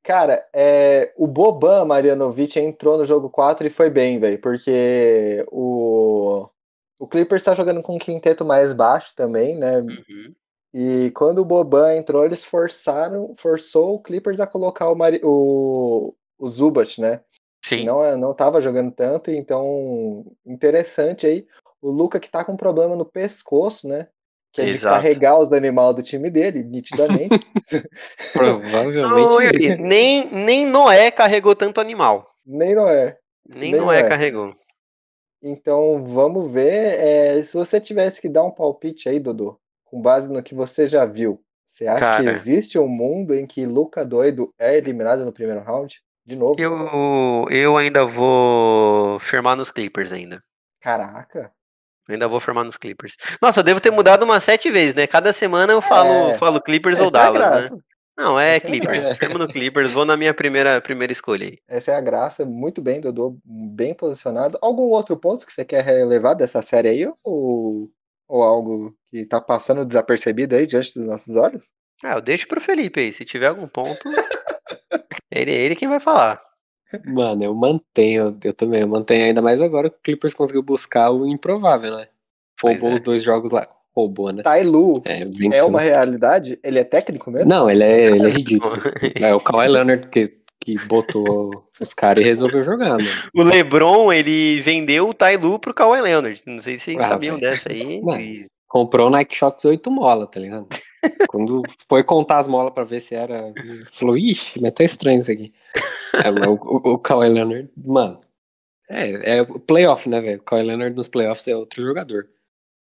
Cara, 0.04 0.48
é, 0.54 1.14
o 1.16 1.28
Boban 1.28 1.86
Marjanovic 1.86 2.60
entrou 2.60 2.98
no 2.98 3.06
jogo 3.06 3.30
4 3.30 3.68
e 3.68 3.70
foi 3.70 3.90
bem, 3.90 4.20
velho, 4.20 4.40
porque 4.42 5.46
o, 5.52 6.50
o 6.98 7.08
Clippers 7.08 7.44
tá 7.44 7.54
jogando 7.54 7.84
com 7.84 7.96
um 7.96 8.00
quinteto 8.00 8.44
mais 8.44 8.74
baixo 8.74 9.14
também, 9.16 9.58
né? 9.58 9.80
Uhum. 9.80 10.34
E 10.74 11.12
quando 11.12 11.40
o 11.40 11.46
Boban 11.46 11.96
entrou, 11.96 12.26
eles 12.26 12.44
forçaram, 12.44 13.36
forçou 13.38 13.96
o 13.96 14.02
Clippers 14.02 14.40
a 14.40 14.48
colocar 14.48 14.90
o, 14.90 14.96
Mari, 14.96 15.22
o, 15.24 16.16
o 16.40 16.50
Zubat, 16.50 17.00
né? 17.00 17.22
Sim. 17.64 17.86
não, 17.86 18.18
não 18.18 18.34
tava 18.34 18.60
jogando 18.60 18.92
tanto, 18.92 19.30
então 19.30 20.26
interessante 20.46 21.28
aí. 21.28 21.48
O 21.80 21.92
Luca 21.92 22.20
que 22.20 22.30
tá 22.30 22.44
com 22.44 22.58
problema 22.58 22.96
no 22.96 23.06
pescoço, 23.06 23.88
né? 23.88 24.08
Que 24.54 24.62
é 24.62 24.66
de 24.66 24.72
Exato. 24.72 24.96
carregar 24.96 25.40
os 25.40 25.54
animais 25.54 25.96
do 25.96 26.04
time 26.04 26.30
dele, 26.30 26.64
nitidamente. 26.64 27.30
Provavelmente. 28.34 29.78
Não, 29.78 29.88
nem, 29.88 30.34
nem 30.34 30.66
Noé 30.66 31.10
carregou 31.10 31.56
tanto 31.56 31.80
animal. 31.80 32.28
Nem 32.46 32.76
não 32.76 32.88
é. 32.88 33.18
Nem, 33.48 33.72
Nem 33.72 33.82
Noé 33.82 34.02
Noé. 34.02 34.10
carregou. 34.10 34.54
Então 35.42 36.04
vamos 36.06 36.52
ver. 36.52 37.00
é, 37.00 37.44
se 37.44 37.54
você 37.54 37.80
tivesse 37.80 38.22
que 38.22 38.30
dar 38.30 38.44
um 38.44 38.52
palpite 38.52 39.08
aí, 39.08 39.20
Dodô, 39.20 39.58
com 39.86 40.02
base 40.02 40.30
no 40.30 40.44
que 40.44 40.54
você 40.54 40.88
já 40.88 41.06
viu, 41.06 41.42
você 41.66 41.88
acha 41.88 42.18
que 42.18 42.26
Cara. 42.26 42.32
existe 42.32 42.78
um 42.78 42.88
mundo 42.88 43.34
em 43.34 43.48
que 43.48 43.66
Luca 43.66 44.04
doido 44.06 44.54
é 44.60 44.78
eliminado 44.78 45.26
no 45.26 45.32
primeiro 45.32 45.62
round? 45.62 46.02
De 46.26 46.36
novo. 46.36 46.62
Eu, 46.62 47.48
eu 47.50 47.78
ainda 47.78 48.06
vou 48.06 49.18
firmar 49.20 49.56
nos 49.56 49.72
Clippers 49.72 50.12
ainda. 50.12 50.42
Caraca. 50.80 51.52
Ainda 52.14 52.28
vou 52.28 52.40
firmar 52.40 52.64
nos 52.66 52.78
Clippers. 52.78 53.16
Nossa, 53.42 53.60
eu 53.60 53.64
devo 53.64 53.80
ter 53.82 53.92
mudado 53.92 54.24
umas 54.24 54.44
sete 54.44 54.70
vezes, 54.72 54.96
né? 54.96 55.08
Cada 55.08 55.32
semana 55.34 55.74
eu 55.74 55.82
falo, 55.82 56.30
É. 56.32 56.36
falo 56.36 56.62
Clippers 56.62 57.00
ou 57.00 57.08
é 57.08 57.12
Dallas, 57.12 57.72
né? 57.72 57.78
Não, 58.18 58.40
é 58.40 58.58
Essa 58.58 58.68
é 58.68 58.70
Clippers. 58.70 59.00
graça. 59.06 59.16
Firmo 59.16 59.38
no 59.38 59.48
Clippers, 59.48 59.92
vou 59.92 60.06
na 60.06 60.16
minha 60.18 60.34
primeira, 60.34 60.80
primeira 60.82 61.12
escolha 61.14 61.48
aí. 61.48 61.58
Essa 61.68 61.92
é 61.92 61.96
a 61.96 62.02
graça. 62.02 62.46
Muito 62.46 62.82
bem, 62.82 63.02
Dodô. 63.02 63.38
Bem 63.46 63.94
posicionado. 63.96 64.60
Algum 64.62 64.84
outro 64.90 65.16
ponto 65.18 65.46
que 65.46 65.54
você 65.54 65.64
quer 65.66 65.84
relevar 65.84 66.34
dessa 66.36 66.62
série 66.62 66.90
aí? 66.90 67.12
Ou, 67.24 67.90
ou 68.28 68.44
algo 68.44 68.94
que 69.10 69.26
tá 69.26 69.40
passando 69.42 69.86
desapercebido 69.86 70.56
aí 70.56 70.68
diante 70.68 70.94
dos 70.94 71.08
nossos 71.08 71.36
olhos? 71.36 71.72
Ah, 72.04 72.16
eu 72.16 72.22
deixo 72.22 72.48
pro 72.48 72.60
Felipe 72.62 73.00
aí. 73.00 73.12
Se 73.14 73.24
tiver 73.26 73.48
algum 73.48 73.68
ponto, 73.68 74.02
ele, 75.32 75.52
ele 75.52 75.76
quem 75.76 75.88
vai 75.88 76.00
falar. 76.00 76.42
Mano, 77.06 77.44
eu 77.44 77.54
mantenho, 77.54 78.38
eu 78.44 78.54
também, 78.54 78.82
eu 78.82 78.88
mantenho 78.88 79.26
ainda 79.26 79.42
mais 79.42 79.62
agora 79.62 79.90
que 79.90 79.96
o 79.98 80.02
Clippers 80.04 80.34
conseguiu 80.34 80.62
buscar 80.64 81.10
o 81.12 81.28
improvável, 81.28 81.96
né? 81.98 82.08
Roubou 82.62 82.92
é. 82.92 82.94
os 82.96 83.02
dois 83.02 83.24
jogos 83.24 83.52
lá. 83.52 83.68
Roubou, 83.96 84.32
né? 84.32 84.42
Tailu 84.44 85.02
É, 85.06 85.24
é 85.24 85.26
venceu. 85.26 85.68
uma 85.68 85.82
realidade? 85.82 86.58
Ele 86.64 86.80
é 86.80 86.84
técnico 86.84 87.30
mesmo? 87.30 87.50
Não, 87.50 87.70
ele 87.70 87.84
é, 87.84 88.06
ele 88.08 88.28
é 88.28 88.30
ridículo. 88.32 88.74
É 89.20 89.34
o 89.34 89.40
Kawhi 89.42 89.68
Leonard 89.68 90.08
que, 90.08 90.34
que 90.60 90.78
botou 90.86 91.66
os 91.80 91.94
caras 91.94 92.24
e 92.24 92.28
resolveu 92.28 92.64
jogar, 92.64 92.92
mano. 92.92 93.10
O 93.36 93.44
LeBron, 93.44 94.14
ele 94.14 94.62
vendeu 94.62 95.10
o 95.10 95.14
Tailu 95.14 95.60
pro 95.60 95.74
Kawhi 95.74 96.02
Leonard. 96.02 96.42
Não 96.48 96.60
sei 96.62 96.78
se 96.78 96.86
vocês 96.86 96.98
Ah, 97.00 97.08
sabiam 97.10 97.38
velho. 97.38 97.50
dessa 97.52 97.70
aí. 97.72 98.00
Não. 98.02 98.18
E- 98.20 98.48
Comprou 98.72 99.08
o 99.08 99.10
Nike 99.10 99.36
Shox 99.36 99.66
8 99.66 99.92
mola, 99.92 100.26
tá 100.26 100.40
ligado? 100.40 100.66
Quando 101.30 101.62
foi 101.90 102.06
contar 102.06 102.40
as 102.40 102.48
molas 102.48 102.74
pra 102.74 102.86
ver 102.86 103.02
se 103.02 103.14
era. 103.14 103.54
Falou, 103.92 104.18
ixi, 104.18 104.62
mas 104.62 104.72
tá 104.72 104.86
estranho 104.86 105.20
isso 105.20 105.30
aqui. 105.30 105.52
É, 106.14 106.32
mas 106.32 106.48
o, 106.48 106.54
o, 106.54 106.94
o 106.94 106.98
Kawhi 106.98 107.28
Leonard, 107.28 107.70
mano. 107.76 108.22
É, 108.90 109.40
é 109.40 109.42
o 109.42 109.60
playoff, 109.60 110.08
né, 110.08 110.22
velho? 110.22 110.40
O 110.40 110.44
Kawhi 110.44 110.64
Leonard 110.64 110.96
nos 110.96 111.10
playoffs 111.10 111.46
é 111.50 111.54
outro 111.54 111.84
jogador. 111.84 112.30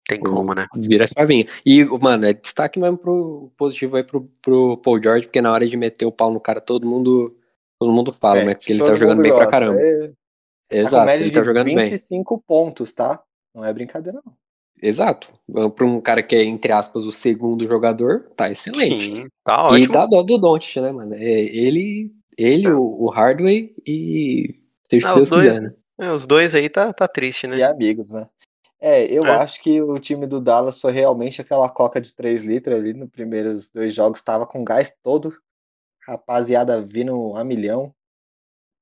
Tem 0.07 0.20
como, 0.20 0.55
né? 0.55 0.66
Vira 0.76 1.05
a 1.05 1.07
chavinha. 1.07 1.47
E, 1.64 1.82
mano, 1.84 2.26
é 2.26 2.34
destaque 2.34 2.78
mesmo 2.78 2.99
pro 2.99 3.51
positivo 3.57 3.97
aí 3.97 4.05
pro, 4.05 4.30
pro 4.43 4.76
Paul 4.76 5.03
George, 5.03 5.26
porque 5.26 5.41
na 5.41 5.51
hora 5.51 5.66
de 5.66 5.76
meter 5.78 6.05
o 6.05 6.12
pau 6.12 6.30
no 6.30 6.39
cara, 6.39 6.61
todo 6.61 6.86
mundo. 6.86 7.34
Todo 7.80 7.93
mundo 7.93 8.12
fala, 8.12 8.41
É, 8.41 8.45
né? 8.45 8.55
Porque 8.57 8.72
ele 8.72 8.84
tá 8.84 8.95
jogando 8.95 9.22
bem 9.22 9.34
pra 9.34 9.47
caramba. 9.47 9.80
É, 9.80 10.09
tá 10.09 10.14
Exato, 10.70 11.11
ele 11.12 11.30
tá 11.30 11.43
jogando 11.43 11.64
bem. 11.64 11.91
25 11.91 12.45
pontos, 12.47 12.93
tá? 12.93 13.22
Não 13.55 13.64
é 13.64 13.72
brincadeira, 13.72 14.20
não. 14.22 14.36
Exato. 14.83 15.33
Pra 15.74 15.85
um 15.87 16.01
cara 16.01 16.22
que 16.22 16.37
é, 16.37 16.45
entre 16.45 16.72
aspas, 16.72 17.05
o 17.05 17.12
segundo 17.12 17.66
jogador, 17.66 18.24
tá 18.37 18.51
excelente. 18.51 19.05
Sim, 19.07 19.29
tá 19.45 19.55
E 19.70 19.83
ótimo. 19.83 19.93
dá 19.93 20.07
dó 20.07 20.22
do 20.22 20.39
Doncic, 20.39 20.81
né, 20.81 20.93
mano? 20.93 21.14
É 21.14 21.22
ele, 21.22 22.12
ele 22.37 22.68
o, 22.68 23.05
o 23.05 23.09
Hardway 23.11 23.74
e 23.87 24.61
seja 24.89 25.11
Ah, 25.11 25.14
os 25.18 25.31
dois- 25.31 25.47
quiser, 25.49 25.61
né? 25.62 25.74
É, 26.01 26.12
os 26.12 26.26
dois 26.26 26.55
aí 26.55 26.68
tá, 26.68 26.93
tá 26.93 27.09
triste, 27.09 27.45
E 27.47 27.49
né? 27.51 27.62
amigos, 27.64 28.12
né? 28.12 28.29
É, 28.81 29.05
eu 29.12 29.26
É. 29.26 29.31
acho 29.39 29.61
que 29.61 29.83
o 29.83 29.99
time 29.99 30.24
do 30.29 30.41
Dallas 30.41 30.81
foi 30.81 30.93
realmente 30.93 31.41
aquela 31.41 31.68
coca 31.68 32.01
de 32.01 32.14
3 32.14 32.45
litros 32.45 32.76
ali 32.76 32.95
nos 32.95 33.11
primeiros 33.11 33.68
dois 33.68 33.93
jogos, 33.93 34.22
tava 34.22 34.47
com 34.47 34.62
gás 34.62 34.93
todo. 35.03 35.35
Rapaziada 36.07 36.81
vindo 36.81 37.35
a 37.37 37.43
milhão. 37.43 37.93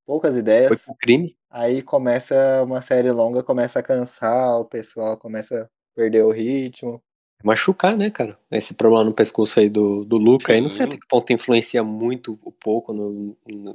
Poucas 0.06 0.32
Foi 0.32 0.40
ideias. 0.40 0.84
pro 0.84 0.94
crime. 0.96 1.36
Aí 1.50 1.80
começa 1.80 2.62
uma 2.62 2.82
série 2.82 3.10
longa, 3.10 3.42
começa 3.42 3.78
a 3.78 3.82
cansar, 3.82 4.60
o 4.60 4.64
pessoal 4.66 5.16
começa 5.16 5.62
a 5.62 5.68
perder 5.96 6.22
o 6.22 6.30
ritmo. 6.30 7.02
Machucar, 7.42 7.96
né, 7.96 8.10
cara? 8.10 8.38
Esse 8.50 8.74
problema 8.74 9.04
no 9.04 9.14
pescoço 9.14 9.58
aí 9.58 9.68
do, 9.68 10.04
do 10.04 10.16
Luca 10.16 10.52
aí, 10.52 10.60
não 10.60 10.70
sei 10.70 10.84
Sim. 10.84 10.90
até 10.90 10.98
que 10.98 11.06
ponto 11.08 11.32
influencia 11.32 11.82
muito 11.82 12.38
ou 12.44 12.52
pouco 12.52 12.92
no, 12.92 13.36
no- 13.50 13.74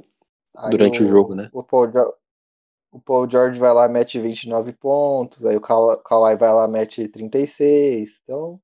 Durante 0.70 1.02
o 1.02 1.08
jogo, 1.08 1.34
né? 1.34 1.50
O 1.52 1.62
Paul, 1.62 1.90
o 2.92 3.00
Paul 3.00 3.28
George 3.30 3.58
vai 3.58 3.72
lá, 3.72 3.88
mete 3.88 4.20
29 4.20 4.72
pontos, 4.74 5.44
aí 5.44 5.56
o 5.56 5.60
Kawhi 5.60 5.96
Kawhi 6.04 6.36
vai 6.36 6.52
lá, 6.52 6.68
mete 6.68 7.08
36. 7.08 8.20
Então, 8.24 8.60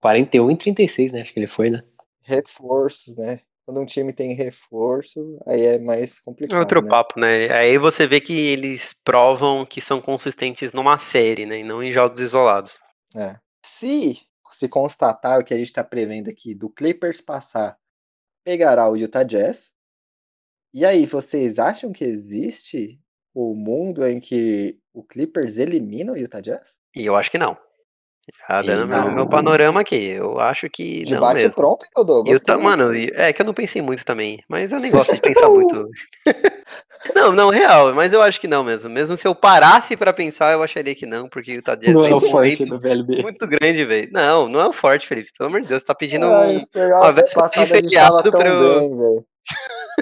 41 0.00 0.50
e 0.50 0.56
36, 0.56 1.12
né? 1.12 1.22
Acho 1.22 1.32
que 1.32 1.38
ele 1.40 1.46
foi, 1.46 1.70
né? 1.70 1.82
reforços, 2.22 3.16
né? 3.16 3.40
Quando 3.70 3.82
um 3.82 3.86
time 3.86 4.12
tem 4.12 4.34
reforço, 4.34 5.40
aí 5.46 5.62
é 5.62 5.78
mais 5.78 6.18
É 6.18 6.22
complicado, 6.24 6.58
outro 6.58 6.82
né? 6.82 6.88
papo, 6.88 7.20
né? 7.20 7.48
Aí 7.52 7.78
você 7.78 8.04
vê 8.04 8.20
que 8.20 8.32
eles 8.32 8.92
provam 8.92 9.64
que 9.64 9.80
são 9.80 10.00
consistentes 10.00 10.72
numa 10.72 10.98
série, 10.98 11.46
né? 11.46 11.60
E 11.60 11.62
não 11.62 11.80
em 11.80 11.92
jogos 11.92 12.20
isolados. 12.20 12.72
É. 13.14 13.38
Se 13.64 14.18
se 14.50 14.68
constatar 14.68 15.38
o 15.38 15.44
que 15.44 15.54
a 15.54 15.56
gente 15.56 15.68
está 15.68 15.84
prevendo 15.84 16.28
aqui 16.28 16.52
do 16.52 16.68
Clippers 16.68 17.20
passar, 17.20 17.78
pegará 18.42 18.90
o 18.90 18.96
Utah 18.96 19.22
Jazz. 19.22 19.70
E 20.74 20.84
aí, 20.84 21.06
vocês 21.06 21.60
acham 21.60 21.92
que 21.92 22.02
existe 22.04 23.00
o 23.32 23.54
mundo 23.54 24.04
em 24.04 24.18
que 24.18 24.80
o 24.92 25.04
Clippers 25.04 25.58
elimina 25.58 26.10
o 26.10 26.16
Utah 26.16 26.40
Jazz? 26.40 26.66
E 26.96 27.06
eu 27.06 27.14
acho 27.14 27.30
que 27.30 27.38
não. 27.38 27.56
Já 28.48 28.62
dando 28.62 28.88
meu, 28.88 28.98
Não. 28.98 29.14
meu 29.14 29.26
panorama 29.28 29.80
aqui. 29.80 29.96
Eu 30.10 30.38
acho 30.40 30.68
que 30.70 31.04
De 31.04 31.12
não 31.14 31.20
bate 31.20 31.42
mesmo. 31.42 31.54
pronto, 31.56 31.86
Dodô? 31.94 32.24
Eu 32.26 32.40
tá, 32.40 32.56
mano, 32.58 32.92
é 33.14 33.32
que 33.32 33.42
eu 33.42 33.46
não 33.46 33.54
pensei 33.54 33.80
muito 33.82 34.04
também, 34.04 34.42
mas 34.48 34.72
eu 34.72 34.80
nem 34.80 34.90
gosto 34.90 35.14
de 35.14 35.20
pensar 35.20 35.48
muito. 35.48 35.88
Não, 37.16 37.32
não, 37.32 37.48
real, 37.48 37.94
mas 37.94 38.12
eu 38.12 38.20
acho 38.20 38.38
que 38.38 38.46
não 38.46 38.62
mesmo. 38.62 38.90
Mesmo 38.90 39.16
se 39.16 39.26
eu 39.26 39.34
parasse 39.34 39.96
pra 39.96 40.12
pensar, 40.12 40.52
eu 40.52 40.62
acharia 40.62 40.94
que 40.94 41.06
não, 41.06 41.30
porque 41.30 41.56
o 41.58 41.62
não 41.92 42.02
vem 42.02 42.10
é 42.10 42.14
o 42.14 42.20
num 42.20 42.30
forte 42.30 42.62
do 42.66 42.78
VLB. 42.78 43.22
muito 43.22 43.46
grande, 43.46 43.86
velho. 43.86 44.10
Não, 44.12 44.46
não 44.50 44.60
é 44.60 44.66
o 44.68 44.72
forte, 44.74 45.06
Felipe. 45.08 45.30
Pelo 45.36 45.48
amor 45.48 45.62
de 45.62 45.68
Deus, 45.68 45.80
você 45.80 45.86
tá 45.86 45.94
pedindo 45.94 46.26
Ah, 46.26 46.42
um. 46.46 46.60
uma 46.98 47.10
véspera 47.12 47.48
de 47.48 47.66
feriado 47.66 48.20
eu- 48.22 48.32
bem. 48.32 49.24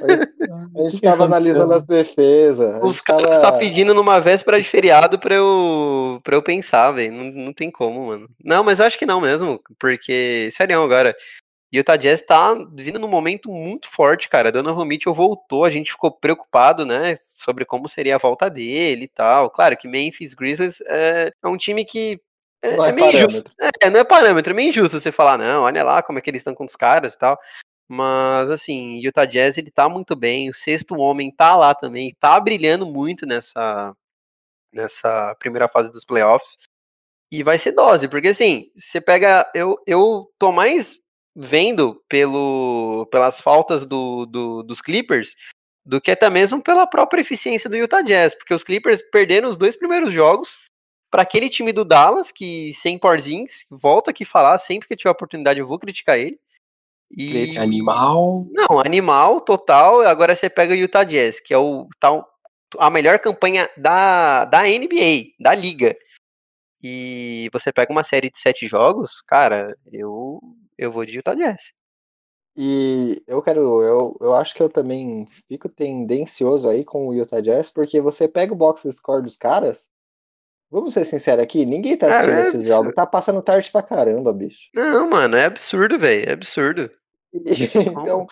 A 0.05 0.83
gente 0.83 1.01
que 1.01 1.07
tava 1.07 1.25
aconteceu? 1.25 1.25
analisando 1.25 1.73
as 1.75 1.83
defesas. 1.83 2.75
a 2.75 2.85
Os 2.85 3.01
caras 3.01 3.39
tava- 3.39 3.53
tá 3.53 3.59
pedindo 3.59 3.95
numa 3.95 4.21
véspera 4.21 4.61
de 4.61 4.69
feriado 4.69 5.19
pra 5.19 5.35
eu, 5.35 6.21
pra 6.23 6.37
eu 6.37 6.43
pensar, 6.43 6.93
velho. 6.93 7.13
Não, 7.13 7.25
não 7.47 7.53
tem 7.53 7.71
como, 7.71 8.07
mano. 8.09 8.29
Não, 8.45 8.63
mas 8.65 8.81
eu 8.81 8.87
acho 8.87 8.99
que 8.99 9.07
não 9.07 9.21
mesmo, 9.21 9.61
porque, 9.79 10.51
sério 10.53 10.81
agora, 10.83 11.15
Utah 11.73 11.97
Jazz 11.97 12.23
tá 12.23 12.55
vindo 12.75 12.99
num 12.99 13.09
momento 13.09 13.51
muito 13.51 13.89
forte, 13.91 14.29
cara. 14.29 14.51
Donovan 14.53 14.87
Mitchell 14.87 15.13
voltou, 15.13 15.65
a 15.65 15.71
gente 15.71 15.93
ficou 15.93 16.11
preocupado, 16.11 16.87
né, 16.87 17.19
sobre 17.21 17.65
como 17.65 17.89
seria 17.89 18.15
a 18.17 18.19
volta 18.19 18.49
dele 18.49 19.05
e 19.05 19.09
tal. 19.09 19.51
Claro 19.51 19.77
que 19.77 19.87
Memphis 19.89 20.33
Grizzlies 20.35 20.81
é, 20.87 21.31
é 21.43 21.49
um 21.49 21.57
time 21.59 21.85
que 21.85 22.19
é, 22.63 22.77
Não 22.77 22.85
é 22.87 22.89
é 22.89 22.93
meio 22.93 23.11
injusto. 23.13 23.53
É, 23.81 23.91
não 23.91 24.01
é 24.01 24.05
parâmetro, 24.05 24.53
é 24.53 24.57
meio 24.57 24.71
injusto 24.71 24.99
você 24.99 25.13
falar, 25.13 25.39
não, 25.39 25.63
olha 25.63 25.85
lá 25.85 26.03
como 26.03 26.19
é 26.19 26.23
que 26.23 26.29
eles 26.31 26.41
estão 26.41 26.55
com 26.55 26.65
os 26.65 26.75
caras 26.75 27.15
e 27.15 27.19
tal. 27.19 27.39
Mas, 27.89 28.51
assim, 28.51 28.99
Utah 29.01 29.25
Jazz, 29.25 29.57
ele 29.59 29.71
tá 29.71 29.89
muito 29.89 30.15
bem, 30.17 30.51
o 30.51 30.55
sexto 30.55 30.95
homem 30.97 31.31
tá 31.35 31.57
lá 31.57 31.75
também, 31.75 32.15
tá 32.21 32.39
brilhando 32.41 32.87
muito 32.87 33.27
nessa, 33.27 33.95
nessa 34.73 35.35
primeira 35.39 35.69
fase 35.69 35.91
dos 35.93 36.05
playoffs. 36.05 36.57
E 37.33 37.43
vai 37.43 37.59
ser 37.59 37.73
dose, 37.73 38.09
porque 38.09 38.29
assim, 38.29 38.67
você 38.79 39.01
pega. 39.01 39.51
Eu, 39.55 39.77
eu 39.87 40.31
tô 40.39 40.53
mais 40.53 40.99
vendo 41.37 42.03
pelo, 42.09 43.07
pelas 43.13 43.41
faltas 43.41 43.87
do, 43.87 44.27
do- 44.27 44.63
dos 44.63 44.81
Clippers 44.81 45.35
do 45.87 46.01
que 46.01 46.11
até 46.11 46.29
mesmo 46.31 46.63
pela 46.63 46.87
própria 46.87 47.21
eficiência 47.23 47.71
do 47.71 47.77
Utah 47.77 48.03
Jazz, 48.03 48.35
porque 48.35 48.55
os 48.55 48.65
Clippers 48.65 49.03
perderam 49.13 49.49
os 49.49 49.57
dois 49.57 49.77
primeiros 49.77 50.13
jogos 50.13 50.57
para 51.11 51.23
aquele 51.23 51.49
time 51.51 51.73
do 51.73 51.85
Dallas, 51.85 52.31
que 52.33 52.75
sem 52.75 52.99
Porzingis, 52.99 53.67
volto 53.71 54.11
aqui 54.11 54.25
falar, 54.25 54.59
sempre 54.59 54.89
que 54.89 54.97
tiver 54.97 55.11
oportunidade 55.11 55.61
eu 55.61 55.67
vou 55.69 55.79
criticar 55.79 56.19
ele. 56.19 56.39
E, 57.11 57.57
Animal. 57.59 58.47
não, 58.51 58.79
animal 58.81 59.41
total. 59.41 60.03
Agora 60.03 60.37
você 60.37 60.51
pega 60.51 60.75
o 60.75 60.77
Utah 60.77 61.05
Jazz, 61.05 61.41
que 61.41 61.55
é 61.55 61.59
o 61.59 61.89
tal 61.99 62.29
a 62.79 62.91
melhor 62.91 63.19
campanha 63.19 63.69
da, 63.77 64.45
da 64.45 64.63
NBA, 64.63 65.33
da 65.41 65.55
liga. 65.55 65.97
E 66.83 67.49
você 67.53 67.73
pega 67.73 67.91
uma 67.91 68.05
série 68.05 68.31
de 68.31 68.39
sete 68.39 68.67
jogos, 68.67 69.23
cara, 69.23 69.75
eu 69.93 70.41
eu 70.77 70.93
vou 70.93 71.05
de 71.05 71.17
Utah 71.17 71.35
Jazz. 71.35 71.73
E 72.57 73.23
eu 73.27 73.41
quero, 73.41 73.83
eu, 73.83 74.17
eu 74.21 74.35
acho 74.35 74.55
que 74.55 74.63
eu 74.63 74.69
também 74.69 75.27
fico 75.47 75.69
tendencioso 75.69 76.69
aí 76.69 76.85
com 76.85 77.09
o 77.09 77.15
Utah 77.15 77.41
Jazz, 77.41 77.71
porque 77.71 78.01
você 78.01 78.27
pega 78.27 78.53
o 78.53 78.57
box 78.57 78.83
score 78.97 79.23
dos 79.23 79.37
caras, 79.37 79.89
vamos 80.71 80.93
ser 80.95 81.05
sinceros 81.05 81.43
aqui, 81.43 81.65
ninguém 81.67 81.97
tá 81.97 82.07
É, 82.07 82.11
assistindo 82.11 82.35
é 82.39 82.49
esses 82.49 82.69
jogos, 82.69 82.95
tá 82.95 83.07
passando 83.07 83.43
tarde 83.43 83.71
pra 83.71 83.83
caramba, 83.83 84.33
bicho. 84.33 84.69
Não, 84.75 85.09
mano, 85.11 85.37
é 85.37 85.45
absurdo, 85.47 85.99
velho, 85.99 86.29
é 86.29 86.33
absurdo. 86.33 86.91
Então, 87.75 88.27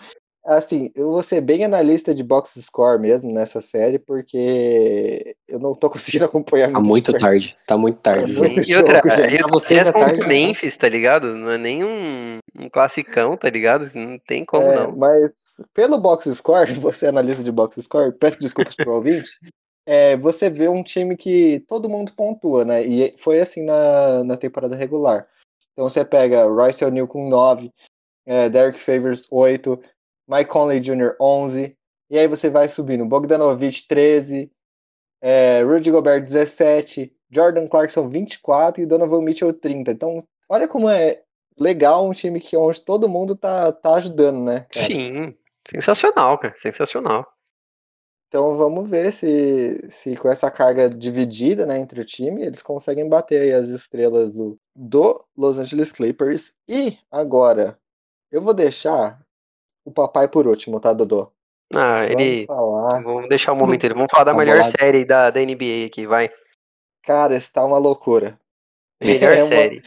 assim, 0.45 0.91
eu 0.95 1.11
vou 1.11 1.21
ser 1.21 1.41
bem 1.41 1.63
analista 1.65 2.15
de 2.15 2.23
box 2.23 2.59
score 2.61 2.99
mesmo 2.99 3.31
nessa 3.33 3.59
série, 3.61 3.99
porque 3.99 5.35
eu 5.47 5.59
não 5.59 5.73
tô 5.75 5.89
conseguindo 5.91 6.25
acompanhar 6.25 6.71
Tá 6.71 6.79
muito. 6.79 6.87
muito 6.89 7.05
de 7.05 7.11
perto. 7.11 7.21
tarde. 7.23 7.57
Tá 7.67 7.77
muito 7.77 7.99
tarde. 7.99 8.35
É 8.35 8.39
muito 8.39 8.69
e 8.69 8.75
outra, 8.75 8.95
jogo, 8.97 9.09
gente. 9.09 9.33
e 9.33 9.37
Pra 9.37 9.37
Utah 9.37 9.47
vocês 9.49 9.87
é 9.87 9.91
contra 9.91 10.07
tarde? 10.09 10.27
Memphis, 10.27 10.77
tá 10.77 10.87
ligado? 10.89 11.35
Não 11.35 11.51
é 11.51 11.57
nem 11.57 11.83
um, 11.83 12.37
um 12.59 12.69
classicão, 12.69 13.35
tá 13.37 13.49
ligado? 13.49 13.91
Não 13.93 14.17
tem 14.19 14.45
como 14.45 14.63
É, 14.63 14.75
não. 14.75 14.95
Mas 14.95 15.31
pelo 15.73 15.97
box 15.99 16.33
score, 16.35 16.73
você 16.79 17.07
analisa 17.07 17.43
de 17.43 17.51
box 17.51 17.81
score, 17.83 18.11
peço 18.13 18.39
desculpas 18.39 18.75
pro 18.75 18.93
ouvinte, 18.93 19.29
é, 19.89 20.17
você 20.17 20.49
vê 20.49 20.67
um 20.67 20.83
time 20.83 21.15
que 21.15 21.61
todo 21.61 21.87
mundo 21.87 22.11
pontua, 22.11 22.65
né? 22.65 22.85
E 22.85 23.15
foi 23.17 23.39
assim 23.39 23.63
na, 23.63 24.21
na 24.21 24.35
temporada 24.35 24.75
regular. 24.75 25.25
Então 25.71 25.87
você 25.87 26.03
pega 26.03 26.43
Royce 26.43 26.83
O'Neal 26.83 27.07
com 27.07 27.29
9, 27.29 27.71
é, 28.25 28.49
Derek 28.49 28.81
Favors 28.81 29.25
8, 29.31 29.81
Mike 30.27 30.49
Conley 30.49 30.81
Jr. 30.81 31.15
11, 31.21 31.73
E 32.09 32.19
aí 32.19 32.27
você 32.27 32.49
vai 32.49 32.67
subindo. 32.67 33.05
Bogdanovich, 33.05 33.87
13. 33.87 34.51
É, 35.21 35.61
Rudy 35.63 35.89
Gobert, 35.89 36.25
17. 36.25 37.13
Jordan 37.31 37.65
Clarkson, 37.67 38.09
24. 38.09 38.83
E 38.83 38.85
Donovan 38.85 39.21
Mitchell, 39.21 39.53
30. 39.53 39.91
Então, 39.91 40.21
olha 40.49 40.67
como 40.67 40.89
é 40.89 41.21
legal 41.57 42.05
um 42.05 42.11
time 42.11 42.41
que 42.41 42.57
onde 42.57 42.81
todo 42.81 43.07
mundo 43.07 43.37
tá, 43.37 43.71
tá 43.71 43.95
ajudando, 43.95 44.43
né? 44.43 44.65
Cara? 44.73 44.85
Sim, 44.85 45.33
sensacional, 45.69 46.37
cara. 46.37 46.53
Sensacional. 46.57 47.25
Então 48.27 48.57
vamos 48.57 48.89
ver 48.89 49.13
se, 49.13 49.89
se 49.89 50.17
com 50.17 50.27
essa 50.29 50.51
carga 50.51 50.89
dividida 50.89 51.65
né, 51.65 51.79
entre 51.79 52.01
o 52.01 52.05
time, 52.05 52.45
eles 52.45 52.61
conseguem 52.61 53.07
bater 53.07 53.55
as 53.55 53.69
estrelas 53.69 54.33
do, 54.33 54.59
do 54.75 55.25
Los 55.35 55.57
Angeles 55.57 55.93
Clippers. 55.93 56.53
E 56.67 56.97
agora, 57.09 57.79
eu 58.29 58.41
vou 58.41 58.53
deixar 58.53 59.21
o 59.85 59.91
papai 59.91 60.27
por 60.27 60.45
último, 60.45 60.79
tá, 60.79 60.91
Dodô? 60.91 61.31
Ah, 61.73 62.05
vamos 62.05 62.21
ele. 62.21 62.45
Falar... 62.45 63.03
Vamos 63.03 63.29
deixar 63.29 63.53
o 63.53 63.55
um 63.55 63.59
momento 63.59 63.87
Vamos 63.87 64.07
falar 64.11 64.25
da 64.25 64.33
vamos 64.33 64.45
melhor 64.45 64.61
lá. 64.61 64.71
série 64.77 65.05
da, 65.05 65.29
da 65.29 65.39
NBA 65.39 65.85
aqui, 65.85 66.05
vai. 66.05 66.29
Cara, 67.03 67.35
está 67.35 67.63
uma 67.63 67.77
loucura. 67.77 68.37
Melhor 69.01 69.37
é 69.37 69.43
uma... 69.43 69.47
série. 69.47 69.83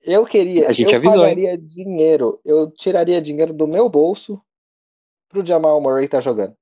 Eu 0.00 0.24
queria. 0.24 0.68
A 0.68 0.72
gente 0.72 0.92
eu 0.92 0.98
avisou, 0.98 1.22
pagaria 1.22 1.52
hein? 1.52 1.60
dinheiro. 1.60 2.40
Eu 2.44 2.70
tiraria 2.70 3.20
dinheiro 3.20 3.52
do 3.52 3.66
meu 3.66 3.88
bolso 3.88 4.40
pro 5.28 5.44
Jamal 5.44 5.80
Murray 5.80 6.04
estar 6.04 6.18
tá 6.18 6.22
jogando. 6.22 6.56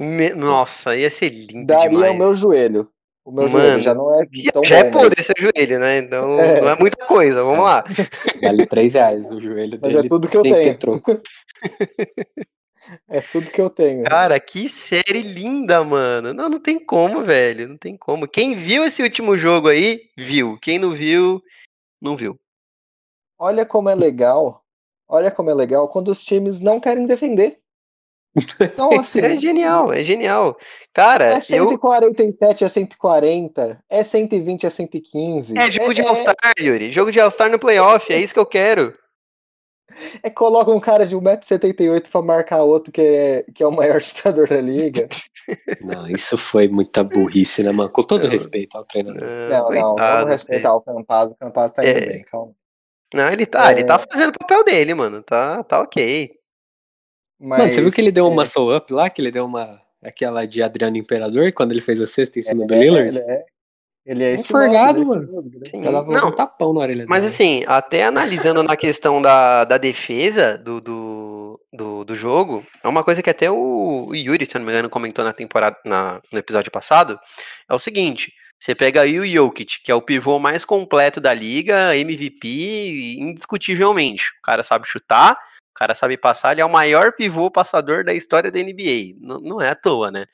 Me... 0.00 0.30
Nossa, 0.30 0.96
ia 0.96 1.10
ser 1.10 1.28
lindo 1.28 1.66
Daria 1.66 1.90
demais. 1.90 2.12
o 2.12 2.18
meu 2.18 2.34
joelho. 2.34 2.90
O 3.22 3.30
meu 3.30 3.50
Mano, 3.50 3.60
joelho 3.60 3.82
já 3.82 3.94
não 3.94 4.18
é 4.18 4.26
tão 4.50 4.64
já 4.64 4.78
é 4.78 4.90
bom, 4.90 5.00
é 5.04 5.10
por 5.10 5.18
esse 5.18 5.32
joelho, 5.36 5.78
né? 5.78 5.98
Então 5.98 6.40
é. 6.40 6.58
não 6.62 6.68
é 6.70 6.78
muita 6.78 7.04
coisa, 7.04 7.44
vamos 7.44 7.62
lá. 7.62 7.84
Vale 8.42 8.64
3 8.64 8.94
reais 8.94 9.30
o 9.30 9.38
joelho 9.38 9.78
Mas 9.82 9.92
dele. 9.92 10.06
é 10.06 10.08
tudo 10.08 10.26
que 10.26 10.36
eu 10.38 10.42
tenho. 10.42 10.78
Que 10.78 11.20
é 13.10 13.20
tudo 13.20 13.50
que 13.50 13.60
eu 13.60 13.68
tenho. 13.68 14.04
Cara, 14.04 14.40
que 14.40 14.70
série 14.70 15.20
linda, 15.20 15.84
mano. 15.84 16.32
Não, 16.32 16.48
não 16.48 16.58
tem 16.58 16.82
como, 16.82 17.22
velho. 17.22 17.68
Não 17.68 17.76
tem 17.76 17.94
como. 17.94 18.26
Quem 18.26 18.56
viu 18.56 18.82
esse 18.86 19.02
último 19.02 19.36
jogo 19.36 19.68
aí, 19.68 20.00
viu. 20.16 20.58
Quem 20.62 20.78
não 20.78 20.92
viu, 20.92 21.42
não 22.00 22.16
viu. 22.16 22.40
Olha 23.38 23.66
como 23.66 23.90
é 23.90 23.94
legal. 23.94 24.64
Olha 25.06 25.30
como 25.30 25.50
é 25.50 25.54
legal 25.54 25.90
quando 25.90 26.08
os 26.08 26.24
times 26.24 26.58
não 26.58 26.80
querem 26.80 27.06
defender. 27.06 27.59
Então, 28.36 28.90
assim, 29.00 29.20
é 29.20 29.36
genial, 29.36 29.92
é 29.92 30.04
genial. 30.04 30.56
Cara, 30.92 31.24
é 31.24 31.40
147 31.40 32.62
eu... 32.62 32.66
a 32.66 32.70
140, 32.70 33.84
é 33.88 34.04
120 34.04 34.66
a 34.66 34.70
115. 34.70 35.58
É 35.58 35.70
jogo 35.70 35.90
é, 35.90 35.94
de 35.94 36.02
All-Star, 36.02 36.34
é... 36.58 36.62
Yuri. 36.62 36.92
Jogo 36.92 37.10
de 37.10 37.20
All-Star 37.20 37.50
no 37.50 37.58
playoff, 37.58 38.12
é 38.12 38.18
isso 38.18 38.34
que 38.34 38.40
eu 38.40 38.46
quero. 38.46 38.92
É 40.22 40.30
coloca 40.30 40.70
um 40.70 40.80
cara 40.80 41.06
de 41.06 41.16
1,78m 41.16 42.08
pra 42.10 42.22
marcar 42.22 42.62
outro 42.62 42.92
que 42.92 43.00
é, 43.00 43.44
que 43.54 43.62
é 43.62 43.66
o 43.66 43.72
maior 43.72 44.00
ditador 44.00 44.48
da 44.48 44.60
liga. 44.60 45.08
Não, 45.84 46.08
isso 46.08 46.38
foi 46.38 46.68
muita 46.68 47.02
burrice, 47.02 47.62
né, 47.62 47.72
mano? 47.72 47.90
Com 47.90 48.04
todo 48.04 48.22
não, 48.24 48.30
respeito 48.30 48.76
ao 48.76 48.84
treinador. 48.84 49.20
Não, 49.20 49.70
não, 49.70 49.96
vamos 49.96 50.30
respeitar 50.30 50.72
o 50.74 50.80
Campaz. 50.80 51.30
O 51.32 51.34
Campaz 51.34 51.72
tá 51.72 51.82
indo 51.82 51.98
é... 51.98 52.06
bem, 52.06 52.22
calma. 52.22 52.52
Não, 53.12 53.28
ele 53.28 53.46
tá, 53.46 53.72
ele 53.72 53.82
tá 53.82 53.94
é. 53.94 54.12
fazendo 54.12 54.28
o 54.30 54.38
papel 54.38 54.62
dele, 54.62 54.94
mano. 54.94 55.22
Tá, 55.24 55.64
tá 55.64 55.80
ok. 55.80 56.30
Mas, 57.40 57.58
Mano, 57.58 57.72
você 57.72 57.80
viu 57.80 57.90
que 57.90 58.00
ele 58.00 58.12
deu 58.12 58.26
uma 58.26 58.42
é... 58.42 58.44
muscle 58.44 58.76
up 58.76 58.92
lá? 58.92 59.08
Que 59.08 59.22
ele 59.22 59.30
deu 59.30 59.46
uma. 59.46 59.80
Aquela 60.02 60.46
de 60.46 60.62
Adriano 60.62 60.96
Imperador, 60.96 61.52
quando 61.52 61.72
ele 61.72 61.80
fez 61.80 62.00
a 62.00 62.06
cesta 62.06 62.38
em 62.38 62.42
cima 62.42 62.64
é, 62.64 62.66
do 62.66 62.74
Lillard? 62.74 63.08
Ele 63.08 63.18
é. 63.18 63.44
Ele 64.06 64.24
é 64.24 64.38
forgado, 64.38 65.04
mano. 65.04 65.28
Sim, 65.66 65.84
Ela 65.84 66.02
não, 66.02 66.28
um 66.28 66.34
tapão 66.34 66.72
na 66.72 66.80
orelha 66.80 67.04
Mas 67.06 67.24
assim, 67.24 67.62
até 67.66 68.04
analisando 68.04 68.62
na 68.62 68.74
questão 68.74 69.20
da, 69.20 69.64
da 69.64 69.76
defesa 69.76 70.56
do, 70.56 70.80
do, 70.80 71.60
do, 71.70 72.04
do, 72.06 72.14
jogo, 72.14 72.66
é 72.82 72.88
uma 72.88 73.04
coisa 73.04 73.22
que 73.22 73.28
até 73.28 73.50
o, 73.50 74.06
o 74.08 74.14
Yuri, 74.14 74.46
se 74.46 74.58
não 74.58 74.64
me 74.64 74.72
engano, 74.72 74.88
comentou 74.88 75.22
na 75.22 75.34
temporada, 75.34 75.76
na, 75.84 76.20
no 76.32 76.38
episódio 76.38 76.72
passado, 76.72 77.20
é 77.68 77.74
o 77.74 77.78
seguinte, 77.78 78.32
você 78.58 78.74
pega 78.74 79.02
aí 79.02 79.20
o 79.20 79.26
Jokic, 79.26 79.82
que 79.82 79.92
é 79.92 79.94
o 79.94 80.02
pivô 80.02 80.38
mais 80.38 80.64
completo 80.64 81.20
da 81.20 81.32
liga, 81.32 81.96
MVP, 81.96 83.16
indiscutivelmente. 83.18 84.24
O 84.40 84.42
cara 84.42 84.62
sabe 84.62 84.88
chutar, 84.88 85.38
cara 85.80 85.94
sabe 85.94 86.18
passar, 86.18 86.52
ele 86.52 86.60
é 86.60 86.64
o 86.64 86.70
maior 86.70 87.12
pivô 87.12 87.50
passador 87.50 88.04
da 88.04 88.12
história 88.12 88.50
da 88.50 88.60
NBA. 88.60 89.16
Não, 89.18 89.40
não 89.40 89.60
é 89.60 89.70
à 89.70 89.74
toa, 89.74 90.10
né? 90.10 90.26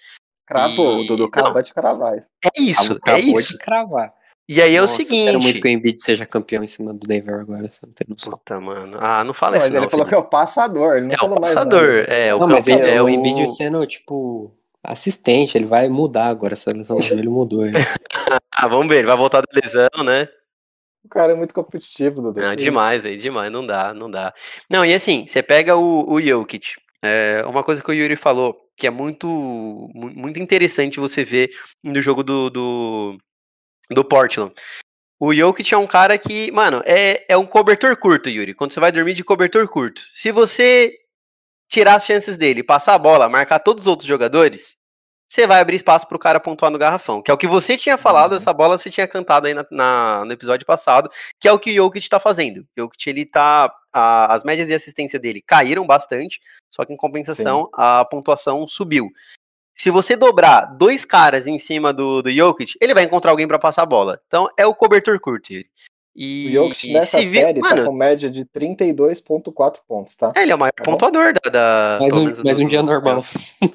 Cravou, 0.45 1.01
e... 1.01 1.05
o 1.05 1.07
Dudu 1.07 1.25
acabou 1.25 1.63
de 1.63 1.73
cravar. 1.73 2.15
É 2.17 2.61
isso, 2.61 2.99
é 3.07 3.19
isso. 3.21 3.53
de 3.53 3.59
cravar. 3.59 4.13
E 4.49 4.61
aí 4.61 4.79
Nossa, 4.79 4.93
é 4.93 4.95
o 4.95 4.97
seguinte. 4.97 5.19
Eu 5.21 5.25
quero 5.27 5.41
muito 5.41 5.61
que 5.61 5.69
o 5.69 5.71
Embiid 5.71 6.03
seja 6.03 6.27
campeão 6.27 6.63
em 6.63 6.69
cima 6.69 6.93
do 6.93 7.07
Denver 7.07 7.35
agora, 7.35 7.71
você 7.71 7.85
não 7.85 7.93
tem 7.93 8.07
noção. 8.09 8.33
Puta, 8.33 8.61
mano. 8.61 8.97
Ah, 9.01 9.25
não 9.25 9.35
fala 9.35 9.53
não, 9.53 9.59
isso. 9.59 9.67
Mas 9.67 9.73
não, 9.73 9.79
ele 9.79 9.87
filho. 9.87 9.91
falou 9.91 10.07
que 10.07 10.15
é 10.15 10.19
o 10.19 10.25
passador, 10.25 10.97
ele 10.97 11.07
não 11.07 11.15
é 11.15 11.19
falou 11.19 11.37
o 11.37 11.41
passador, 11.41 11.93
mais 11.93 12.09
é, 12.09 12.35
o 12.35 12.39
Não, 12.39 12.49
mas 12.49 12.69
é, 12.69 12.95
é 12.95 13.03
o 13.03 13.09
Embiid 13.09 13.49
sendo, 13.57 13.85
tipo, 13.87 14.53
assistente, 14.83 15.59
ele 15.59 15.67
vai 15.67 15.89
mudar 15.89 16.27
agora, 16.27 16.55
essa 16.55 16.71
lesão 16.71 16.97
do 16.97 17.03
joelho 17.03 17.31
mudou. 17.31 17.63
ah, 18.57 18.69
vamos 18.69 18.87
ver, 18.89 18.99
ele 18.99 19.09
vai 19.09 19.17
voltar 19.17 19.41
da 19.41 19.61
lesão, 19.61 20.05
né? 20.05 20.29
O 21.07 21.09
cara 21.09 21.33
é 21.33 21.37
muito 21.37 21.55
competitivo, 21.55 22.21
Dudu. 22.21 22.45
Ah, 22.45 22.57
demais, 22.57 23.05
velho, 23.05 23.17
demais, 23.17 23.51
não 23.51 23.65
dá, 23.65 23.95
não 23.95 24.11
dá. 24.11 24.35
Não, 24.69 24.85
e 24.85 24.93
assim, 24.93 25.25
você 25.25 25.41
pega 25.41 25.77
o, 25.77 26.13
o 26.13 26.21
Jokic, 26.21 26.75
é, 27.01 27.45
uma 27.47 27.63
coisa 27.63 27.81
que 27.81 27.89
o 27.89 27.95
Yuri 27.95 28.17
falou, 28.17 28.57
que 28.77 28.89
é 28.89 28.91
muito, 28.91 29.29
muito 29.95 30.41
interessante 30.41 30.99
você 30.99 31.25
ver 31.25 31.51
no 31.83 32.03
jogo 32.03 32.25
do, 32.25 32.51
do, 32.51 33.19
do 33.89 34.05
Portland. 34.05 34.53
O 35.21 35.33
Jokic 35.33 35.73
é 35.73 35.79
um 35.79 35.87
cara 35.87 36.19
que, 36.19 36.51
mano, 36.51 36.83
é, 36.85 37.25
é 37.29 37.37
um 37.37 37.47
cobertor 37.47 37.97
curto, 37.97 38.29
Yuri. 38.29 38.53
Quando 38.53 38.73
você 38.73 38.81
vai 38.81 38.91
dormir 38.91 39.15
de 39.15 39.23
cobertor 39.23 39.69
curto. 39.69 40.03
Se 40.13 40.33
você 40.33 40.93
tirar 41.69 41.95
as 41.95 42.05
chances 42.05 42.37
dele, 42.37 42.65
passar 42.65 42.95
a 42.95 42.99
bola, 42.99 43.29
marcar 43.29 43.61
todos 43.61 43.85
os 43.85 43.87
outros 43.87 44.09
jogadores, 44.09 44.77
você 45.29 45.47
vai 45.47 45.61
abrir 45.61 45.77
espaço 45.77 46.07
para 46.07 46.17
o 46.17 46.21
cara 46.21 46.41
pontuar 46.41 46.71
no 46.71 46.79
garrafão. 46.79 47.21
Que 47.21 47.31
é 47.31 47.35
o 47.35 47.39
que 47.39 47.47
você 47.47 47.77
tinha 47.77 47.99
falado, 47.99 48.33
uhum. 48.33 48.39
essa 48.39 48.53
bola 48.53 48.79
você 48.79 48.91
tinha 48.91 49.09
cantado 49.09 49.47
aí 49.47 49.55
na, 49.55 49.67
na, 49.71 50.25
no 50.25 50.33
episódio 50.33 50.67
passado, 50.67 51.11
que 51.41 51.49
é 51.49 51.53
o 51.53 51.59
que 51.59 51.73
o 51.73 51.75
Jokic 51.75 52.05
está 52.05 52.21
fazendo. 52.21 52.59
O 52.61 52.83
Jokic, 52.83 53.11
ele 53.11 53.27
tá. 53.27 53.73
A, 53.93 54.35
as 54.35 54.45
médias 54.45 54.69
de 54.69 54.75
assistência 54.75 55.19
dele 55.19 55.43
caíram 55.43 55.87
bastante, 55.87 56.41
só 56.71 56.85
que 56.85 56.93
em 56.93 56.97
compensação 56.97 57.65
Sim. 57.65 57.71
a 57.73 58.05
pontuação 58.05 58.69
subiu. 58.69 59.11
Se 59.75 59.91
você 59.91 60.17
dobrar 60.17 60.67
dois 60.77 61.05
caras 61.05 61.47
em 61.47 61.59
cima 61.59 61.93
do, 61.93 62.23
do 62.23 62.31
Jokic, 62.31 62.75
ele 62.81 62.95
vai 62.95 63.05
encontrar 63.05 63.31
alguém 63.31 63.49
para 63.49 63.59
passar 63.59 63.83
a 63.83 63.87
bola. 63.87 64.21
Então 64.27 64.49
é 64.57 64.67
o 64.67 64.75
cobertor 64.75 65.19
curto. 65.21 65.53
E, 66.17 66.49
o 66.49 66.69
Jokic 66.69 66.93
nessa 66.95 67.19
série 67.19 67.61
tá 67.61 67.69
mano, 67.69 67.83
tá 67.83 67.89
com 67.89 67.95
média 67.95 68.31
de 68.31 68.47
32,4 68.47 69.81
pontos, 69.87 70.17
tá? 70.17 70.33
É, 70.35 70.43
ele 70.43 70.53
é 70.53 70.55
o 70.55 70.59
maior 70.59 70.73
tá 70.73 70.83
pontuador 70.83 71.35
da. 71.35 71.51
da 71.51 71.99
mais, 72.01 72.17
um, 72.17 72.25
mais 72.43 72.59
um 72.59 72.67
dia 72.67 72.83
normal. 72.83 73.25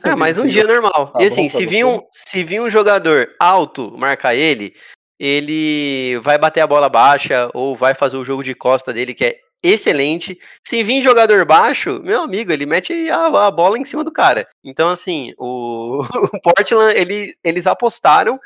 É, 0.04 0.16
mais 0.16 0.38
um 0.40 0.48
dia 0.48 0.64
normal. 0.64 1.10
Tá 1.10 1.22
e 1.22 1.28
assim, 1.28 1.48
se 1.48 1.66
vir, 1.68 1.86
um, 1.86 2.02
se 2.12 2.44
vir 2.44 2.60
um 2.60 2.70
jogador 2.70 3.30
alto 3.40 3.96
marcar 3.96 4.34
ele, 4.34 4.74
ele 5.20 6.20
vai 6.24 6.40
bater 6.40 6.62
a 6.62 6.68
bola 6.68 6.90
baixa 6.90 7.48
ou 7.54 7.76
vai 7.76 7.94
fazer 7.94 8.18
o 8.18 8.26
jogo 8.26 8.44
de 8.44 8.56
costa 8.56 8.92
dele, 8.92 9.14
que 9.14 9.26
é 9.26 9.38
excelente. 9.62 10.38
Se 10.66 10.84
vir 10.84 11.04
jogador 11.04 11.46
baixo, 11.46 12.02
meu 12.04 12.24
amigo, 12.24 12.52
ele 12.52 12.66
mete 12.66 13.08
a, 13.12 13.28
a 13.46 13.52
bola 13.52 13.78
em 13.78 13.86
cima 13.86 14.04
do 14.04 14.12
cara. 14.12 14.48
Então, 14.64 14.90
assim, 14.90 15.34
o, 15.38 16.02
o 16.34 16.42
Portland, 16.42 16.98
ele, 16.98 17.36
eles 17.44 17.68
apostaram 17.68 18.40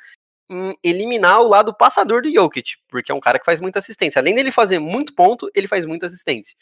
em 0.49 0.75
eliminar 0.83 1.41
o 1.41 1.47
lado 1.47 1.75
passador 1.75 2.21
do 2.21 2.31
Jokic, 2.31 2.75
porque 2.87 3.11
é 3.11 3.15
um 3.15 3.19
cara 3.19 3.39
que 3.39 3.45
faz 3.45 3.59
muita 3.59 3.79
assistência. 3.79 4.19
Além 4.19 4.35
dele 4.35 4.51
fazer 4.51 4.79
muito 4.79 5.15
ponto, 5.15 5.49
ele 5.55 5.67
faz 5.67 5.85
muita 5.85 6.05
assistência. 6.05 6.55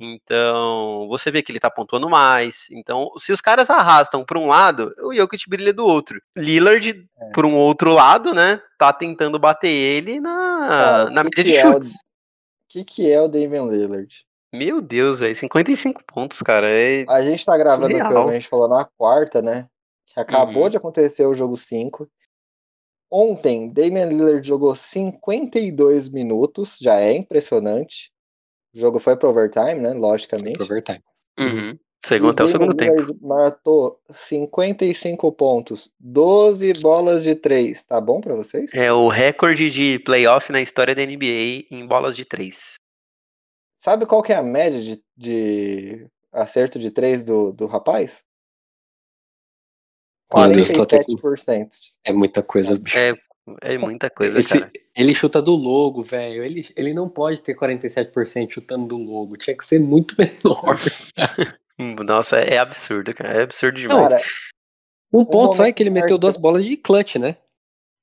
Então, 0.00 1.08
você 1.08 1.28
vê 1.30 1.42
que 1.42 1.50
ele 1.50 1.58
tá 1.58 1.68
pontuando 1.68 2.08
mais. 2.08 2.68
Então, 2.70 3.10
se 3.18 3.32
os 3.32 3.40
caras 3.40 3.68
arrastam 3.68 4.24
para 4.24 4.38
um 4.38 4.46
lado, 4.46 4.94
o 5.00 5.12
Jokic 5.12 5.48
brilha 5.48 5.72
do 5.72 5.84
outro. 5.84 6.22
Lillard, 6.36 7.04
é. 7.20 7.30
por 7.32 7.44
um 7.44 7.56
outro 7.56 7.90
lado, 7.90 8.32
né, 8.32 8.62
tá 8.78 8.92
tentando 8.92 9.38
bater 9.40 9.68
ele 9.68 10.20
na, 10.20 10.30
ah, 10.30 11.10
na 11.10 11.24
média 11.24 11.42
de 11.42 11.56
chutes. 11.56 11.94
O 11.94 11.96
que, 12.68 12.84
que 12.84 13.10
é 13.10 13.20
o 13.20 13.26
Damian 13.26 13.64
Lillard? 13.64 14.28
Meu 14.54 14.80
Deus, 14.80 15.18
velho, 15.18 15.34
55 15.34 16.02
pontos, 16.06 16.40
cara. 16.42 16.68
É 16.70 17.04
a 17.08 17.20
gente 17.20 17.44
tá 17.44 17.56
gravando 17.58 17.86
o 17.86 17.88
que 17.88 18.00
a 18.00 18.32
gente 18.32 18.48
falou 18.48 18.68
na 18.68 18.84
quarta, 18.84 19.42
né? 19.42 19.66
Que 20.06 20.20
acabou 20.20 20.64
uhum. 20.64 20.70
de 20.70 20.76
acontecer 20.76 21.26
o 21.26 21.34
jogo 21.34 21.56
5. 21.56 22.08
Ontem, 23.10 23.70
Damian 23.72 24.06
Lillard 24.06 24.46
jogou 24.46 24.74
52 24.74 26.08
minutos, 26.08 26.76
já 26.80 27.00
é 27.00 27.12
impressionante. 27.12 28.10
O 28.74 28.78
jogo 28.78 28.98
foi 28.98 29.16
pro 29.16 29.30
overtime, 29.30 29.80
né? 29.80 29.94
Logicamente. 29.94 30.58
Foi 30.58 30.66
pro 30.66 30.76
overtime. 30.76 31.04
Uhum. 31.38 31.78
Segundo, 32.04 32.30
até 32.30 32.44
o 32.44 32.48
segundo 32.48 32.76
Lillard 32.78 33.06
tempo. 33.06 33.26
matou 33.26 34.00
55 34.12 35.32
pontos, 35.32 35.90
12 35.98 36.74
bolas 36.74 37.22
de 37.22 37.34
3. 37.34 37.82
Tá 37.82 38.00
bom 38.00 38.20
para 38.20 38.34
vocês? 38.34 38.72
É 38.72 38.92
o 38.92 39.08
recorde 39.08 39.70
de 39.70 39.98
playoff 40.00 40.52
na 40.52 40.60
história 40.60 40.94
da 40.94 41.04
NBA 41.04 41.66
em 41.70 41.86
bolas 41.86 42.14
de 42.14 42.24
3. 42.24 42.74
Sabe 43.80 44.06
qual 44.06 44.22
que 44.22 44.32
é 44.32 44.36
a 44.36 44.42
média 44.42 44.80
de, 44.80 45.02
de 45.16 46.06
acerto 46.32 46.78
de 46.78 46.90
3 46.90 47.24
do, 47.24 47.52
do 47.52 47.66
rapaz? 47.66 48.22
47%. 50.30 51.68
É 52.04 52.12
muita 52.12 52.42
coisa, 52.42 52.78
bicho. 52.78 52.98
É, 52.98 53.14
é 53.62 53.78
muita 53.78 54.10
coisa, 54.10 54.38
Esse, 54.38 54.58
cara. 54.60 54.70
Ele 54.96 55.14
chuta 55.14 55.40
do 55.40 55.54
logo, 55.54 56.02
velho. 56.02 56.42
Ele, 56.42 56.68
ele 56.76 56.92
não 56.92 57.08
pode 57.08 57.40
ter 57.40 57.54
47% 57.54 58.50
chutando 58.50 58.86
do 58.86 58.96
logo. 58.98 59.36
Tinha 59.36 59.56
que 59.56 59.66
ser 59.66 59.78
muito 59.78 60.14
menor. 60.18 60.76
Nossa, 62.04 62.38
é 62.38 62.58
absurdo, 62.58 63.14
cara. 63.14 63.32
É 63.32 63.42
absurdo 63.42 63.78
demais. 63.78 64.00
Não, 64.00 64.08
Cara, 64.08 64.22
Um 65.12 65.24
ponto 65.24 65.56
só 65.56 65.64
é 65.64 65.72
que 65.72 65.82
ele 65.82 65.90
meteu 65.90 66.18
duas 66.18 66.36
bolas 66.36 66.64
de 66.64 66.76
clutch, 66.76 67.16
né? 67.16 67.36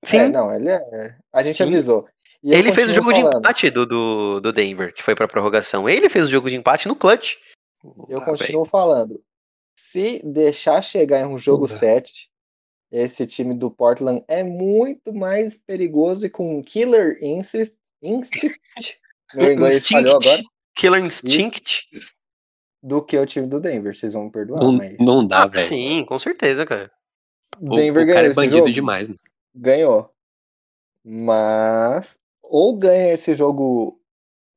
Sim, 0.04 0.18
é, 0.18 0.30
não, 0.30 0.54
ele 0.54 0.70
é. 0.70 1.16
A 1.34 1.44
gente 1.44 1.58
Sim. 1.58 1.64
avisou. 1.64 2.08
E 2.44 2.52
eu 2.52 2.60
ele 2.60 2.72
fez 2.72 2.92
o 2.92 2.94
jogo 2.94 3.12
de 3.12 3.22
falando, 3.22 3.40
empate 3.40 3.70
do, 3.72 3.86
do, 3.86 4.40
do 4.40 4.52
Denver, 4.52 4.94
que 4.94 5.02
foi 5.02 5.16
pra 5.16 5.28
prorrogação. 5.28 5.90
Ele 5.90 6.10
fez 6.10 6.28
o 6.28 6.32
jogo 6.32 6.50
de 6.50 6.56
empate 6.56 6.88
no 6.88 6.96
clutch. 6.96 7.36
Eu 8.08 8.20
Ah, 8.20 8.26
continuo 8.26 8.66
falando. 8.66 9.20
Se 9.96 10.22
deixar 10.26 10.82
chegar 10.82 11.22
em 11.22 11.26
um 11.26 11.38
jogo 11.40 11.68
Porra. 11.70 11.80
7, 11.80 12.30
esse 12.92 13.26
time 13.26 13.54
do 13.54 13.72
Portland 13.72 14.22
é 14.28 14.44
muito 14.44 15.14
mais 15.14 15.58
perigoso 15.58 16.26
e 16.26 16.30
com 16.30 16.58
um 16.60 16.62
killer 16.62 17.18
instinct. 17.24 17.78
instinct 18.04 19.00
meu 19.34 19.54
inglês 19.56 19.88
falhou 19.88 20.18
agora. 20.18 20.44
Killer 20.76 21.02
Instinct. 21.02 21.88
Do 22.84 23.02
que 23.02 23.18
o 23.18 23.26
time 23.26 23.48
do 23.48 23.62
Denver. 23.62 23.96
Vocês 23.96 24.12
vão 24.12 24.26
me 24.26 24.32
perdoar, 24.32 24.60
Não, 24.62 24.74
mas. 24.74 24.98
não 25.00 25.26
dá, 25.26 25.44
Ah, 25.44 25.48
velho. 25.48 25.66
sim, 25.66 26.04
com 26.04 26.20
certeza, 26.20 26.66
cara. 26.66 26.92
O, 27.58 27.74
Denver 27.78 28.04
o 28.04 28.06
ganhou 28.06 28.14
cara 28.16 28.28
é 28.28 28.30
esse 28.32 28.36
bandido 28.36 28.58
jogo? 28.58 28.72
demais, 28.74 29.08
mano. 29.08 29.20
Ganhou. 29.56 30.12
Mas. 31.06 32.18
Ou 32.44 32.76
ganha 32.76 33.14
esse 33.14 33.34
jogo 33.34 33.98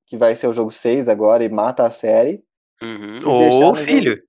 que 0.04 0.16
vai 0.16 0.34
ser 0.34 0.48
o 0.48 0.52
jogo 0.52 0.72
6 0.72 1.08
agora 1.08 1.44
e 1.44 1.48
mata 1.48 1.86
a 1.86 1.90
série. 1.92 2.42
Uhum. 2.82 3.20
No 3.20 3.74
filho. 3.76 4.20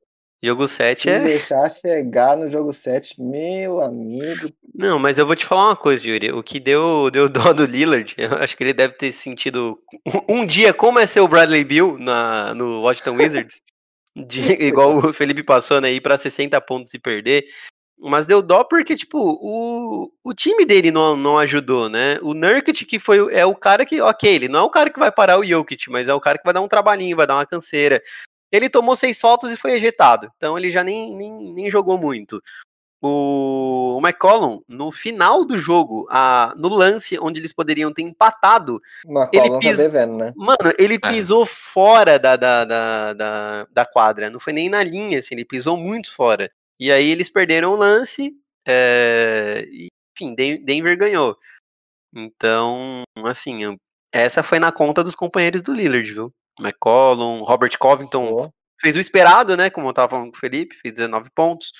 Jogo 0.41 0.67
7 0.69 1.01
Se 1.01 1.09
é. 1.09 1.19
deixar 1.19 1.69
chegar 1.69 2.37
no 2.37 2.49
jogo 2.49 2.73
7, 2.73 3.21
meu 3.21 3.81
amigo. 3.81 4.49
Não, 4.73 4.97
mas 4.97 5.17
eu 5.19 5.25
vou 5.27 5.35
te 5.35 5.45
falar 5.45 5.65
uma 5.67 5.75
coisa, 5.75 6.07
Yuri. 6.07 6.31
O 6.31 6.41
que 6.41 6.59
deu, 6.59 7.09
deu 7.11 7.27
dó 7.29 7.51
do 7.51 7.65
Lillard, 7.65 8.13
eu 8.17 8.33
acho 8.35 8.55
que 8.55 8.63
ele 8.63 8.73
deve 8.73 8.93
ter 8.93 9.11
sentido 9.11 9.77
um, 10.29 10.41
um 10.41 10.45
dia 10.45 10.73
como 10.73 10.97
é 10.99 11.05
ser 11.05 11.19
o 11.19 11.27
Bradley 11.27 11.63
Bill 11.65 11.97
na, 11.99 12.53
no 12.53 12.81
Washington 12.81 13.15
Wizards. 13.17 13.61
de- 14.15 14.53
igual 14.63 14.97
o 14.97 15.11
Felipe 15.13 15.43
passou, 15.43 15.81
né? 15.81 15.91
Ir 15.91 15.99
pra 16.01 16.17
60 16.17 16.59
pontos 16.61 16.93
e 16.93 16.99
perder. 16.99 17.45
Mas 18.01 18.25
deu 18.25 18.41
dó 18.41 18.63
porque, 18.63 18.95
tipo, 18.95 19.17
o, 19.19 20.09
o 20.23 20.33
time 20.33 20.63
dele 20.65 20.89
não, 20.89 21.17
não 21.17 21.37
ajudou, 21.37 21.89
né? 21.89 22.17
O 22.21 22.33
Nurkic, 22.33 22.85
que 22.85 22.97
foi, 22.97 23.19
o- 23.19 23.29
é 23.29 23.45
o 23.45 23.53
cara 23.53 23.85
que, 23.85 23.99
ok, 23.99 24.33
ele 24.35 24.47
não 24.47 24.59
é 24.59 24.63
o 24.63 24.69
cara 24.69 24.89
que 24.89 24.97
vai 24.99 25.11
parar 25.11 25.37
o 25.37 25.43
Jokic, 25.45 25.89
mas 25.89 26.07
é 26.07 26.13
o 26.13 26.21
cara 26.21 26.37
que 26.37 26.45
vai 26.45 26.53
dar 26.53 26.61
um 26.61 26.67
trabalhinho, 26.69 27.17
vai 27.17 27.27
dar 27.27 27.35
uma 27.35 27.45
canseira. 27.45 28.01
Ele 28.51 28.69
tomou 28.69 28.95
seis 28.95 29.19
faltas 29.19 29.51
e 29.51 29.57
foi 29.57 29.73
ejetado, 29.73 30.31
então 30.37 30.57
ele 30.57 30.71
já 30.71 30.83
nem, 30.83 31.15
nem, 31.15 31.53
nem 31.53 31.69
jogou 31.71 31.97
muito. 31.97 32.41
O, 33.01 33.95
o 33.97 33.99
McCollum, 34.05 34.61
no 34.67 34.91
final 34.91 35.45
do 35.45 35.57
jogo, 35.57 36.05
a, 36.11 36.53
no 36.57 36.67
lance 36.67 37.17
onde 37.19 37.39
eles 37.39 37.53
poderiam 37.53 37.93
ter 37.93 38.01
empatado, 38.01 38.81
Uma 39.05 39.25
cola 39.27 39.61
tá 39.61 39.71
devendo, 39.71 40.17
né? 40.17 40.33
Mano, 40.35 40.73
ele 40.77 40.95
É. 40.95 40.99
pisou 40.99 41.45
fora 41.45 42.19
da, 42.19 42.35
da, 42.35 42.65
da, 42.65 43.13
da, 43.13 43.67
da 43.71 43.85
quadra. 43.85 44.29
Não 44.29 44.39
foi 44.39 44.51
nem 44.51 44.67
na 44.67 44.83
linha, 44.83 45.19
assim, 45.19 45.33
ele 45.35 45.45
pisou 45.45 45.77
muito 45.77 46.11
fora. 46.11 46.51
E 46.77 46.91
aí 46.91 47.09
eles 47.09 47.29
perderam 47.29 47.71
o 47.71 47.77
lance. 47.77 48.35
é, 48.67 49.65
enfim, 50.17 50.35
Den- 50.35 50.63
Denver 50.65 50.97
ganhou. 50.97 51.37
Então, 52.13 53.03
assim, 53.23 53.77
essa 54.13 54.43
foi 54.43 54.59
na 54.59 54.71
conta 54.71 55.03
dos 55.03 55.15
companheiros 55.15 55.61
do 55.61 55.73
Lillard, 55.73 56.11
viu? 56.11 56.33
McCollum, 56.59 57.41
Robert 57.43 57.77
Covington 57.77 58.35
Pô. 58.35 58.49
fez 58.81 58.95
o 58.97 58.99
esperado, 58.99 59.55
né? 59.57 59.69
Como 59.69 59.87
eu 59.87 59.93
tava 59.93 60.09
falando 60.09 60.31
com 60.31 60.37
o 60.37 60.39
Felipe, 60.39 60.75
fez 60.75 60.93
19 60.93 61.29
pontos, 61.35 61.71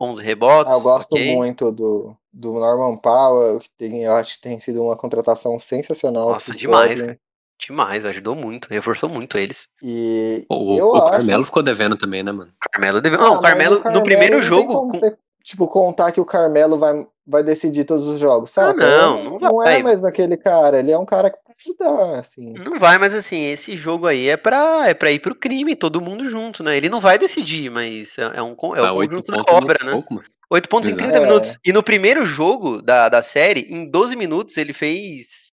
11 0.00 0.22
rebotes. 0.22 0.72
Ah, 0.72 0.76
eu 0.76 0.80
gosto 0.82 1.12
ok. 1.12 1.34
muito 1.36 1.72
do, 1.72 2.16
do 2.32 2.52
Norman 2.54 2.96
Powell, 2.98 3.58
que 3.60 3.68
tem, 3.76 4.04
eu 4.04 4.12
acho 4.12 4.34
que 4.34 4.40
tem 4.42 4.60
sido 4.60 4.82
uma 4.82 4.96
contratação 4.96 5.58
sensacional. 5.58 6.30
Nossa, 6.30 6.52
demais, 6.54 7.00
cara. 7.00 7.18
Demais, 7.60 8.04
ajudou 8.04 8.36
muito, 8.36 8.68
reforçou 8.68 9.08
muito 9.08 9.36
eles. 9.36 9.66
E 9.82 10.46
O, 10.48 10.76
o 10.76 10.96
acho- 10.96 11.10
Carmelo 11.10 11.44
ficou 11.44 11.60
devendo 11.60 11.96
também, 11.96 12.22
né, 12.22 12.30
mano? 12.30 12.52
Carmelo 12.70 13.00
deve... 13.00 13.16
Ah, 13.16 13.18
Não, 13.18 13.32
o 13.32 13.34
mas 13.42 13.42
Carmelo, 13.50 13.82
no 13.92 14.04
primeiro 14.04 14.34
não 14.36 14.40
tem 14.40 14.48
jogo. 14.48 14.86
com- 14.92 14.98
você, 15.00 15.16
tipo, 15.48 15.66
contar 15.66 16.12
que 16.12 16.20
o 16.20 16.24
Carmelo 16.26 16.78
vai, 16.78 17.06
vai 17.26 17.42
decidir 17.42 17.84
todos 17.84 18.06
os 18.06 18.20
jogos, 18.20 18.50
Ah, 18.50 18.66
sabe? 18.66 18.80
não, 18.80 19.24
não 19.24 19.38
Não 19.38 19.56
vai. 19.56 19.80
é 19.80 19.82
mais 19.82 20.04
aquele 20.04 20.36
cara, 20.36 20.78
ele 20.78 20.90
é 20.90 20.98
um 20.98 21.06
cara 21.06 21.30
que 21.30 21.38
pode 21.42 21.56
ajudar, 21.64 22.18
assim. 22.20 22.52
Não 22.52 22.78
vai, 22.78 22.98
mas 22.98 23.14
assim, 23.14 23.46
esse 23.46 23.74
jogo 23.74 24.06
aí 24.06 24.28
é 24.28 24.36
pra, 24.36 24.88
é 24.88 24.92
pra 24.94 25.10
ir 25.10 25.20
pro 25.20 25.34
crime, 25.34 25.74
todo 25.74 26.00
mundo 26.02 26.28
junto, 26.28 26.62
né? 26.62 26.76
Ele 26.76 26.90
não 26.90 27.00
vai 27.00 27.18
decidir, 27.18 27.70
mas 27.70 28.16
é, 28.18 28.32
é 28.38 28.42
um, 28.42 28.52
é 28.74 28.82
Dá 28.82 28.92
o 28.92 28.96
oito 28.96 29.10
conjunto 29.10 29.30
da 29.32 29.38
pontos 29.38 29.52
é 29.52 29.56
obra, 29.56 29.78
né? 29.86 29.92
pouco, 29.92 30.14
mano. 30.14 30.26
8 30.50 30.66
pontos 30.68 30.88
em 30.88 30.92
Exato. 30.92 31.10
30 31.10 31.18
É. 31.24 31.26
minutos. 31.28 31.58
E 31.64 31.72
no 31.74 31.82
primeiro 31.82 32.24
jogo 32.24 32.80
da, 32.80 33.08
da 33.10 33.20
série, 33.20 33.66
em 33.70 33.90
12 33.90 34.16
minutos, 34.16 34.56
ele 34.56 34.72
fez. 34.72 35.48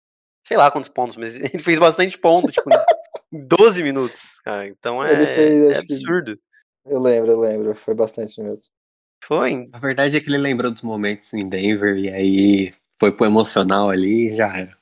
Sei 0.45 0.57
lá 0.57 0.69
quantos 0.69 0.89
pontos, 0.89 1.15
mas 1.15 1.33
ele 1.39 1.59
fez 1.63 1.79
bastante 1.79 2.17
ponto, 2.17 2.51
tipo, 2.51 2.69
em 3.31 3.39
12 3.47 3.81
minutos. 3.83 4.41
Cara. 4.43 4.67
Então 4.67 5.01
é, 5.01 5.13
Ele 5.13 5.25
fez, 5.27 5.63
é 5.63 5.77
acho 5.77 5.87
que- 5.87 5.93
absurdo. 5.93 6.37
Eu 6.85 6.99
lembro, 6.99 7.31
eu 7.31 7.39
lembro, 7.39 7.73
foi 7.75 7.93
bastante 7.95 8.41
mesmo. 8.41 8.65
Foi. 9.23 9.69
A 9.71 9.79
verdade 9.79 10.17
é 10.17 10.19
que 10.19 10.29
ele 10.29 10.37
lembrou 10.37 10.71
dos 10.71 10.81
momentos 10.81 11.33
em 11.33 11.47
Denver 11.47 11.95
e 11.95 12.09
aí 12.09 12.73
foi 12.99 13.11
pro 13.11 13.25
emocional 13.25 13.89
ali 13.89 14.31
e 14.31 14.35
já 14.35 14.57
era. 14.57 14.77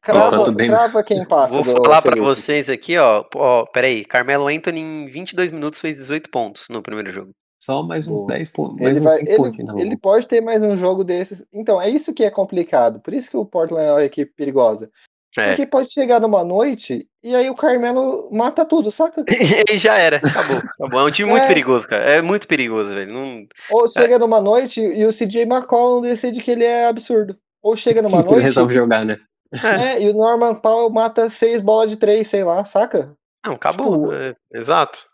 Crava, 0.00 0.54
crava 0.54 1.02
quem 1.02 1.24
passa. 1.26 1.62
Vou 1.62 1.64
falar 1.64 2.00
pra 2.00 2.12
Felipe. 2.12 2.26
vocês 2.26 2.70
aqui, 2.70 2.96
ó. 2.96 3.24
ó. 3.34 3.66
Peraí, 3.66 4.04
Carmelo 4.04 4.46
Anthony 4.46 4.80
em 4.80 5.06
22 5.08 5.50
minutos 5.50 5.80
fez 5.80 5.96
18 5.96 6.30
pontos 6.30 6.68
no 6.70 6.80
primeiro 6.80 7.10
jogo. 7.10 7.32
Só 7.60 7.82
mais 7.82 8.06
uns 8.06 8.20
Boa. 8.20 8.34
10 8.34 8.50
pontos. 8.50 8.80
Mais 8.80 8.96
Ele, 8.96 9.00
vai, 9.00 9.18
5 9.18 9.28
ele, 9.28 9.36
pontos. 9.36 9.80
Ele 9.80 9.96
pode 9.96 10.28
ter 10.28 10.40
mais 10.40 10.62
um 10.62 10.76
jogo 10.76 11.02
desses. 11.02 11.44
Então, 11.52 11.82
é 11.82 11.90
isso 11.90 12.14
que 12.14 12.22
é 12.22 12.30
complicado. 12.30 13.00
Por 13.00 13.12
isso 13.12 13.28
que 13.28 13.36
o 13.36 13.44
Portland 13.44 13.84
é 13.84 13.92
uma 13.92 14.04
equipe 14.04 14.32
perigosa. 14.36 14.88
É. 15.36 15.48
Porque 15.48 15.66
pode 15.66 15.92
chegar 15.92 16.20
numa 16.20 16.42
noite 16.44 17.06
e 17.22 17.34
aí 17.34 17.50
o 17.50 17.54
Carmelo 17.54 18.28
mata 18.32 18.64
tudo, 18.64 18.90
saca? 18.90 19.24
e 19.70 19.76
já 19.76 19.98
era, 19.98 20.16
acabou, 20.16 20.56
acabou. 20.56 21.00
É 21.00 21.04
um 21.04 21.10
time 21.10 21.28
muito 21.30 21.42
É. 21.44 21.48
perigoso, 21.48 21.86
cara. 21.86 22.04
É 22.04 22.22
muito 22.22 22.48
perigoso, 22.48 22.90
velho. 22.94 23.12
Não... 23.12 23.46
Ou 23.70 23.88
chega 23.88 24.18
numa 24.18 24.40
noite 24.40 24.80
e 24.80 25.04
o 25.04 25.12
CJ 25.12 25.42
McCollum 25.42 26.00
decide 26.00 26.40
que 26.40 26.50
ele 26.50 26.64
é 26.64 26.86
absurdo. 26.86 27.36
Ou 27.62 27.76
chega 27.76 28.00
numa 28.00 28.18
Ele 28.20 28.28
noite 28.30 28.42
resolve 28.42 28.74
jogar, 28.74 29.04
né? 29.04 29.18
é, 29.52 30.02
e 30.02 30.08
o 30.10 30.14
Norman 30.14 30.54
Powell 30.54 30.90
mata 30.90 31.28
seis 31.30 31.60
bolas 31.60 31.90
de 31.90 31.96
três, 31.96 32.28
sei 32.28 32.42
lá, 32.44 32.64
saca? 32.64 33.12
Não, 33.44 33.54
acabou. 33.54 34.08
Tipo, 34.08 34.12
é, 34.14 34.34
exato. 34.54 35.06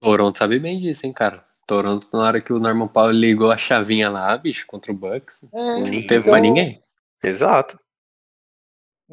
Toronto 0.00 0.36
sabe 0.38 0.58
bem 0.58 0.80
disso, 0.80 1.06
hein, 1.06 1.12
cara. 1.12 1.42
Toronto, 1.66 2.06
na 2.12 2.20
hora 2.20 2.40
que 2.40 2.52
o 2.52 2.58
Norman 2.58 2.88
Powell 2.88 3.12
ligou 3.12 3.50
a 3.50 3.56
chavinha 3.56 4.10
lá, 4.10 4.36
bicho, 4.36 4.66
contra 4.66 4.92
o 4.92 4.94
Bucks, 4.94 5.36
É, 5.52 5.58
não 5.78 5.84
Sim. 5.86 6.02
teve 6.02 6.16
então- 6.16 6.32
pra 6.32 6.40
ninguém. 6.40 6.82
Exato. 7.22 7.78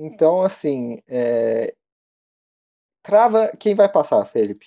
Então, 0.03 0.41
assim, 0.41 0.99
é... 1.07 1.75
crava 3.03 3.55
quem 3.55 3.75
vai 3.75 3.87
passar, 3.87 4.25
Felipe. 4.25 4.65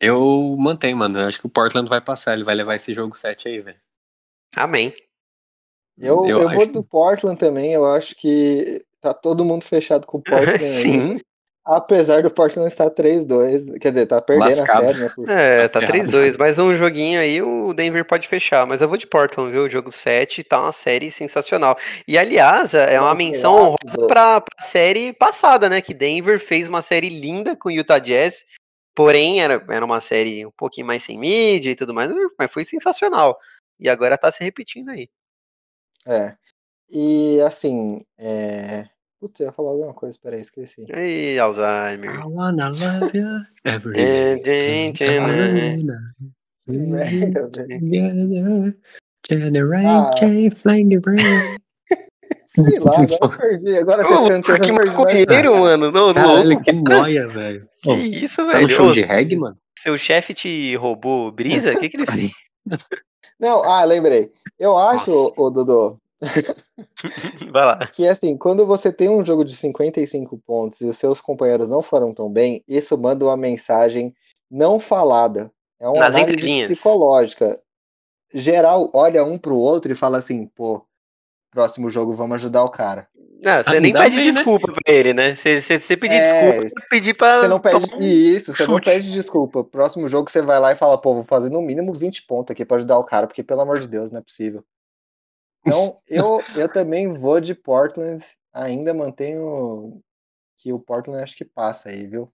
Eu 0.00 0.56
mantenho, 0.58 0.96
mano. 0.96 1.18
Eu 1.18 1.26
acho 1.26 1.40
que 1.40 1.46
o 1.46 1.50
Portland 1.50 1.88
vai 1.88 2.00
passar. 2.00 2.34
Ele 2.34 2.44
vai 2.44 2.54
levar 2.54 2.76
esse 2.76 2.94
jogo 2.94 3.16
7 3.16 3.48
aí, 3.48 3.60
velho. 3.60 3.80
Amém. 4.56 4.94
Eu, 5.98 6.24
eu, 6.26 6.38
vou 6.50 6.62
acho- 6.62 6.72
do 6.72 6.84
Portland 6.84 7.38
também, 7.38 7.72
eu 7.72 7.84
acho 7.84 8.14
que 8.16 8.84
tá 9.00 9.12
todo 9.12 9.44
mundo 9.44 9.64
fechado 9.64 10.06
com 10.06 10.18
o 10.18 10.22
Portland. 10.22 10.64
Sim. 10.64 11.20
Apesar 11.64 12.24
do 12.24 12.30
Portland 12.30 12.68
estar 12.68 12.90
3-2, 12.90 13.78
quer 13.80 13.92
dizer, 13.92 14.06
tá 14.06 14.20
perdendo 14.20 14.48
Lascado. 14.48 14.84
a 14.84 14.86
série, 14.88 14.98
né? 15.00 15.12
por- 15.14 15.30
É, 15.30 15.68
Tá 15.68 15.80
tá 15.80 15.86
ferrado. 15.86 16.08
3-2. 16.10 16.36
Mais 16.36 16.58
um 16.58 16.76
joguinho 16.76 17.20
aí, 17.20 17.40
o 17.40 17.72
Denver 17.72 18.04
pode 18.04 18.26
fechar. 18.26 18.66
Mas 18.66 18.82
eu 18.82 18.88
vou 18.88 18.96
de 18.96 19.06
Portland, 19.06 19.52
viu? 19.52 19.62
O 19.64 19.70
jogo 19.70 19.92
7 19.92 20.42
tá 20.42 20.60
uma 20.60 20.72
série 20.72 21.12
sensacional. 21.12 21.76
E, 22.08 22.18
aliás, 22.18 22.74
é 22.74 23.00
uma 23.00 23.14
menção 23.14 23.54
honrosa 23.54 24.06
pra, 24.08 24.40
pra 24.40 24.64
série 24.64 25.12
passada, 25.12 25.68
né? 25.68 25.80
Que 25.80 25.94
Denver 25.94 26.40
fez 26.40 26.66
uma 26.66 26.82
série 26.82 27.08
linda 27.08 27.54
com 27.56 27.68
o 27.68 27.72
Utah 27.72 28.00
Jazz. 28.00 28.44
Porém, 28.94 29.40
era, 29.40 29.64
era 29.70 29.84
uma 29.84 30.00
série 30.00 30.44
um 30.44 30.50
pouquinho 30.50 30.86
mais 30.88 31.04
sem 31.04 31.16
mídia 31.16 31.70
e 31.70 31.76
tudo 31.76 31.94
mais, 31.94 32.10
mas 32.36 32.50
foi 32.50 32.64
sensacional. 32.64 33.38
E 33.78 33.88
agora 33.88 34.18
tá 34.18 34.32
se 34.32 34.42
repetindo 34.42 34.88
aí. 34.90 35.08
É. 36.04 36.34
E 36.90 37.40
assim, 37.40 38.04
é... 38.18 38.86
Putz, 39.22 39.38
eu 39.38 39.46
ia 39.46 39.52
falar 39.52 39.70
alguma 39.70 39.94
coisa, 39.94 40.18
peraí, 40.20 40.40
esqueci. 40.40 40.84
Ei, 40.92 41.38
Alzheimer. 41.38 42.12
I 42.12 42.24
wanna 42.26 42.70
love 42.70 43.16
you 43.16 43.24
every 43.64 43.94
velho. 43.94 44.42
Ah. 49.86 50.10
flying 50.56 50.92
around. 50.96 51.56
Sei 52.48 52.78
lá, 52.80 53.00
agora 53.00 53.16
eu 53.22 53.38
perdi. 53.38 53.78
Agora 53.78 54.02
você 54.02 54.28
cantou, 54.28 54.56
eu 54.56 54.60
que 54.60 54.72
maconheiro, 54.72 55.56
mano. 55.56 55.92
Não, 55.92 56.06
louco. 56.06 56.14
Caralho, 56.14 56.60
que 56.60 56.72
noia, 56.72 57.28
velho. 57.28 57.68
Que 57.80 57.90
Ô, 57.90 57.94
isso, 57.94 58.38
Tá 58.38 58.42
no 58.42 58.52
velho. 58.52 58.68
show 58.70 58.92
de 58.92 59.02
reggae, 59.02 59.36
mano? 59.36 59.56
Seu 59.78 59.96
chefe 59.96 60.34
te 60.34 60.74
roubou 60.74 61.30
brisa? 61.30 61.74
O 61.74 61.78
que, 61.78 61.88
que 61.88 61.96
ele 61.96 62.06
fez? 62.06 62.32
Não, 63.38 63.62
ah, 63.62 63.84
lembrei. 63.84 64.32
Eu 64.58 64.76
acho, 64.76 65.10
Nossa. 65.10 65.40
ô, 65.40 65.48
Dodô, 65.48 65.98
Vai 67.52 67.64
lá. 67.64 67.78
que 67.86 68.06
assim, 68.06 68.36
quando 68.36 68.64
você 68.66 68.92
tem 68.92 69.08
um 69.08 69.24
jogo 69.24 69.44
de 69.44 69.56
55 69.56 70.38
pontos 70.46 70.80
e 70.80 70.86
os 70.86 70.96
seus 70.98 71.20
companheiros 71.20 71.68
não 71.68 71.82
foram 71.82 72.14
tão 72.14 72.32
bem, 72.32 72.62
isso 72.68 72.96
manda 72.96 73.24
uma 73.24 73.36
mensagem 73.36 74.14
não 74.50 74.78
falada. 74.78 75.50
É 75.80 75.88
uma 75.88 75.98
Nas 76.00 76.14
análise 76.14 76.34
entrelinhas. 76.34 76.70
psicológica. 76.70 77.60
Geral 78.32 78.90
olha 78.94 79.24
um 79.24 79.36
pro 79.36 79.56
outro 79.56 79.92
e 79.92 79.96
fala 79.96 80.18
assim, 80.18 80.46
pô, 80.46 80.84
próximo 81.50 81.90
jogo 81.90 82.14
vamos 82.14 82.36
ajudar 82.36 82.64
o 82.64 82.70
cara. 82.70 83.08
Não, 83.44 83.62
você 83.64 83.76
Ah, 83.76 83.80
nem 83.80 83.92
pede 83.92 84.16
bem, 84.16 84.26
né? 84.26 84.30
desculpa 84.32 84.72
pra 84.72 84.94
ele, 84.94 85.12
né? 85.12 85.34
Você, 85.34 85.60
você, 85.60 85.80
você 85.80 85.96
pedir 85.96 86.14
É, 86.14 86.22
desculpa, 86.22 86.68
você 86.68 86.86
pedir 86.88 87.14
pra. 87.14 87.40
Você 87.40 87.48
não 87.48 87.58
pede 87.58 87.92
um 87.96 88.00
isso, 88.00 88.54
você 88.54 88.62
não 88.66 88.74
chute. 88.74 88.84
pede 88.84 89.10
desculpa. 89.12 89.64
Próximo 89.64 90.08
jogo 90.08 90.30
você 90.30 90.40
vai 90.40 90.60
lá 90.60 90.70
e 90.72 90.76
fala, 90.76 90.96
pô, 90.96 91.14
vou 91.14 91.24
fazer 91.24 91.50
no 91.50 91.60
mínimo 91.60 91.92
20 91.92 92.24
pontos 92.26 92.52
aqui 92.52 92.64
pra 92.64 92.76
ajudar 92.76 92.98
o 92.98 93.04
cara, 93.04 93.26
porque 93.26 93.42
pelo 93.42 93.60
amor 93.62 93.80
de 93.80 93.88
Deus, 93.88 94.12
não 94.12 94.20
é 94.20 94.22
possível. 94.22 94.64
Então, 95.66 95.98
eu, 96.08 96.42
eu 96.56 96.68
também 96.68 97.12
vou 97.14 97.40
de 97.40 97.54
Portland, 97.54 98.24
ainda 98.52 98.92
mantenho 98.94 100.00
que 100.56 100.72
o 100.72 100.78
Portland 100.78 101.22
acho 101.22 101.36
que 101.36 101.44
passa 101.44 101.88
aí, 101.88 102.06
viu? 102.06 102.32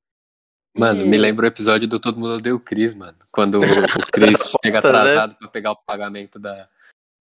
Mano, 0.77 1.03
E- 1.03 1.05
me 1.07 1.17
lembra 1.17 1.47
o 1.47 1.49
episódio 1.49 1.89
do 1.89 1.99
Todo 1.99 2.19
Mundo 2.19 2.35
Odeia 2.35 2.55
o 2.55 2.61
Chris, 2.61 2.95
mano. 2.95 3.17
Quando 3.33 3.57
o, 3.57 3.61
Das 4.21 4.53
chega 4.65 4.81
né? 4.81 4.89
atrasado 4.89 5.35
pra 5.37 5.49
pegar 5.49 5.73
o 5.73 5.77
pagamento 5.77 6.39
da, 6.39 6.69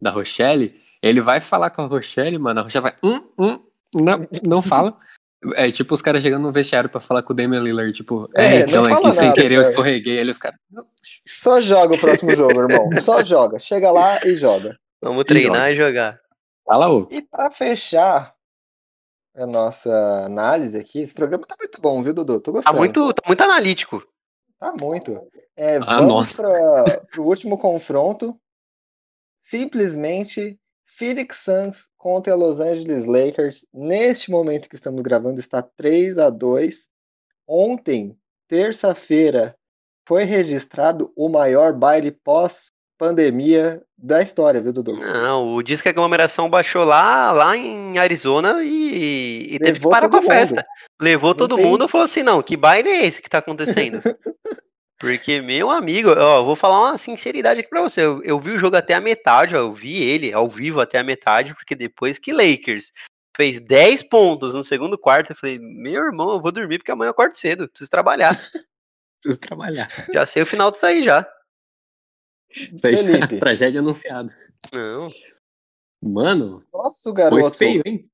da 0.02 0.12
Rochelle, 0.12 0.80
ele 1.02 1.22
vai 1.22 1.40
falar 1.40 1.70
com 1.72 1.82
a 1.82 1.86
Rochelle, 1.88 2.38
mano. 2.38 2.60
A 2.60 2.64
Rochelle 2.64 2.84
vai, 2.84 2.96
hum, 3.04 3.24
hum, 3.38 3.60
não, 3.96 4.28
não 4.44 4.62
fala. 4.62 4.98
É 5.56 5.72
tipo 5.72 5.94
os 5.94 6.02
caras 6.02 6.22
chegando 6.24 6.42
no 6.42 6.52
vestiário 6.52 6.90
pra 6.90 7.00
falar 7.00 7.22
com 7.24 7.32
o 7.32 7.36
Damian 7.36 7.62
Lillard, 7.62 7.94
tipo, 7.94 8.30
É, 8.36 8.58
é, 8.58 8.60
então 8.62 8.88
é 8.88 9.00
que 9.00 9.12
sem 9.14 9.30
nada, 9.30 9.40
querer 9.42 9.56
eu 9.56 9.62
cara. 9.62 9.70
escorreguei. 9.72 10.18
Ele 10.18 10.32
os 10.32 10.38
caras, 10.40 10.60
Só 11.26 11.60
joga 11.60 11.96
o 11.96 12.00
próximo 12.00 12.36
jogo, 12.36 12.60
irmão. 12.60 12.90
Só 13.02 13.24
joga. 13.24 13.60
Chega 13.60 13.92
lá 13.92 14.20
e 14.26 14.36
joga. 14.36 14.78
Vamos 15.02 15.24
treinar 15.26 15.72
e 15.72 15.76
jogar. 15.76 16.20
fala 16.66 16.90
ô. 16.90 17.08
E 17.12 17.22
pra 17.22 17.50
fechar 17.52 18.36
a 19.36 19.46
nossa 19.46 19.92
análise 20.26 20.78
aqui, 20.78 21.00
esse 21.02 21.14
programa 21.14 21.46
tá 21.46 21.56
muito 21.60 21.80
bom, 21.80 22.02
viu, 22.04 22.14
Dudu? 22.14 22.40
Tô 22.42 22.52
Tá 22.52 22.58
gostando. 22.58 22.78
muito, 22.78 23.14
tá 23.14 23.22
muito 23.28 23.42
analítico. 23.44 24.04
Tá 24.60 24.74
muito. 24.74 25.28
É, 25.56 25.78
Ah, 25.78 26.00
vamos 26.02 26.34
para 26.36 26.50
o 27.18 27.22
último 27.22 27.58
confronto. 27.58 28.40
Simplesmente 29.44 30.60
Phoenix 30.98 31.38
Suns 31.38 31.88
contra 31.98 32.36
Los 32.36 32.60
Angeles 32.60 33.06
Lakers. 33.06 33.66
Neste 33.74 34.32
momento 34.32 34.68
que 34.68 34.76
estamos 34.76 35.02
gravando, 35.04 35.40
está 35.40 35.62
3 35.62 36.18
a 36.18 36.30
2 36.30 36.88
Ontem, 37.50 38.18
terça-feira, 38.50 39.56
foi 40.06 40.26
registrado 40.26 41.14
o 41.16 41.30
maior 41.30 41.72
baile 41.72 42.12
pós-pandemia 42.98 43.82
da 43.98 44.22
história, 44.22 44.62
viu, 44.62 44.74
Dudu? 44.74 44.98
Não, 44.98 45.56
o 45.56 45.64
disco 45.64 45.84
que 45.84 45.90
a 45.90 45.92
aglomeração 45.92 46.50
baixou 46.50 46.84
lá, 46.84 47.32
lá 47.32 47.56
em 47.56 47.98
Arizona 47.98 48.64
e, 48.64 49.56
e 49.56 49.60
teve 49.60 49.80
que 49.80 49.90
parar 49.90 50.10
com 50.10 50.18
a 50.18 50.20
todo 50.20 50.24
mundo. 50.30 50.34
festa. 50.34 50.66
Levou 51.02 51.34
todo 51.36 51.56
tem- 51.56 51.66
mundo 51.66 51.86
e 51.86 51.88
falou 51.88 52.06
assim: 52.06 52.24
não, 52.24 52.42
que 52.42 52.58
baile 52.58 52.90
é 52.90 53.06
esse 53.06 53.22
que 53.22 53.30
tá 53.30 53.38
acontecendo? 53.40 54.02
Porque, 55.00 55.40
meu 55.42 55.70
amigo, 55.70 56.10
ó, 56.10 56.40
eu 56.40 56.46
vou 56.46 56.56
falar 56.56 56.80
uma 56.90 56.98
sinceridade 56.98 57.60
aqui 57.60 57.70
pra 57.70 57.84
você. 57.84 58.02
Eu, 58.02 58.24
eu 58.24 58.40
vi 58.40 58.52
o 58.54 58.60
jogo 58.60 58.76
até 58.76 58.96
a 58.96 59.02
metade, 59.02 59.56
ó, 59.56 59.60
eu 59.60 59.72
vi 59.72 60.02
ele 60.02 60.34
ao 60.34 60.50
vivo 60.50 60.82
até 60.82 60.98
a 60.98 61.04
metade, 61.04 61.54
porque 61.54 61.76
depois 61.76 62.18
que 62.18 62.34
Lakers 62.34 62.92
fez 63.36 63.60
10 63.60 64.02
pontos 64.10 64.56
no 64.56 64.64
segundo 64.64 64.98
quarto, 64.98 65.32
eu 65.32 65.36
falei, 65.36 65.60
meu 65.60 66.04
irmão, 66.04 66.32
eu 66.32 66.42
vou 66.42 66.52
dormir 66.52 66.80
porque 66.80 66.92
amanhã 66.92 67.10
eu 67.10 67.12
acordo 67.12 67.38
cedo, 67.38 67.70
preciso 67.70 67.92
trabalhar. 67.92 68.42
Preciso 69.22 69.40
trabalhar. 69.42 69.88
já 70.14 70.26
sei 70.28 70.44
o 70.44 70.46
final 70.46 70.70
disso 70.70 70.86
aí 70.86 71.02
já. 71.02 71.28
Isso 72.74 72.88
aí 72.88 72.94
é 72.94 73.40
tragédia 73.40 73.80
anunciada. 73.80 74.36
Não. 74.74 75.12
Mano, 76.02 76.64
Nosso 76.74 77.04
foi 77.04 77.14
garoto. 77.14 77.52
feio, 77.58 77.82
hein? 77.86 78.10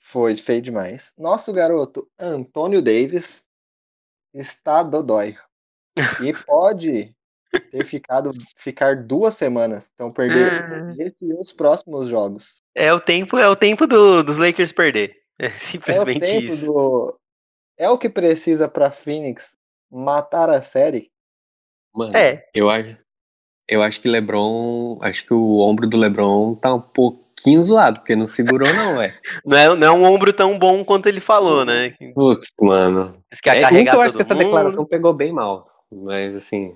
Foi 0.00 0.36
feio 0.36 0.62
demais. 0.62 1.12
Nosso 1.18 1.52
garoto 1.52 2.08
Antônio 2.18 2.82
Davis 2.82 3.42
está 4.34 4.82
dodói. 4.82 5.36
E 6.22 6.32
pode 6.46 7.14
ter 7.70 7.86
ficado 7.86 8.30
ficar 8.58 9.04
duas 9.04 9.34
semanas. 9.34 9.90
Então 9.94 10.10
perder 10.10 10.98
esse 11.00 11.26
e 11.26 11.32
os 11.34 11.52
próximos 11.52 12.08
jogos. 12.08 12.60
É 12.74 12.92
o 12.92 13.00
tempo, 13.00 13.38
é 13.38 13.48
o 13.48 13.56
tempo 13.56 13.86
do- 13.86 14.22
dos 14.22 14.38
Lakers 14.38 14.72
perder. 14.72 15.16
É 15.38 15.46
É 15.46 15.48
o 15.48 15.60
simplesmente 15.60 16.20
tempo 16.20 16.52
isso. 16.52 16.66
do. 16.66 17.20
É 17.76 17.90
o 17.90 17.98
que 17.98 18.08
precisa 18.08 18.66
para 18.70 18.90
Phoenix 18.90 19.54
matar 19.90 20.48
a 20.48 20.62
série. 20.62 21.12
Mano, 21.94 22.16
É. 22.16 22.48
eu 22.54 22.70
acho. 22.70 22.96
Eu 23.68 23.82
acho 23.82 24.00
que 24.00 24.08
LeBron. 24.08 24.98
Acho 25.02 25.24
que 25.26 25.34
o 25.34 25.58
ombro 25.58 25.88
do 25.88 25.96
LeBron 25.96 26.54
tá 26.54 26.72
um 26.74 26.80
pouquinho 26.80 27.62
zoado, 27.62 28.00
porque 28.00 28.14
não 28.16 28.26
segurou, 28.26 28.72
não, 28.72 29.00
é. 29.02 29.12
Não 29.44 29.56
é, 29.56 29.76
não 29.76 29.86
é 29.86 29.90
um 29.90 30.04
ombro 30.04 30.32
tão 30.32 30.58
bom 30.58 30.84
quanto 30.84 31.06
ele 31.06 31.20
falou, 31.20 31.64
né? 31.64 31.94
Putz, 32.14 32.48
mano. 32.60 33.16
Diz 33.30 33.40
que 33.40 33.50
É, 33.50 33.60
carregar 33.60 33.94
eu 33.94 34.00
acho 34.00 34.12
todo 34.12 34.16
que 34.18 34.22
essa 34.22 34.34
mundo. 34.34 34.44
declaração 34.44 34.84
pegou 34.86 35.12
bem 35.12 35.32
mal. 35.32 35.68
Mas 35.92 36.34
assim, 36.34 36.74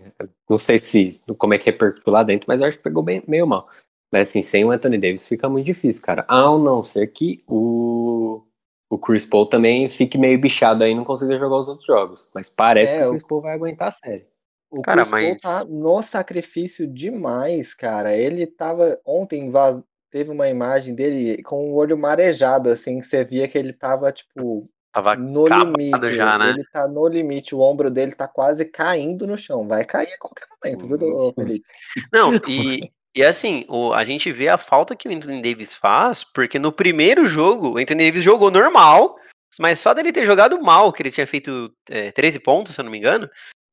não 0.49 0.57
sei 0.59 0.79
se 0.79 1.21
como 1.39 1.55
é 1.55 1.59
que 1.59 1.67
repercutiu 1.67 2.13
lá 2.13 2.23
dentro, 2.23 2.45
mas 2.47 2.61
eu 2.61 2.69
acho 2.69 2.77
que 2.77 2.83
pegou 2.85 3.03
bem, 3.03 3.23
meio 3.27 3.47
mal. 3.47 3.69
Mas 4.13 4.29
assim, 4.29 4.43
sem 4.43 4.65
o 4.65 4.71
Anthony 4.71 4.99
Davis 4.99 5.27
fica 5.27 5.49
muito 5.49 5.67
difícil, 5.67 6.03
cara. 6.03 6.25
Ao 6.29 6.59
não 6.59 6.85
ser 6.85 7.07
que 7.09 7.43
o, 7.49 8.43
o 8.89 8.99
Chris 8.99 9.25
Paul 9.27 9.47
também 9.47 9.89
fique 9.89 10.17
meio 10.19 10.39
bichado 10.41 10.85
aí 10.85 10.93
e 10.93 10.95
não 10.95 11.05
consiga 11.05 11.39
jogar 11.39 11.57
os 11.57 11.69
outros 11.69 11.87
jogos. 11.87 12.29
Mas 12.35 12.49
parece 12.49 12.95
É, 12.95 12.99
que 12.99 13.05
o 13.05 13.07
o- 13.09 13.11
Chris 13.11 13.27
Paul 13.27 13.41
vai 13.41 13.55
aguentar 13.55 13.89
a 13.89 13.93
série. 13.93 14.27
O 14.71 14.83
Cara, 14.83 15.05
Paul 15.05 15.11
mas- 15.11 15.41
tá 15.41 15.65
no 15.65 16.01
sacrifício 16.03 16.87
demais, 16.87 17.75
cara. 17.75 18.17
Ele 18.17 18.47
tava. 18.47 18.99
Ontem 19.05 19.51
vaz- 19.51 19.83
teve 20.11 20.31
uma 20.31 20.49
imagem 20.49 20.95
dele 20.95 21.43
com 21.43 21.71
o 21.71 21.75
olho 21.75 21.99
marejado, 21.99 22.71
assim, 22.71 23.01
que 23.01 23.07
você 23.07 23.25
via 23.25 23.49
que 23.49 23.59
ele 23.59 23.73
tava, 23.73 24.11
tipo, 24.13 24.69
Tava 24.93 25.15
no 25.15 25.47
limite. 25.47 26.15
já, 26.15 26.37
né? 26.39 26.51
Ele 26.51 26.65
tá 26.73 26.89
no 26.89 27.07
limite, 27.07 27.55
o 27.55 27.61
ombro 27.61 27.91
dele 27.91 28.13
tá 28.13 28.27
quase 28.27 28.65
caindo 28.65 29.27
no 29.27 29.39
chão. 29.39 29.69
Vai 29.69 29.85
cair 29.85 30.13
a 30.13 30.19
qualquer 30.19 30.47
momento, 30.51 30.87
viu, 30.87 30.99
Sim, 30.99 31.15
ô, 31.15 31.27
sim. 31.29 31.35
Felipe? 31.35 31.67
Não, 32.13 32.33
e, 32.49 32.91
e 33.15 33.25
assim, 33.25 33.65
o, 33.69 33.93
a 33.93 34.05
gente 34.05 34.33
vê 34.33 34.49
a 34.49 34.59
falta 34.59 34.97
que 34.97 35.09
o 35.09 35.13
Anthony 35.13 35.41
Davis 35.43 35.75
faz, 35.75 36.25
porque 36.25 36.59
no 36.59 36.73
primeiro 36.73 37.25
jogo, 37.25 37.75
o 37.75 37.79
Anthony 37.79 38.05
Davis 38.07 38.25
jogou 38.25 38.51
normal, 38.51 39.17
mas 39.61 39.79
só 39.79 39.95
dele 39.95 40.13
ter 40.13 40.27
jogado 40.27 40.61
mal, 40.61 40.93
que 40.93 41.03
ele 41.03 41.13
tinha 41.13 41.27
feito 41.27 41.73
é, 41.89 42.11
13 42.11 42.41
pontos, 42.41 42.75
se 42.75 42.81
eu 42.81 42.85
não 42.85 42.91
me 42.91 42.99
engano. 42.99 43.31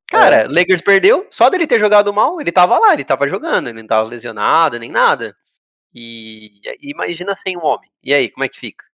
Cara, 0.09 0.37
É. 0.37 0.47
Lakers 0.47 0.81
perdeu, 0.81 1.27
só 1.29 1.49
dele 1.49 1.67
ter 1.67 1.79
jogado 1.79 2.13
mal, 2.13 2.39
ele 2.39 2.51
tava 2.51 2.79
lá, 2.79 2.93
ele 2.93 3.03
tava 3.03 3.27
jogando, 3.27 3.67
ele 3.67 3.81
não 3.81 3.87
tava 3.87 4.07
lesionado, 4.07 4.79
nem 4.79 4.89
nada. 4.89 5.35
E, 5.93 6.61
e 6.81 6.91
imagina 6.91 7.35
sem 7.35 7.57
um 7.57 7.65
homem. 7.65 7.89
E 8.03 8.13
aí, 8.13 8.29
como 8.29 8.43
é 8.43 8.49
que 8.49 8.59
fica? 8.59 8.85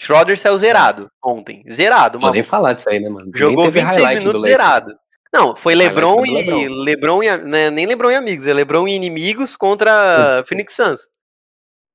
Schroeder 0.00 0.38
saiu 0.38 0.56
zerado 0.58 1.10
ontem. 1.24 1.64
Zerado, 1.72 2.18
Não 2.18 2.26
vou 2.26 2.32
nem 2.32 2.42
falar 2.42 2.72
disso 2.74 2.88
aí, 2.88 3.00
né, 3.00 3.08
mano? 3.08 3.32
Jogou 3.34 3.64
nem 3.64 3.72
teve 3.72 3.80
26 3.80 3.96
highlight 3.96 4.26
minutos 4.26 4.42
zerado. 4.42 4.98
Não, 5.32 5.56
foi 5.56 5.74
LeBron 5.74 6.24
e 6.24 6.30
LeBron. 6.30 6.82
LeBron 6.84 7.22
e 7.22 7.36
né, 7.38 7.70
nem 7.70 7.86
LeBron 7.86 8.10
e 8.10 8.14
amigos, 8.14 8.46
é 8.46 8.54
LeBron 8.54 8.86
e 8.86 8.94
inimigos 8.94 9.56
contra 9.56 10.42
Phoenix 10.46 10.74
Suns. 10.74 11.00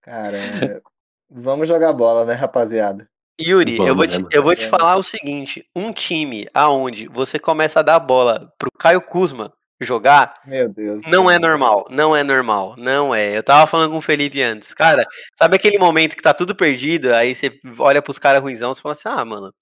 Cara, 0.01 0.37
é, 0.37 0.81
vamos 1.29 1.67
jogar 1.67 1.93
bola, 1.93 2.25
né, 2.25 2.33
rapaziada? 2.33 3.09
Yuri, 3.41 3.77
eu 3.77 3.95
Vamos, 3.95 3.95
vou 3.95 4.05
né, 4.05 4.11
te, 4.11 4.17
mano? 4.17 4.29
eu 4.31 4.43
vou 4.43 4.55
te 4.55 4.67
falar 4.67 4.95
o 4.95 5.03
seguinte, 5.03 5.65
um 5.75 5.91
time 5.91 6.47
aonde 6.53 7.07
você 7.07 7.39
começa 7.39 7.79
a 7.79 7.83
dar 7.83 7.95
a 7.95 7.99
bola 7.99 8.51
pro 8.57 8.69
Caio 8.77 9.01
Kuzma 9.01 9.51
jogar, 9.81 10.33
Meu 10.45 10.69
Deus. 10.69 11.01
não 11.07 11.29
é 11.29 11.37
cara. 11.37 11.49
normal, 11.49 11.87
não 11.89 12.15
é 12.15 12.23
normal, 12.23 12.75
não 12.77 13.13
é. 13.13 13.35
Eu 13.35 13.43
tava 13.43 13.67
falando 13.67 13.91
com 13.91 13.97
o 13.97 14.01
Felipe 14.01 14.41
antes, 14.41 14.73
cara, 14.73 15.05
sabe 15.35 15.55
aquele 15.55 15.77
momento 15.77 16.15
que 16.15 16.21
tá 16.21 16.33
tudo 16.33 16.55
perdido, 16.55 17.13
aí 17.13 17.35
você 17.35 17.51
olha 17.79 18.01
pros 18.01 18.17
caras 18.19 18.41
ruinzão, 18.41 18.73
você 18.73 18.81
fala 18.81 18.93
assim, 18.93 19.09
ah, 19.09 19.25
mano, 19.25 19.53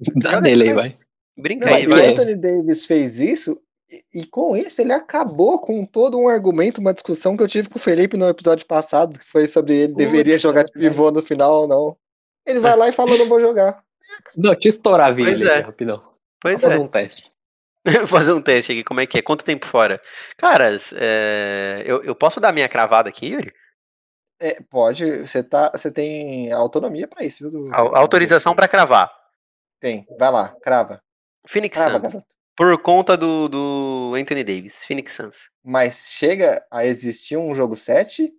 Dá 0.16 0.40
nele 0.40 0.68
aí, 0.70 0.74
vai. 0.74 0.96
brinca 1.36 1.66
Não, 1.66 1.74
aí, 1.74 1.84
e 1.84 1.86
o 1.86 1.90
vai. 1.90 2.08
Anthony 2.08 2.34
Davis 2.34 2.86
fez 2.86 3.18
isso, 3.20 3.60
e, 3.90 4.22
e 4.22 4.26
com 4.26 4.56
isso 4.56 4.80
ele 4.80 4.92
acabou 4.92 5.60
com 5.60 5.84
todo 5.84 6.18
um 6.18 6.28
argumento, 6.28 6.80
uma 6.80 6.94
discussão 6.94 7.36
que 7.36 7.42
eu 7.42 7.48
tive 7.48 7.68
com 7.68 7.78
o 7.78 7.82
Felipe 7.82 8.16
no 8.16 8.28
episódio 8.28 8.66
passado, 8.66 9.18
que 9.18 9.30
foi 9.30 9.46
sobre 9.46 9.76
ele 9.76 9.92
Puta, 9.92 10.04
deveria 10.04 10.38
jogar 10.38 10.64
de 10.64 10.72
pivô 10.72 11.10
no 11.10 11.22
final 11.22 11.62
ou 11.62 11.68
não. 11.68 11.96
Ele 12.48 12.60
vai 12.60 12.74
lá 12.76 12.88
e 12.88 12.92
fala, 12.92 13.16
não 13.16 13.28
vou 13.28 13.40
jogar. 13.40 13.82
Não, 14.36 14.52
deixa 14.52 14.68
eu 14.68 14.70
estourar 14.70 15.08
a 15.08 15.10
vinha 15.12 15.28
Pois 15.28 15.40
ali, 15.42 15.50
é. 15.50 15.54
aqui, 15.56 15.66
rapidão. 15.66 16.14
Pois 16.40 16.52
Vamos 16.54 16.62
fazer 16.62 16.76
é. 16.76 16.80
um 16.80 16.88
teste. 16.88 17.32
fazer 18.08 18.32
um 18.32 18.42
teste 18.42 18.72
aqui, 18.72 18.82
como 18.84 19.00
é 19.00 19.06
que 19.06 19.18
é? 19.18 19.22
Quanto 19.22 19.44
tempo 19.44 19.66
fora? 19.66 20.00
Caras, 20.36 20.92
é, 20.96 21.82
eu, 21.86 22.02
eu 22.02 22.14
posso 22.14 22.40
dar 22.40 22.52
minha 22.52 22.68
cravada 22.68 23.08
aqui, 23.08 23.26
Yuri? 23.28 23.52
É, 24.40 24.62
pode, 24.70 25.26
você 25.26 25.42
tá, 25.42 25.70
você 25.74 25.90
tem 25.90 26.52
autonomia 26.52 27.06
pra 27.08 27.24
isso, 27.24 27.48
viu? 27.50 27.74
Au- 27.74 27.94
Autorização 27.96 28.54
pra 28.54 28.68
cravar. 28.68 29.12
Tem, 29.80 30.06
vai 30.18 30.30
lá, 30.30 30.56
crava. 30.62 31.02
Phoenix 31.46 31.76
Crava, 31.76 31.98
Suns. 31.98 32.12
garoto. 32.14 32.26
Por 32.56 32.78
conta 32.82 33.16
do, 33.16 33.48
do 33.48 34.12
Anthony 34.16 34.42
Davis. 34.44 34.84
Phoenix 34.84 35.14
Suns. 35.14 35.50
Mas 35.64 36.08
chega 36.08 36.64
a 36.70 36.84
existir 36.84 37.36
um 37.36 37.54
jogo 37.54 37.76
7, 37.76 38.32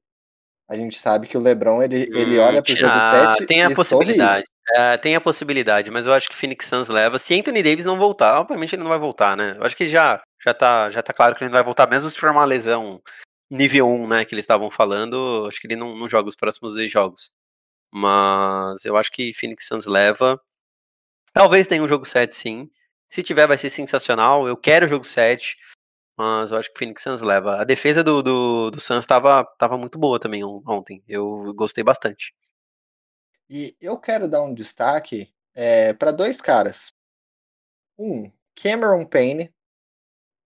a 0.70 0.76
gente 0.76 1.00
sabe 1.00 1.28
que 1.28 1.36
o 1.36 1.42
LeBron, 1.42 1.82
ele, 1.82 2.04
ele 2.14 2.40
Hum, 2.40 2.44
olha 2.44 2.62
pro 2.62 2.76
jogo 2.76 2.94
ah, 2.94 3.34
7 3.38 3.48
Tem 3.48 3.64
a 3.64 3.74
possibilidade. 3.74 4.46
É, 4.76 4.98
tem 4.98 5.16
a 5.16 5.22
possibilidade, 5.22 5.90
mas 5.90 6.06
eu 6.06 6.14
acho 6.14 6.30
que 6.30 6.36
Phoenix 6.36 6.68
Suns 6.68 6.90
leva. 6.90 7.18
Se 7.18 7.34
Anthony 7.34 7.64
Davis 7.64 7.86
não 7.86 7.98
voltar, 7.98 8.40
obviamente 8.40 8.76
ele 8.76 8.84
não 8.84 8.90
vai 8.90 9.00
voltar, 9.00 9.36
né? 9.36 9.56
Eu 9.58 9.64
acho 9.64 9.76
que 9.76 9.90
já, 9.90 10.22
já, 10.46 10.54
tá, 10.54 10.92
já 10.92 11.02
tá 11.02 11.12
claro 11.12 11.36
que 11.36 11.44
ele 11.44 11.50
não 11.50 11.56
vai 11.58 11.64
voltar, 11.64 11.90
mesmo 11.90 12.08
se 12.08 12.20
for 12.20 12.30
uma 12.30 12.46
lesão 12.46 13.02
nível 13.50 13.90
1, 13.90 14.08
né? 14.08 14.26
Que 14.26 14.36
eles 14.36 14.44
estavam 14.44 14.70
falando. 14.70 15.46
Acho 15.48 15.60
que 15.60 15.66
ele 15.66 15.76
não, 15.76 15.96
não 15.96 16.08
joga 16.08 16.30
os 16.30 16.36
próximos 16.36 16.76
dois 16.76 16.92
jogos. 16.92 17.32
Mas 17.92 18.86
eu 18.86 18.96
acho 18.96 19.12
que 19.12 19.34
Phoenix 19.34 19.66
Suns 19.66 19.88
leva. 19.88 20.40
Talvez 21.34 21.66
tenha 21.66 21.82
um 21.82 21.88
jogo 21.88 22.06
7, 22.06 22.36
sim. 22.36 22.70
Se 23.10 23.24
tiver, 23.24 23.48
vai 23.48 23.58
ser 23.58 23.72
sensacional. 23.72 24.48
Eu 24.48 24.56
quero 24.56 24.86
o 24.86 24.90
jogo 24.90 25.04
7. 25.04 25.58
Mas 26.20 26.52
eu 26.52 26.58
acho 26.58 26.68
que 26.68 26.76
o 26.76 26.80
Phoenix 26.80 27.02
Suns 27.02 27.22
leva. 27.22 27.62
A 27.62 27.64
defesa 27.64 28.04
do, 28.04 28.22
do, 28.22 28.72
do 28.72 28.80
Suns 28.82 29.06
tava, 29.06 29.46
tava 29.58 29.78
muito 29.78 29.98
boa 29.98 30.20
também 30.20 30.44
on- 30.44 30.62
ontem. 30.68 31.02
Eu 31.08 31.54
gostei 31.56 31.82
bastante. 31.82 32.36
E 33.50 33.74
eu 33.80 33.98
quero 33.98 34.28
dar 34.28 34.44
um 34.44 34.54
destaque 34.54 35.34
é, 35.56 35.94
para 35.94 36.12
dois 36.12 36.42
caras. 36.42 36.92
Um, 37.98 38.30
Cameron 38.54 39.06
Payne, 39.06 39.50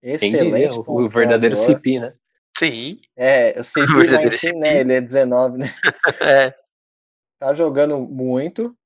Quem 0.00 0.30
diria? 0.30 0.42
excelente 0.68 0.78
O, 0.88 1.00
o 1.04 1.08
verdadeiro. 1.08 1.56
CP, 1.56 1.98
né? 1.98 2.14
Sim. 2.56 3.00
É, 3.16 3.58
o 3.60 3.64
CP 3.64 3.86
verdadeiro 3.96 4.36
19, 4.36 4.38
CP. 4.38 4.52
né? 4.60 4.80
Ele 4.80 4.92
é 4.92 5.00
19, 5.00 5.58
né? 5.58 5.74
É. 6.20 6.54
Tá 7.40 7.52
jogando 7.52 7.98
muito. 7.98 8.76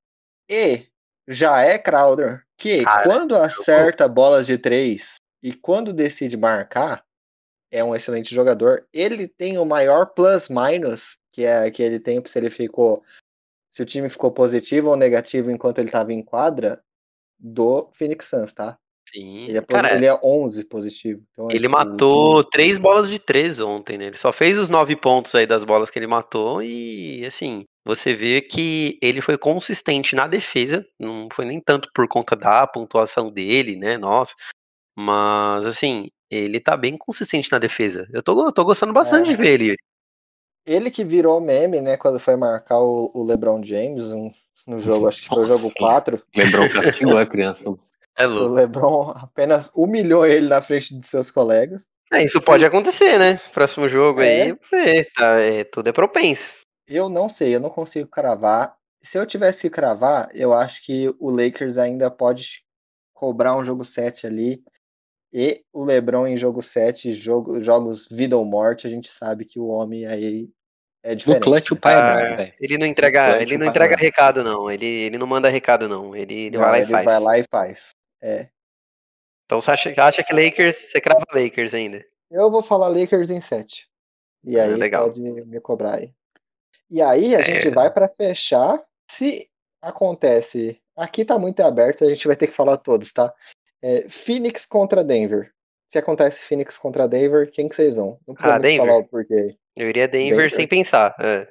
E 0.48 0.86
já 1.28 1.60
é 1.60 1.78
Crowder, 1.78 2.42
que 2.56 2.82
Cara, 2.82 3.02
quando 3.02 3.36
acerta 3.36 4.08
bolas 4.08 4.46
de 4.46 4.56
três 4.56 5.17
e 5.42 5.52
quando 5.52 5.92
decide 5.92 6.36
marcar, 6.36 7.04
é 7.70 7.84
um 7.84 7.94
excelente 7.94 8.34
jogador. 8.34 8.86
Ele 8.92 9.28
tem 9.28 9.58
o 9.58 9.64
maior 9.64 10.06
plus-minus, 10.06 11.16
que 11.32 11.44
é 11.44 11.66
aquele 11.66 12.00
tempo 12.00 12.28
se 12.28 12.38
ele 12.38 12.50
ficou. 12.50 13.02
Se 13.70 13.82
o 13.82 13.86
time 13.86 14.08
ficou 14.08 14.32
positivo 14.32 14.88
ou 14.88 14.96
negativo 14.96 15.50
enquanto 15.50 15.78
ele 15.78 15.88
estava 15.88 16.12
em 16.12 16.22
quadra, 16.22 16.82
do 17.38 17.90
Phoenix 17.94 18.26
Suns, 18.26 18.52
tá? 18.52 18.76
Sim. 19.12 19.46
Ele 19.46 19.58
é, 19.58 19.62
Cara, 19.62 19.94
ele 19.94 20.06
é 20.06 20.18
11 20.22 20.64
positivo. 20.64 21.22
Então, 21.32 21.48
ele 21.50 21.60
tipo, 21.60 21.70
matou 21.70 22.42
time- 22.42 22.50
três 22.50 22.78
bolas 22.78 23.08
de 23.08 23.18
três 23.18 23.60
ontem, 23.60 23.96
né? 23.96 24.06
Ele 24.06 24.18
só 24.18 24.32
fez 24.32 24.58
os 24.58 24.68
nove 24.68 24.96
pontos 24.96 25.34
aí 25.34 25.46
das 25.46 25.64
bolas 25.64 25.88
que 25.88 25.98
ele 25.98 26.06
matou 26.06 26.62
e, 26.62 27.24
assim, 27.24 27.64
você 27.86 28.14
vê 28.14 28.42
que 28.42 28.98
ele 29.00 29.22
foi 29.22 29.38
consistente 29.38 30.14
na 30.14 30.26
defesa, 30.26 30.86
não 30.98 31.28
foi 31.32 31.46
nem 31.46 31.60
tanto 31.60 31.88
por 31.94 32.06
conta 32.06 32.36
da 32.36 32.66
pontuação 32.66 33.30
dele, 33.30 33.76
né? 33.76 33.96
Nossa. 33.96 34.34
Mas, 35.00 35.64
assim, 35.64 36.10
ele 36.28 36.58
tá 36.58 36.76
bem 36.76 36.96
consistente 36.96 37.52
na 37.52 37.58
defesa. 37.60 38.08
Eu 38.12 38.20
tô, 38.20 38.44
eu 38.46 38.50
tô 38.52 38.64
gostando 38.64 38.92
bastante 38.92 39.28
É. 39.28 39.30
de 39.30 39.36
ver 39.40 39.60
ele. 39.60 39.76
Ele 40.66 40.90
que 40.90 41.04
virou 41.04 41.40
meme, 41.40 41.80
né, 41.80 41.96
quando 41.96 42.18
foi 42.18 42.34
marcar 42.34 42.80
o, 42.80 43.10
o 43.14 43.22
LeBron 43.24 43.62
James 43.64 44.06
um- 44.12 44.32
no 44.66 44.80
jogo, 44.80 45.06
acho 45.06 45.22
que 45.22 45.28
foi 45.28 45.44
o 45.44 45.48
jogo 45.48 45.62
Nossa. 45.62 45.74
4. 45.78 46.22
Lembrou 46.36 46.68
castigou 46.68 47.16
a 47.16 47.24
criança. 47.24 47.64
É 48.16 48.26
O 48.26 48.30
louco. 48.30 48.54
LeBron 48.54 49.10
apenas 49.14 49.70
humilhou 49.72 50.26
ele 50.26 50.48
na 50.48 50.60
frente 50.60 50.98
de 50.98 51.06
seus 51.06 51.30
colegas. 51.30 51.84
É, 52.12 52.24
isso 52.24 52.40
pode 52.42 52.64
acontecer, 52.64 53.18
né? 53.18 53.36
Próximo 53.54 53.88
jogo 53.88 54.20
É. 54.20 54.42
aí, 54.42 54.56
é, 54.72 55.04
tá, 55.04 55.38
é, 55.38 55.62
tudo 55.62 55.88
é 55.88 55.92
propenso. 55.92 56.56
Eu 56.88 57.08
não 57.08 57.28
sei, 57.28 57.54
eu 57.54 57.60
não 57.60 57.70
consigo 57.70 58.08
cravar. 58.08 58.74
Se 59.02 59.16
eu 59.16 59.24
tivesse 59.24 59.60
que 59.62 59.70
cravar, 59.70 60.28
eu 60.34 60.52
acho 60.52 60.84
que 60.84 61.14
o 61.20 61.30
Lakers 61.30 61.78
ainda 61.78 62.10
pode 62.10 62.62
cobrar 63.14 63.56
um 63.56 63.64
jogo 63.64 63.84
7 63.84 64.26
ali. 64.26 64.60
E 65.32 65.62
o 65.72 65.84
LeBron 65.84 66.26
em 66.26 66.36
jogo 66.36 66.62
7, 66.62 67.12
jogo, 67.14 67.60
jogos 67.60 68.08
vida 68.10 68.36
ou 68.36 68.44
morte, 68.44 68.86
a 68.86 68.90
gente 68.90 69.10
sabe 69.10 69.44
que 69.44 69.60
o 69.60 69.66
homem 69.66 70.06
aí 70.06 70.48
é 71.02 71.10
No 71.10 71.16
diferente. 71.16 71.42
clutch 71.42 71.70
o 71.70 71.74
né? 71.74 71.80
pai 71.80 71.94
é 71.94 71.96
Ah, 71.98 72.02
brabo, 72.02 72.36
velho. 72.36 72.54
Ele 72.58 72.78
não 72.78 72.86
entrega, 72.86 73.24
Clutch, 73.28 73.42
ele 73.42 73.58
não 73.58 73.66
o 73.66 73.68
entrega 73.70 73.90
padrão. 73.94 74.04
recado, 74.06 74.42
não. 74.44 74.70
Ele, 74.70 74.86
ele 74.86 75.18
não 75.18 75.26
manda 75.26 75.48
recado, 75.48 75.86
não. 75.88 76.16
Ele, 76.16 76.34
ele 76.34 76.56
Não, 76.56 76.62
vai 76.64 76.70
lá 76.72 76.78
e 76.78 76.82
ele 76.82 76.90
faz. 76.90 77.04
vai 77.04 77.20
lá 77.20 77.38
e 77.38 77.44
faz. 77.50 77.90
É. 78.22 78.48
Então 79.44 79.60
você 79.60 79.70
acha, 79.70 79.94
acha 79.98 80.24
que 80.24 80.32
Lakers, 80.34 80.76
você 80.76 81.00
crava 81.00 81.24
Lakers 81.32 81.74
ainda? 81.74 82.04
Eu 82.30 82.50
vou 82.50 82.62
falar 82.62 82.88
Lakers 82.88 83.30
em 83.30 83.40
7. 83.40 83.86
E 84.44 84.58
Ah, 84.58 84.64
aí 84.64 84.74
legal. 84.74 85.04
pode 85.04 85.20
me 85.20 85.60
cobrar 85.60 85.96
aí. 85.96 86.12
E 86.90 87.02
aí 87.02 87.34
a 87.36 87.40
É. 87.40 87.42
gente 87.42 87.70
vai 87.74 87.90
para 87.92 88.08
fechar. 88.08 88.82
Se 89.10 89.48
acontece, 89.82 90.80
aqui 90.96 91.24
tá 91.24 91.38
muito 91.38 91.60
aberto, 91.60 92.04
a 92.04 92.08
gente 92.08 92.26
vai 92.26 92.36
ter 92.36 92.46
que 92.46 92.52
falar 92.54 92.76
todos, 92.78 93.12
tá? 93.12 93.32
É, 93.82 94.08
Phoenix 94.08 94.66
contra 94.66 95.04
Denver. 95.04 95.52
Se 95.88 95.98
acontece 95.98 96.42
Phoenix 96.42 96.76
contra 96.76 97.08
Denver, 97.08 97.50
quem 97.50 97.68
que 97.68 97.74
vocês 97.76 97.94
vão? 97.96 98.18
Não 98.26 98.34
precisa 98.34 98.56
Ah, 98.56 98.58
Denver. 98.58 98.86
falar 98.86 98.98
o 98.98 99.04
porquê. 99.08 99.56
Eu 99.76 99.88
iria 99.88 100.06
Denver, 100.08 100.30
Denver? 100.36 100.52
sem 100.52 100.66
pensar. 100.66 101.14
É. 101.20 101.48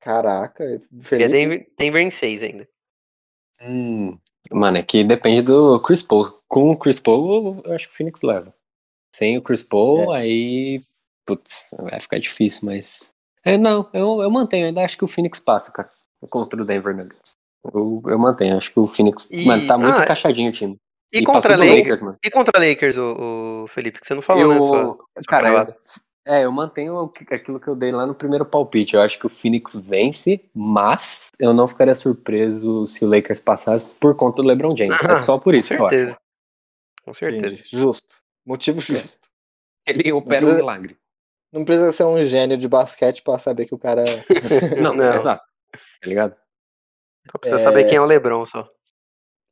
Caraca, 0.00 0.64
Eu 0.64 0.74
iria 0.74 1.02
Felipe, 1.02 1.28
Denver, 1.32 1.66
Denver 1.78 2.02
em 2.02 2.10
6 2.10 2.42
ainda. 2.42 2.68
Hum, 3.62 4.18
mano, 4.50 4.78
é 4.78 4.82
que 4.82 5.02
depende 5.04 5.40
do 5.42 5.80
Chris 5.80 6.02
Paul. 6.02 6.40
Com 6.48 6.70
o 6.70 6.76
Chris 6.76 7.00
Paul, 7.00 7.62
eu 7.64 7.72
acho 7.74 7.88
que 7.88 7.94
o 7.94 7.96
Phoenix 7.96 8.20
leva. 8.22 8.54
Sem 9.14 9.38
o 9.38 9.42
Chris 9.42 9.62
Paul, 9.62 10.12
aí. 10.12 10.82
Putz, 11.26 11.70
vai 11.78 11.98
ficar 12.00 12.18
difícil, 12.18 12.60
mas. 12.64 13.10
É, 13.44 13.56
não, 13.56 13.88
eu, 13.94 14.20
eu 14.20 14.30
mantenho, 14.30 14.66
ainda 14.66 14.82
acho 14.84 14.98
que 14.98 15.04
o 15.04 15.08
Phoenix 15.08 15.40
passa, 15.40 15.72
cara. 15.72 15.90
Contra 16.28 16.60
o 16.60 16.64
Denver 16.64 16.94
Nuggets. 16.94 17.32
Eu, 17.72 18.02
eu 18.06 18.18
mantenho, 18.18 18.56
acho 18.58 18.70
que 18.72 18.78
o 18.78 18.86
Phoenix. 18.86 19.30
E- 19.30 19.46
Mano, 19.46 19.66
tá 19.66 19.78
muito 19.78 19.98
ah, 20.00 20.02
encaixadinho 20.02 20.50
o 20.50 20.52
time. 20.52 20.76
E, 21.20 21.24
contra 21.24 21.50
passou 21.52 21.64
do 21.66 21.74
Lakers, 21.76 22.00
mano. 22.00 22.18
e 22.24 22.30
contra 22.30 22.58
Lakers, 22.68 22.96
o, 22.96 23.62
o 23.64 23.66
Felipe, 23.68 24.00
que 24.00 24.06
você 24.06 24.14
não 24.14 24.22
falou, 24.22 24.42
eu, 24.42 24.48
né? 24.54 24.60
Sua, 24.60 24.98
cara, 25.28 25.48
eu, 25.48 25.52
palavra. 25.52 25.76
é, 26.26 26.44
eu 26.44 26.50
mantenho 26.52 26.96
o 26.96 27.08
que- 27.08 27.32
aquilo 27.34 27.60
que 27.60 27.68
eu 27.68 27.76
dei 27.76 27.92
lá 27.92 28.04
no 28.06 28.14
primeiro 28.14 28.44
palpite. 28.44 28.94
Eu 28.94 29.00
acho 29.02 29.18
que 29.18 29.26
o 29.26 29.28
Phoenix 29.30 29.74
vence, 29.76 30.44
mas 30.54 31.30
eu 31.38 31.54
não 31.54 31.66
ficaria 31.68 31.94
surpreso 31.94 32.86
se 32.88 33.04
o 33.04 33.08
Lakers 33.08 33.40
passasse 33.40 33.86
por 33.86 34.16
conta 34.16 34.42
do 34.42 34.48
LeBron 34.48 34.76
James. 34.76 34.94
É 35.04 35.14
só 35.14 35.38
por 35.38 35.52
com 35.52 35.58
isso 35.58 35.68
que 35.68 35.80
eu 35.80 35.86
acho. 35.86 35.96
certeza. 35.96 36.18
Com 37.04 37.12
certeza. 37.14 37.46
entendi. 37.54 37.64
Justo. 37.70 38.16
Motivo 38.46 38.80
justo. 38.80 39.28
Ele 39.86 40.12
opera 40.12 40.36
um 40.36 40.40
precisa- 40.40 40.56
milagre. 40.56 40.96
Não 41.52 41.64
precisa 41.64 41.92
ser 41.92 42.04
um 42.04 42.24
gênio 42.24 42.56
de 42.58 42.66
basquete 42.66 43.22
pra 43.22 43.38
saber 43.38 43.66
que 43.66 43.74
o 43.74 43.78
cara. 43.78 44.02
Não, 44.82 44.92
Não. 44.94 45.14
exato. 45.16 45.44
Tá 45.72 46.08
ligado? 46.08 46.34
Só 47.30 47.38
precisa 47.38 47.60
É. 47.60 47.62
saber 47.62 47.84
quem 47.84 47.96
é 47.96 48.00
o 48.00 48.04
LeBron 48.04 48.44
só. 48.44 48.68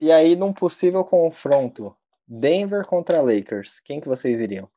E 0.03 0.11
aí, 0.13 0.37
num 0.37 0.53
possível 0.53 1.05
confronto, 1.05 1.97
Denver 2.27 2.85
contra 2.87 3.21
Lakers, 3.21 3.81
quem 3.81 4.01
que 4.01 4.09
vocês 4.09 4.41
iriam? 4.41 4.69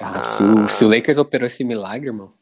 Ah, 0.00 0.22
Se, 0.22 0.42
o, 0.42 0.66
se 0.68 0.84
o 0.84 0.88
Lakers 0.88 1.18
operou 1.18 1.46
esse 1.46 1.62
milagre, 1.64 2.08
irmão. 2.08 2.32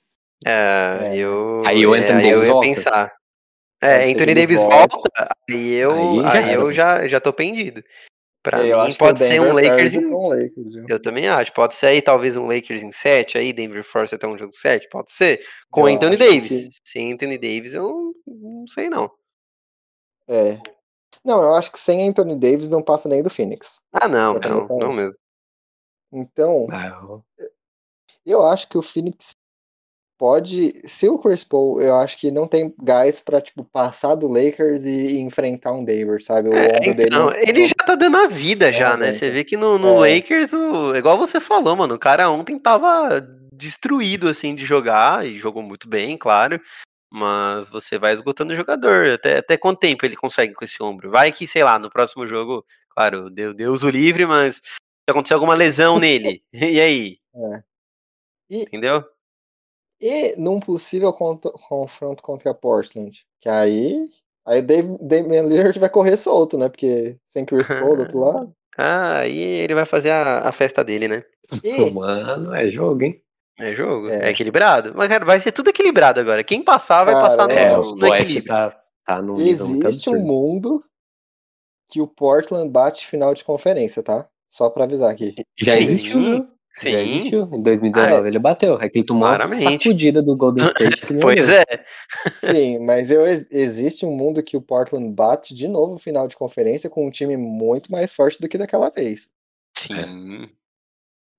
É, 0.47 0.99
É. 1.13 1.17
eu. 1.17 1.63
Aí 1.67 1.83
é, 1.83 1.85
eu 1.85 2.29
Davis 2.31 2.43
ia 2.47 2.53
volta. 2.53 2.69
pensar. 2.69 3.13
É, 3.83 4.03
ser 4.03 4.13
Anthony 4.13 4.35
Davis 4.35 4.63
volte. 4.63 4.93
volta, 4.93 5.37
aí 5.51 5.73
eu, 5.75 5.93
Aí 5.93 6.17
já 6.23 6.33
aí 6.33 6.45
era. 6.51 6.53
eu 6.55 6.73
já, 6.73 7.09
já 7.09 7.21
tô 7.21 7.33
pendido. 7.33 7.83
Pra 8.43 8.59
eu 8.67 8.77
mim, 8.77 8.83
acho 8.85 8.93
que 8.93 8.99
pode 8.99 9.19
ser 9.21 9.41
um 9.41 9.53
Lakers 9.55 9.95
em. 9.95 10.05
um 10.07 10.29
Lakers? 10.29 10.75
Eu 10.89 11.01
também 11.01 11.29
acho. 11.29 11.53
Pode 11.55 11.75
ser 11.75 11.87
aí, 11.87 12.03
talvez, 12.03 12.37
um 12.37 12.47
Lakers 12.47 12.83
em 12.83 12.93
7, 12.93 13.39
aí 13.39 13.53
Denver 13.55 13.83
force 13.83 14.15
até 14.15 14.27
um 14.27 14.37
jogo 14.37 14.53
7. 14.53 14.87
Pode 14.91 15.11
ser. 15.13 15.41
Com 15.71 15.89
Eu 15.89 15.95
Anthony 15.95 16.17
Davis. 16.17 16.69
que- 16.69 16.77
Sem 16.85 17.13
Anthony 17.15 17.39
Davis, 17.39 17.73
eu 17.75 17.83
não, 18.27 18.59
não 18.61 18.67
sei, 18.67 18.91
não. 18.91 19.11
É. 20.29 20.59
Não, 21.25 21.43
eu 21.43 21.55
acho 21.55 21.72
que 21.72 21.81
sem 21.81 22.07
Anthony 22.09 22.37
Davis 22.37 22.68
não 22.68 22.83
passa 22.83 23.09
nem 23.09 23.22
do 23.22 23.31
Phoenix. 23.31 23.81
Ah, 23.93 24.07
não, 24.09 24.35
não, 24.35 24.66
não 24.68 24.93
mesmo. 24.93 25.18
Então, 26.12 26.66
Ah, 26.70 27.01
eu- 27.09 27.25
eu 28.27 28.47
acho 28.47 28.68
que 28.68 28.77
o 28.79 28.83
Phoenix 28.83 29.31
pode. 30.18 30.81
Se 30.89 31.09
o 31.09 31.18
Chris 31.18 31.43
Paul, 31.43 31.81
eu 31.81 31.97
acho 31.97 32.18
que 32.18 32.31
não 32.31 32.47
tem 32.47 32.72
gás 32.83 33.20
pra, 33.20 33.41
tipo, 33.41 33.64
passar 33.64 34.14
do 34.14 34.29
Lakers 34.29 34.85
e 34.85 35.18
enfrentar 35.18 35.72
um 35.72 35.85
Denver, 35.85 36.22
sabe? 36.22 36.49
O 36.51 36.55
É, 36.55 36.66
ombro 36.77 36.95
dele 36.95 37.09
então, 37.09 37.27
não- 37.27 37.37
ele 37.37 37.66
já 37.66 37.75
tá 37.87 37.95
dando 37.95 38.16
a 38.18 38.27
vida 38.27 38.72
já, 38.72 38.97
né? 38.97 39.07
aguenta. 39.07 39.12
Você 39.18 39.31
vê 39.31 39.45
que 39.45 39.57
no, 39.57 39.79
no 39.79 40.05
É. 40.05 40.14
Lakers, 40.16 40.53
o, 40.53 40.95
igual 40.95 41.18
você 41.18 41.41
falou, 41.41 41.75
mano, 41.75 41.95
o 41.95 41.99
cara 41.99 42.31
ontem 42.31 42.59
tava 42.59 43.20
destruído, 43.53 44.29
assim, 44.29 44.55
de 44.55 44.64
jogar, 44.64 45.27
e 45.27 45.37
jogou 45.39 45.62
muito 45.62 45.89
bem, 45.89 46.16
claro, 46.16 46.61
mas 47.15 47.69
você 47.69 47.97
vai 47.99 48.12
esgotando 48.12 48.53
o 48.53 48.57
jogador. 48.57 49.07
Até, 49.07 49.39
até 49.39 49.57
quanto 49.57 49.79
tempo 49.79 50.05
ele 50.05 50.17
consegue 50.17 50.53
com 50.53 50.65
esse 50.65 50.83
ombro? 50.83 51.11
Vai 51.11 51.31
que, 51.31 51.47
sei 51.47 51.62
lá, 51.62 51.79
no 51.79 51.89
próximo 51.89 52.27
jogo, 52.27 52.65
claro, 52.91 53.31
deu 53.31 53.55
Deus 53.55 53.83
o 53.85 53.89
livre, 53.89 54.27
mas 54.27 54.57
se 54.57 55.11
acontecer 55.11 55.35
alguma 55.35 55.55
lesão 55.55 55.99
nele, 55.99 56.43
e 56.53 56.81
aí? 56.81 57.19
É. 57.35 57.62
E- 58.51 58.62
Entendeu? 58.62 59.05
E 60.01 60.35
num 60.37 60.59
possível 60.59 61.12
conto- 61.12 61.53
confronto 61.69 62.23
contra 62.23 62.51
a 62.51 62.55
Portland, 62.55 63.25
que 63.41 63.49
aí. 63.49 64.07
Aí 64.45 64.61
Dave- 64.61 64.99
Damian 65.01 65.45
Lillard 65.45 65.79
vai 65.79 65.89
correr 65.89 66.17
solto, 66.17 66.59
né? 66.59 66.69
Porque 66.69 67.17
sem 67.27 67.47
Chris 67.47 67.67
Paul 67.67 67.97
do 67.97 68.03
outro 68.03 68.19
lado. 68.19 68.55
Ah, 68.77 69.19
aí 69.19 69.39
ele 69.39 69.73
vai 69.73 69.85
fazer 69.87 70.11
a, 70.11 70.41
a 70.49 70.51
festa 70.51 70.83
dele, 70.83 71.07
né? 71.07 71.23
E 71.62 71.89
Mano, 71.93 72.53
é 72.53 72.69
jogo, 72.73 73.05
hein? 73.05 73.23
É 73.59 73.73
jogo, 73.75 74.09
É. 74.09 74.27
é, 74.27 74.31
equilibrado. 74.31 74.93
Mas, 74.97 75.09
cara, 75.09 75.25
vai 75.25 75.41
ser 75.41 75.53
tudo 75.53 75.71
equilibrado 75.71 76.19
agora. 76.21 76.43
Quem 76.43 76.63
passar, 76.63 77.05
vai 77.05 77.15
Cara, 77.15 77.29
passar 77.29 77.47
no, 77.47 77.53
É, 77.53 77.77
no 77.77 78.09
Oeste 78.11 78.23
equilíbrio. 78.39 78.45
tá, 78.49 78.81
tá 79.07 79.23
muito 79.23 79.87
existe 79.87 80.11
um 80.11 80.19
mundo 80.21 80.83
que 81.89 82.01
o 82.01 82.07
Portland 82.09 82.69
bate 82.71 83.07
final 83.07 83.33
de 83.35 83.45
conferência, 83.45 84.03
tá? 84.03 84.27
Só 84.51 84.69
pra 84.71 84.85
avisar 84.85 85.11
aqui. 85.13 85.35
Já 85.57 85.73
Sim, 85.73 85.79
existiu, 85.83 86.21
viu? 86.21 86.49
Sim, 86.73 86.91
Já 86.93 87.01
existiu. 87.03 87.43
Em 87.53 87.63
2019 87.63 88.27
ele 88.29 88.39
bateu. 88.41 88.79
É 88.81 88.89
que 88.89 88.99
ele 88.99 89.07
tomou 89.07 89.29
Claramente. 89.29 89.63
uma 89.63 89.71
sacudida 89.73 90.21
do 90.21 90.37
Golden 90.37 90.67
State. 90.67 91.05
Pois 91.23 91.49
é. 91.49 91.65
Sim, 92.51 92.81
mas 92.85 93.11
eu, 93.13 93.25
existe 93.51 94.05
um 94.05 94.11
mundo 94.17 94.43
que 94.43 94.57
o 94.57 94.61
Portland 94.61 95.09
bate 95.13 95.55
de 95.55 95.69
novo 95.69 95.99
final 95.99 96.27
de 96.27 96.35
conferência 96.37 96.91
com 96.91 97.07
um 97.07 97.11
time 97.13 97.37
muito 97.37 97.93
mais 97.93 98.13
forte 98.13 98.41
do 98.41 98.49
que 98.49 98.59
daquela 98.59 98.91
vez. 98.91 99.29
Sim. 99.77 100.49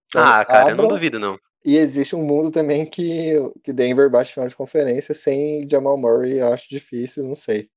Então, 0.08 0.24
Ah, 0.24 0.46
cara, 0.46 0.72
eu 0.72 0.78
não 0.78 0.88
duvido, 0.88 1.20
não. 1.20 1.38
E 1.66 1.78
existe 1.78 2.16
um 2.16 2.24
mundo 2.24 2.52
também 2.52 2.86
que, 2.86 3.34
que 3.64 3.74
Denver 3.74 4.08
bate 4.10 4.32
final 4.34 4.48
de 4.48 4.56
conferência 4.56 5.16
sem 5.16 5.68
Jamal 5.68 5.98
Murray, 5.98 6.38
eu 6.38 6.54
acho 6.54 6.70
difícil, 6.70 7.24
não 7.24 7.36
sei. 7.36 7.70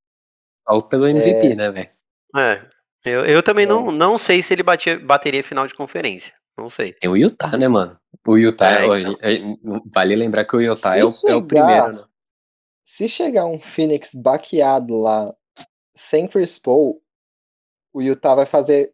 Só 0.69 0.79
pelo 0.81 1.07
MVP, 1.07 1.55
né, 1.55 1.71
velho? 1.71 1.89
É. 2.37 2.69
Eu, 3.03 3.25
eu 3.25 3.41
também 3.41 3.65
É. 3.65 3.67
não, 3.67 3.89
não 3.91 4.17
sei 4.17 4.43
se 4.43 4.53
ele 4.53 4.61
batia, 4.61 4.99
bateria 4.99 5.43
final 5.43 5.65
de 5.65 5.73
conferência. 5.73 6.33
Não 6.57 6.69
sei. 6.69 6.93
Tem 6.93 7.09
o 7.09 7.15
Utah, 7.17 7.57
né, 7.57 7.67
mano? 7.67 7.97
O 8.27 8.37
Utah, 8.37 8.81
É, 8.83 8.99
então. 8.99 9.17
é, 9.21 9.39
vale 9.91 10.15
lembrar 10.15 10.45
que 10.45 10.55
o 10.55 10.61
Utah 10.61 10.91
Se 10.93 10.99
é 10.99 11.03
o, 11.03 11.07
é 11.07 11.07
o 11.07 11.11
chegar- 11.11 11.47
primeiro, 11.47 11.93
né? 11.93 12.05
se 12.85 13.07
chegar 13.09 13.45
um 13.45 13.59
Phoenix 13.59 14.11
baqueado 14.13 14.99
lá, 14.99 15.33
sem 15.95 16.27
Chris 16.27 16.59
Paul, 16.59 17.01
o 17.93 18.01
Utah 18.01 18.35
vai 18.35 18.45
fazer 18.45 18.93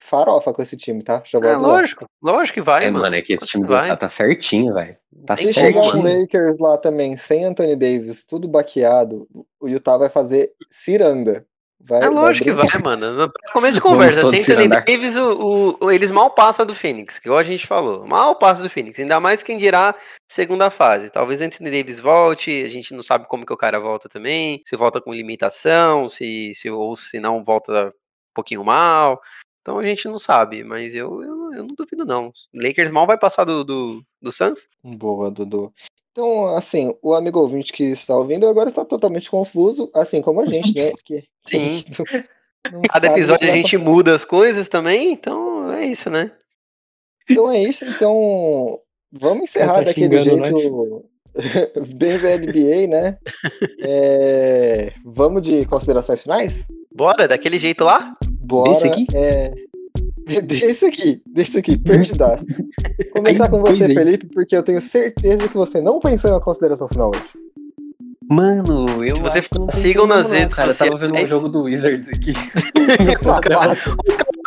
farofa 0.00 0.52
com 0.52 0.62
esse 0.62 0.76
time, 0.76 1.02
tá? 1.02 1.22
Já 1.24 1.38
vou 1.40 1.48
É 1.48 1.56
lógico, 1.56 2.04
lógico 2.22 2.54
que 2.54 2.62
vai, 2.62 2.84
É, 2.84 2.90
mano. 2.90 3.02
mano, 3.04 3.16
é 3.16 3.22
que 3.22 3.32
esse 3.32 3.46
time 3.46 3.64
do 3.64 3.72
Vai. 3.72 3.86
Utah 3.86 3.96
tá 3.96 4.08
certinho, 4.08 4.72
velho. 4.74 4.96
Tá 5.26 5.36
chegar 5.36 5.82
certinho. 5.82 5.96
um 5.96 6.20
Lakers 6.20 6.58
lá 6.60 6.78
também, 6.78 7.16
sem 7.16 7.44
Anthony 7.44 7.74
Davis, 7.76 8.22
tudo 8.24 8.46
baqueado, 8.46 9.26
o 9.60 9.68
Utah 9.68 9.96
vai 9.98 10.08
fazer 10.08 10.52
ciranda. 10.70 11.44
Vai, 11.88 12.02
É 12.02 12.08
lógico 12.08 12.44
que 12.44 12.52
brincar. 12.52 12.80
vai, 12.82 12.96
mano. 12.96 13.12
No 13.26 13.32
começo 13.52 13.74
de 13.74 13.80
conversa, 13.80 14.28
sem 14.28 14.40
se 14.40 14.50
Anthony 14.52 14.66
andar. 14.66 14.84
Davis, 14.84 15.14
o, 15.16 15.32
o- 15.80 15.84
o- 15.86 15.90
eles 15.92 16.10
mal 16.10 16.30
passam 16.30 16.66
do 16.66 16.74
Phoenix, 16.74 17.18
igual 17.24 17.38
a 17.38 17.44
gente 17.44 17.64
falou. 17.66 18.04
Mal 18.06 18.34
passa 18.36 18.62
do 18.62 18.70
Phoenix. 18.70 18.98
Ainda 18.98 19.20
mais 19.20 19.42
quem 19.42 19.56
dirá 19.56 19.94
segunda 20.28 20.68
fase. 20.70 21.10
Talvez 21.10 21.40
o 21.40 21.44
Anthony 21.44 21.70
Davis 21.70 22.00
volte, 22.00 22.62
a 22.64 22.68
gente 22.68 22.92
não 22.92 23.02
sabe 23.04 23.26
como 23.28 23.46
que 23.46 23.52
o 23.52 23.56
cara 23.56 23.78
volta 23.78 24.08
também, 24.08 24.62
se 24.66 24.74
volta 24.76 25.00
com 25.00 25.12
limitação, 25.12 26.08
se, 26.08 26.52
se 26.54 26.68
ou 26.70 26.96
se 26.96 27.20
não 27.20 27.44
volta 27.44 27.88
um 27.88 27.92
pouquinho 28.34 28.64
mal. 28.64 29.20
Então 29.66 29.80
a 29.80 29.82
gente 29.84 30.06
não 30.06 30.16
sabe, 30.16 30.62
mas 30.62 30.94
eu, 30.94 31.24
eu, 31.24 31.34
não- 31.34 31.52
eu 31.54 31.64
não 31.64 31.74
duvido 31.74 32.04
não. 32.04 32.32
Lakers 32.54 32.92
mal 32.92 33.04
vai 33.04 33.18
passar 33.18 33.42
do, 33.42 33.64
do, 33.64 34.00
do 34.22 34.30
Suns? 34.30 34.68
Boa, 34.80 35.28
Dudu. 35.28 35.72
Então, 36.12 36.54
assim, 36.54 36.94
o 37.02 37.14
amigo 37.14 37.40
ouvinte 37.40 37.72
que 37.72 37.82
está 37.82 38.16
ouvindo 38.16 38.46
agora 38.46 38.68
está 38.68 38.84
totalmente 38.84 39.28
confuso, 39.28 39.90
assim 39.92 40.22
como 40.22 40.40
a 40.40 40.46
gente, 40.54 40.72
né? 40.72 40.92
Que, 41.04 41.22
que 41.44 41.58
Sim. 41.58 41.84
não 42.70 42.80
Cada 42.82 43.08
episódio 43.08 43.48
a 43.48 43.50
que 43.52 43.58
gente 43.58 43.76
muda 43.76 44.14
as 44.14 44.24
coisas 44.24 44.68
também, 44.68 45.12
então 45.12 45.72
é 45.72 45.84
isso, 45.84 46.08
né? 46.08 46.30
Então 47.28 47.50
é 47.50 47.60
isso, 47.60 47.84
então 47.84 48.78
vamos 49.10 49.50
encerrar 49.50 49.78
tá 49.78 49.80
daquele 49.86 50.22
xingando 50.22 50.56
jeito 50.56 51.04
bem 51.96 52.16
VLBA, 52.18 52.86
né? 52.86 53.18
É, 53.80 54.92
Vamos 55.04 55.42
de 55.42 55.66
considerações 55.66 56.22
finais? 56.22 56.64
Bora, 56.94 57.26
daquele 57.26 57.58
jeito 57.58 57.82
lá? 57.82 58.14
Bora. 58.46 58.70
Desse 58.70 58.86
aqui? 58.86 59.06
É... 59.12 59.52
Desse 60.42 60.84
aqui, 60.84 61.22
desse 61.24 61.56
aqui, 61.56 61.78
perdidaço. 61.78 62.46
Começar 63.14 63.48
com 63.48 63.60
você. 63.60 63.94
Felipe, 63.94 64.26
porque 64.26 64.56
eu 64.56 64.62
tenho 64.62 64.80
certeza 64.80 65.46
que 65.48 65.54
você 65.54 65.80
não 65.80 66.00
pensou 66.00 66.32
na 66.32 66.40
consideração 66.40 66.88
final 66.88 67.10
hoje. 67.14 67.22
Mano, 68.28 69.04
eu 69.04 69.14
Se 69.14 69.22
você 69.22 69.38
acho 69.38 69.48
que 69.48 69.56
não 69.58 69.70
sigam 69.70 70.04
nas 70.04 70.30
não, 70.32 70.38
redes 70.38 70.56
cara. 70.56 70.70
Eu 70.72 70.76
tava 70.76 70.90
vendo 70.96 71.04
um 71.04 71.08
sociais. 71.10 71.30
jogo 71.30 71.48
do 71.48 71.62
Wizards 71.62 72.08
aqui. 72.08 72.32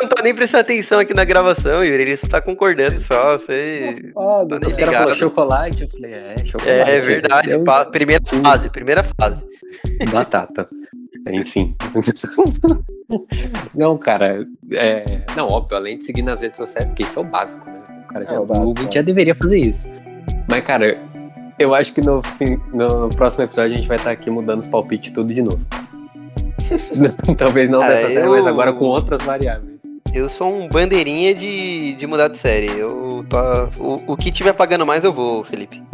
Não 0.00 0.08
tá 0.08 0.22
nem 0.22 0.34
prestando 0.34 0.62
atenção 0.62 0.98
aqui 0.98 1.12
na 1.14 1.24
gravação, 1.24 1.84
Yuri. 1.84 2.02
Ele 2.02 2.16
só 2.16 2.26
tá 2.26 2.40
concordando 2.40 2.98
só. 2.98 3.36
Você. 3.36 4.12
Ah, 4.16 4.22
Tá 4.38 4.44
Dudu. 4.44 4.66
Os 4.66 4.72
caras 4.74 4.88
Ligado. 4.88 4.92
falaram 5.02 5.14
chocolate, 5.18 5.82
eu 5.82 5.88
falei, 5.88 6.12
é, 6.12 6.36
chocolate. 6.44 6.70
É 6.90 7.00
verdade. 7.00 7.50
é 7.52 7.56
o- 7.56 7.64
pa- 7.64 7.84
Primeira 7.86 8.22
fase, 8.42 8.70
primeira 8.70 9.02
fase. 9.02 9.42
Batata. 10.10 10.68
Enfim. 11.28 11.74
Não, 13.74 13.98
cara, 13.98 14.46
é... 14.72 15.22
Não, 15.36 15.48
óbvio, 15.48 15.76
além 15.76 15.98
de 15.98 16.04
seguir 16.04 16.22
nas 16.22 16.40
redes 16.40 16.56
sociais, 16.58 16.86
porque 16.88 17.02
isso 17.02 17.18
é 17.18 17.22
o 17.22 17.24
básico, 17.24 17.68
né? 17.68 17.80
O 18.04 18.12
cara 18.12 18.24
É 18.24 18.28
já, 18.28 18.40
o 18.40 18.46
básico, 18.46 18.64
o 18.66 18.68
ouvinte 18.68 18.88
é. 18.98 19.00
já 19.00 19.02
deveria 19.02 19.34
fazer 19.34 19.58
isso. 19.58 19.88
Mas, 20.48 20.64
cara, 20.64 20.98
eu 21.58 21.74
acho 21.74 21.92
que 21.92 22.00
no, 22.00 22.20
no 22.72 23.08
próximo 23.10 23.44
episódio 23.44 23.74
a 23.74 23.76
gente 23.76 23.88
vai 23.88 23.96
estar 23.96 24.10
aqui 24.12 24.30
mudando 24.30 24.60
os 24.60 24.66
palpites 24.68 25.12
tudo 25.12 25.32
de 25.34 25.42
novo. 25.42 25.60
Talvez 27.36 27.68
não 27.68 27.80
Cara, 27.80 27.94
dessa 27.94 28.08
série, 28.08 28.26
eu- 28.26 28.30
mas 28.30 28.46
agora 28.46 28.72
com 28.72 28.84
outras 28.84 29.20
variáveis. 29.22 29.70
Eu 30.12 30.28
sou 30.28 30.52
um 30.52 30.68
bandeirinha 30.68 31.32
de, 31.34 31.94
de 31.94 32.06
mudar 32.06 32.26
de 32.28 32.38
série. 32.38 32.66
Eu 32.66 33.24
tô. 33.28 33.38
O, 33.78 34.12
o 34.12 34.16
que 34.16 34.30
tiver 34.32 34.52
pagando 34.52 34.84
mais, 34.84 35.04
eu 35.04 35.12
vou, 35.12 35.44
Felipe. 35.44 35.80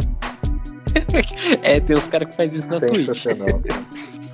É, 1.61 1.79
tem 1.79 1.95
uns 1.95 2.07
caras 2.07 2.29
que 2.29 2.35
fazem 2.35 2.57
isso 2.59 2.67
na 2.67 2.79
Twitch. 2.79 3.25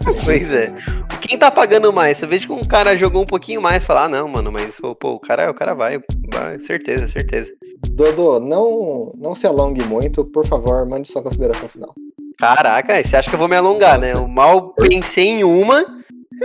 Pois 0.26 0.52
é. 0.52 0.74
Quem 1.22 1.38
tá 1.38 1.50
pagando 1.50 1.92
mais? 1.94 2.22
Eu 2.22 2.28
vejo 2.28 2.48
que 2.48 2.54
um 2.54 2.64
cara 2.66 2.98
jogou 2.98 3.22
um 3.22 3.26
pouquinho 3.26 3.62
mais, 3.62 3.84
falar, 3.84 4.06
ah, 4.06 4.10
não, 4.10 4.28
mano, 4.28 4.52
mas 4.52 4.80
pô, 4.80 5.12
o 5.12 5.20
cara, 5.20 5.50
o 5.50 5.54
cara 5.54 5.74
vai, 5.74 6.00
vai, 6.32 6.60
certeza, 6.62 7.08
certeza. 7.08 7.52
Dodô, 7.90 8.40
não, 8.40 9.14
não 9.18 9.36
se 9.36 9.46
alongue 9.48 9.84
muito, 9.84 10.26
por 10.26 10.46
favor, 10.48 10.86
mande 10.86 11.10
sua 11.12 11.22
consideração 11.22 11.70
final. 11.70 11.94
Caraca, 12.38 13.02
você 13.02 13.16
acha 13.16 13.30
que 13.30 13.36
eu 13.36 13.40
vou 13.40 13.48
me 13.48 13.56
alongar, 13.56 14.00
né? 14.00 14.14
Nossa. 14.14 14.24
Eu 14.24 14.28
mal 14.28 14.74
pensei 14.74 15.28
em 15.28 15.44
uma, 15.44 15.78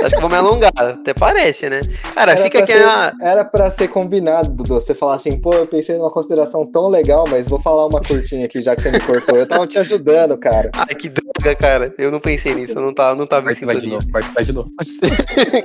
acho 0.01 0.11
que 0.11 0.17
eu 0.17 0.21
vou 0.21 0.31
me 0.31 0.37
alongar. 0.37 0.71
Até 0.77 1.15
parece, 1.15 1.69
né? 1.71 1.81
Cara, 2.15 2.33
Era 2.33 2.43
fica 2.43 2.59
aqui 2.61 2.73
ser- 2.73 2.85
a. 2.87 3.13
Era 3.21 3.45
pra 3.45 3.71
ser 3.71 3.89
combinado, 3.89 4.51
Dudu. 4.51 4.75
Você 4.75 4.95
falar 4.95 5.15
assim, 5.17 5.41
pô, 5.41 5.55
eu 5.55 5.67
pensei 5.67 5.97
numa 5.97 6.11
consideração 6.11 6.67
tão 6.67 6.89
legal, 6.89 7.25
mas 7.29 7.49
vou 7.49 7.61
falar 7.61 7.87
uma 7.87 8.01
curtinha 8.01 8.45
aqui, 8.47 8.63
já 8.63 8.77
que 8.77 8.83
você 8.83 8.91
me 8.91 9.01
cortou. 9.01 9.37
Eu 9.37 9.47
tava 9.49 9.67
te 9.67 9.79
ajudando, 9.79 10.37
cara. 10.37 10.71
Ai, 10.77 10.95
que 10.95 11.09
droga, 11.39 11.55
cara. 11.57 11.95
Eu 11.99 12.11
não 12.11 12.21
pensei 12.21 12.55
nisso, 12.55 12.77
eu 12.77 12.83
não 12.83 12.93
tava, 12.95 13.15
não 13.15 13.27
tava 13.27 13.43
em 13.53 13.55
Parte 13.55 13.65
vai 13.65 13.77
de 13.79 13.87
novo, 13.87 14.11
parte 14.11 14.31
vai 14.35 14.45
de 14.45 14.53
novo. 14.53 14.71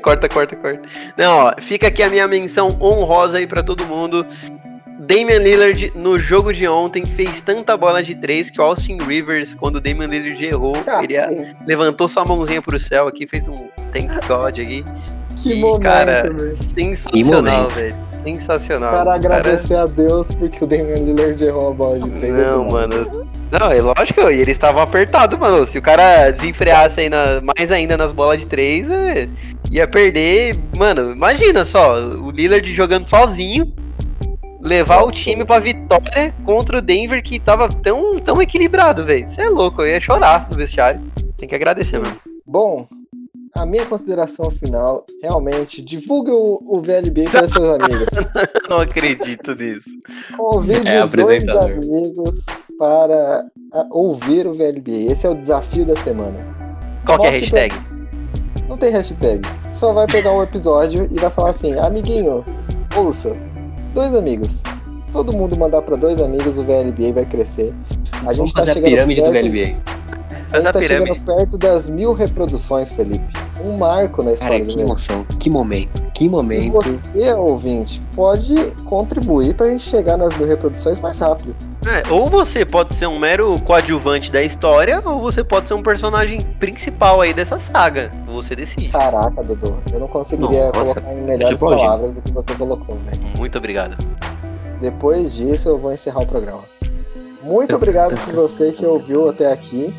corta, 0.01 0.29
corta, 0.29 0.55
corta. 0.55 0.81
Não, 1.17 1.37
ó, 1.47 1.53
fica 1.61 1.87
aqui 1.87 2.01
a 2.03 2.09
minha 2.09 2.27
menção 2.27 2.77
honrosa 2.81 3.37
aí 3.37 3.47
pra 3.47 3.61
todo 3.63 3.85
mundo. 3.85 4.25
Damian 4.99 5.39
Lillard, 5.39 5.91
no 5.95 6.17
jogo 6.17 6.53
de 6.53 6.65
ontem, 6.67 7.05
fez 7.05 7.41
tanta 7.41 7.75
bola 7.75 8.01
de 8.01 8.15
três 8.15 8.49
que 8.49 8.61
o 8.61 8.63
Austin 8.63 8.97
Rivers, 9.05 9.53
quando 9.53 9.75
o 9.77 9.81
Damian 9.81 10.07
Lillard 10.07 10.45
errou, 10.45 10.77
ele 11.03 11.17
a- 11.17 11.29
levantou 11.67 12.07
sua 12.07 12.23
mãozinha 12.23 12.61
pro 12.61 12.79
céu 12.79 13.07
aqui, 13.07 13.27
fez 13.27 13.47
um 13.49 13.67
thank 13.91 14.07
God 14.27 14.59
aqui. 14.59 14.85
Que 15.35 15.55
E, 15.55 15.59
momento, 15.59 15.81
cara, 15.81 16.23
velho. 16.31 16.55
Sensacional, 16.73 17.69
velho. 17.71 17.95
Sensacional. 18.23 18.91
Para 19.03 19.15
agradecer 19.15 19.75
a 19.75 19.85
Deus 19.85 20.27
porque 20.35 20.63
o 20.63 20.67
Damian 20.67 20.95
Lillard 20.95 21.43
errou 21.43 21.71
a 21.71 21.73
bola 21.73 21.99
de 21.99 22.09
três. 22.19 22.33
Não, 22.33 22.69
mano. 22.69 23.27
Não, 23.59 23.71
é 23.71 23.79
lógico, 23.79 24.19
e 24.31 24.41
eles 24.41 24.53
estavam 24.53 24.81
apertados, 24.81 25.37
mano. 25.37 25.67
Se 25.67 25.77
o 25.77 25.81
cara 25.81 26.31
desenfreasse 26.31 27.01
aí 27.01 27.09
na- 27.09 27.39
mais 27.39 27.69
ainda 27.69 27.95
nas 27.95 28.11
bolas 28.11 28.39
de 28.39 28.47
três, 28.47 28.89
é, 28.89 29.29
ia 29.71 29.87
perder. 29.87 30.57
Mano, 30.75 31.11
imagina 31.11 31.63
só, 31.63 31.93
o 31.99 32.31
Lillard 32.31 32.73
jogando 32.73 33.07
sozinho, 33.07 33.71
levar 34.59 35.03
o 35.03 35.11
time 35.11 35.45
pra 35.45 35.59
vitória 35.59 36.33
contra 36.43 36.79
o 36.79 36.81
Denver 36.81 37.21
que 37.21 37.39
tava 37.39 37.69
tão, 37.69 38.17
tão 38.19 38.41
equilibrado, 38.41 39.05
velho. 39.05 39.29
Você 39.29 39.41
é 39.43 39.49
louco, 39.49 39.83
eu 39.83 39.87
ia 39.89 40.01
chorar 40.01 40.47
no 40.49 40.57
vestiário. 40.57 40.99
Tem 41.37 41.47
que 41.47 41.53
agradecer, 41.53 41.99
mano. 41.99 42.15
Bom, 42.47 42.87
a 43.55 43.65
minha 43.65 43.85
consideração 43.85 44.49
final, 44.51 45.05
realmente, 45.21 45.81
divulgue 45.81 46.31
o, 46.31 46.59
o 46.65 46.81
VLB 46.81 47.25
para 47.29 47.47
seus 47.47 47.69
amigos. 47.69 48.07
Não 48.69 48.79
acredito 48.79 49.53
nisso. 49.55 49.89
Convide 50.35 50.87
É, 50.87 51.05
dois 51.07 51.47
amigos 51.47 52.43
para 52.79 53.45
a- 53.73 53.87
ouvir 53.91 54.47
o 54.47 54.53
VLB. 54.55 55.07
Esse 55.07 55.27
é 55.27 55.29
o 55.29 55.35
desafio 55.35 55.85
da 55.85 55.95
semana. 55.97 56.45
Qual 57.05 57.19
que 57.19 57.25
é 57.27 57.29
a 57.29 57.31
Mostre 57.33 57.49
pra- 57.51 57.59
hashtag? 57.61 57.93
Não 58.67 58.77
tem 58.77 58.91
hashtag. 58.91 59.41
Só 59.73 59.93
vai 59.93 60.07
pegar 60.07 60.31
um 60.33 60.41
episódio 60.41 61.07
e 61.11 61.19
vai 61.19 61.29
falar 61.29 61.51
assim, 61.51 61.73
amiguinho, 61.77 62.43
ouça, 62.95 63.35
dois 63.93 64.15
amigos. 64.15 64.61
Todo 65.11 65.31
mundo 65.31 65.55
mandar 65.59 65.81
para 65.83 65.95
dois 65.95 66.19
amigos, 66.19 66.57
o 66.57 66.63
VLBA 66.63 67.13
vai 67.13 67.25
crescer. 67.25 67.71
A 68.25 68.33
gente 68.33 68.37
Vamos 68.37 68.53
tá 68.53 68.61
fazer 68.63 68.79
a 68.79 68.81
pirâmide 68.81 69.21
do 69.21 69.29
perto- 69.31 69.47
VLBA. 69.51 70.22
A 70.53 70.71
tá 70.73 70.79
pirâmide. 70.79 71.13
chegando 71.13 71.25
perto 71.37 71.57
das 71.57 71.89
mil 71.89 72.13
reproduções, 72.13 72.91
Felipe. 72.91 73.25
Um 73.63 73.77
marco 73.77 74.21
na 74.23 74.33
história 74.33 74.53
Cara, 74.59 74.63
do 74.65 74.67
que 74.69 74.73
VLBA. 74.75 74.85
emoção, 74.89 75.25
que 75.39 75.49
momento, 75.49 76.01
que 76.13 76.25
E 76.25 76.29
momento. 76.29 76.71
você, 76.73 77.33
ouvinte, 77.33 78.01
pode 78.15 78.55
contribuir 78.85 79.55
pra 79.55 79.67
gente 79.69 79.83
chegar 79.83 80.17
nas 80.17 80.35
mil 80.37 80.47
reproduções 80.47 80.99
mais 80.99 81.17
rápido. 81.19 81.55
É, 81.85 82.03
ou 82.11 82.29
você 82.29 82.65
pode 82.65 82.93
ser 82.95 83.07
um 83.07 83.19
mero 83.19 83.59
coadjuvante 83.63 84.31
da 84.31 84.41
história, 84.41 85.01
ou 85.05 85.19
você 85.21 85.43
pode 85.43 85.67
ser 85.67 85.73
um 85.73 85.81
personagem 85.83 86.41
principal 86.59 87.19
aí 87.21 87.33
dessa 87.33 87.59
saga. 87.59 88.11
Você 88.27 88.55
decide. 88.55 88.89
Caraca, 88.89 89.43
Dudu, 89.43 89.75
eu 89.91 89.99
não 89.99 90.07
conseguiria 90.07 90.67
Nossa, 90.67 90.93
colocar 91.01 91.13
em 91.13 91.21
melhores 91.21 91.49
tipo 91.49 91.69
palavras 91.69 92.13
do 92.13 92.21
que 92.21 92.31
você 92.31 92.53
colocou, 92.55 92.95
velho. 93.05 93.21
Muito 93.37 93.57
obrigado. 93.57 93.97
Depois 94.81 95.33
disso, 95.33 95.69
eu 95.69 95.77
vou 95.77 95.93
encerrar 95.93 96.21
o 96.21 96.25
programa. 96.25 96.61
Muito 97.41 97.75
obrigado 97.75 98.15
por 98.25 98.33
você 98.33 98.71
que 98.71 98.85
ouviu 98.85 99.29
até 99.29 99.51
aqui. 99.51 99.93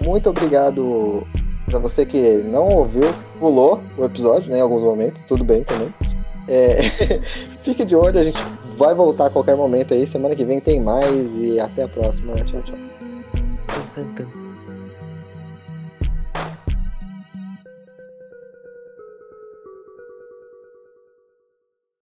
Muito 0.00 0.30
obrigado 0.30 1.26
pra 1.64 1.78
você 1.78 2.06
que 2.06 2.36
não 2.44 2.68
ouviu, 2.68 3.12
pulou 3.38 3.80
o 3.96 4.04
episódio, 4.04 4.50
né, 4.50 4.58
em 4.58 4.62
alguns 4.62 4.82
momentos. 4.82 5.22
Tudo 5.22 5.44
bem 5.44 5.64
também. 5.64 5.92
É, 6.48 6.88
Fique 7.62 7.84
de 7.84 7.96
olho, 7.96 8.18
a 8.18 8.24
gente 8.24 8.40
vai 8.76 8.94
voltar 8.94 9.26
a 9.26 9.30
qualquer 9.30 9.56
momento 9.56 9.94
aí. 9.94 10.06
Semana 10.06 10.36
que 10.36 10.44
vem 10.44 10.60
tem 10.60 10.80
mais 10.80 11.30
e 11.34 11.58
até 11.58 11.82
a 11.82 11.88
próxima. 11.88 12.34
Tchau, 12.44 12.62
tchau. 12.62 12.76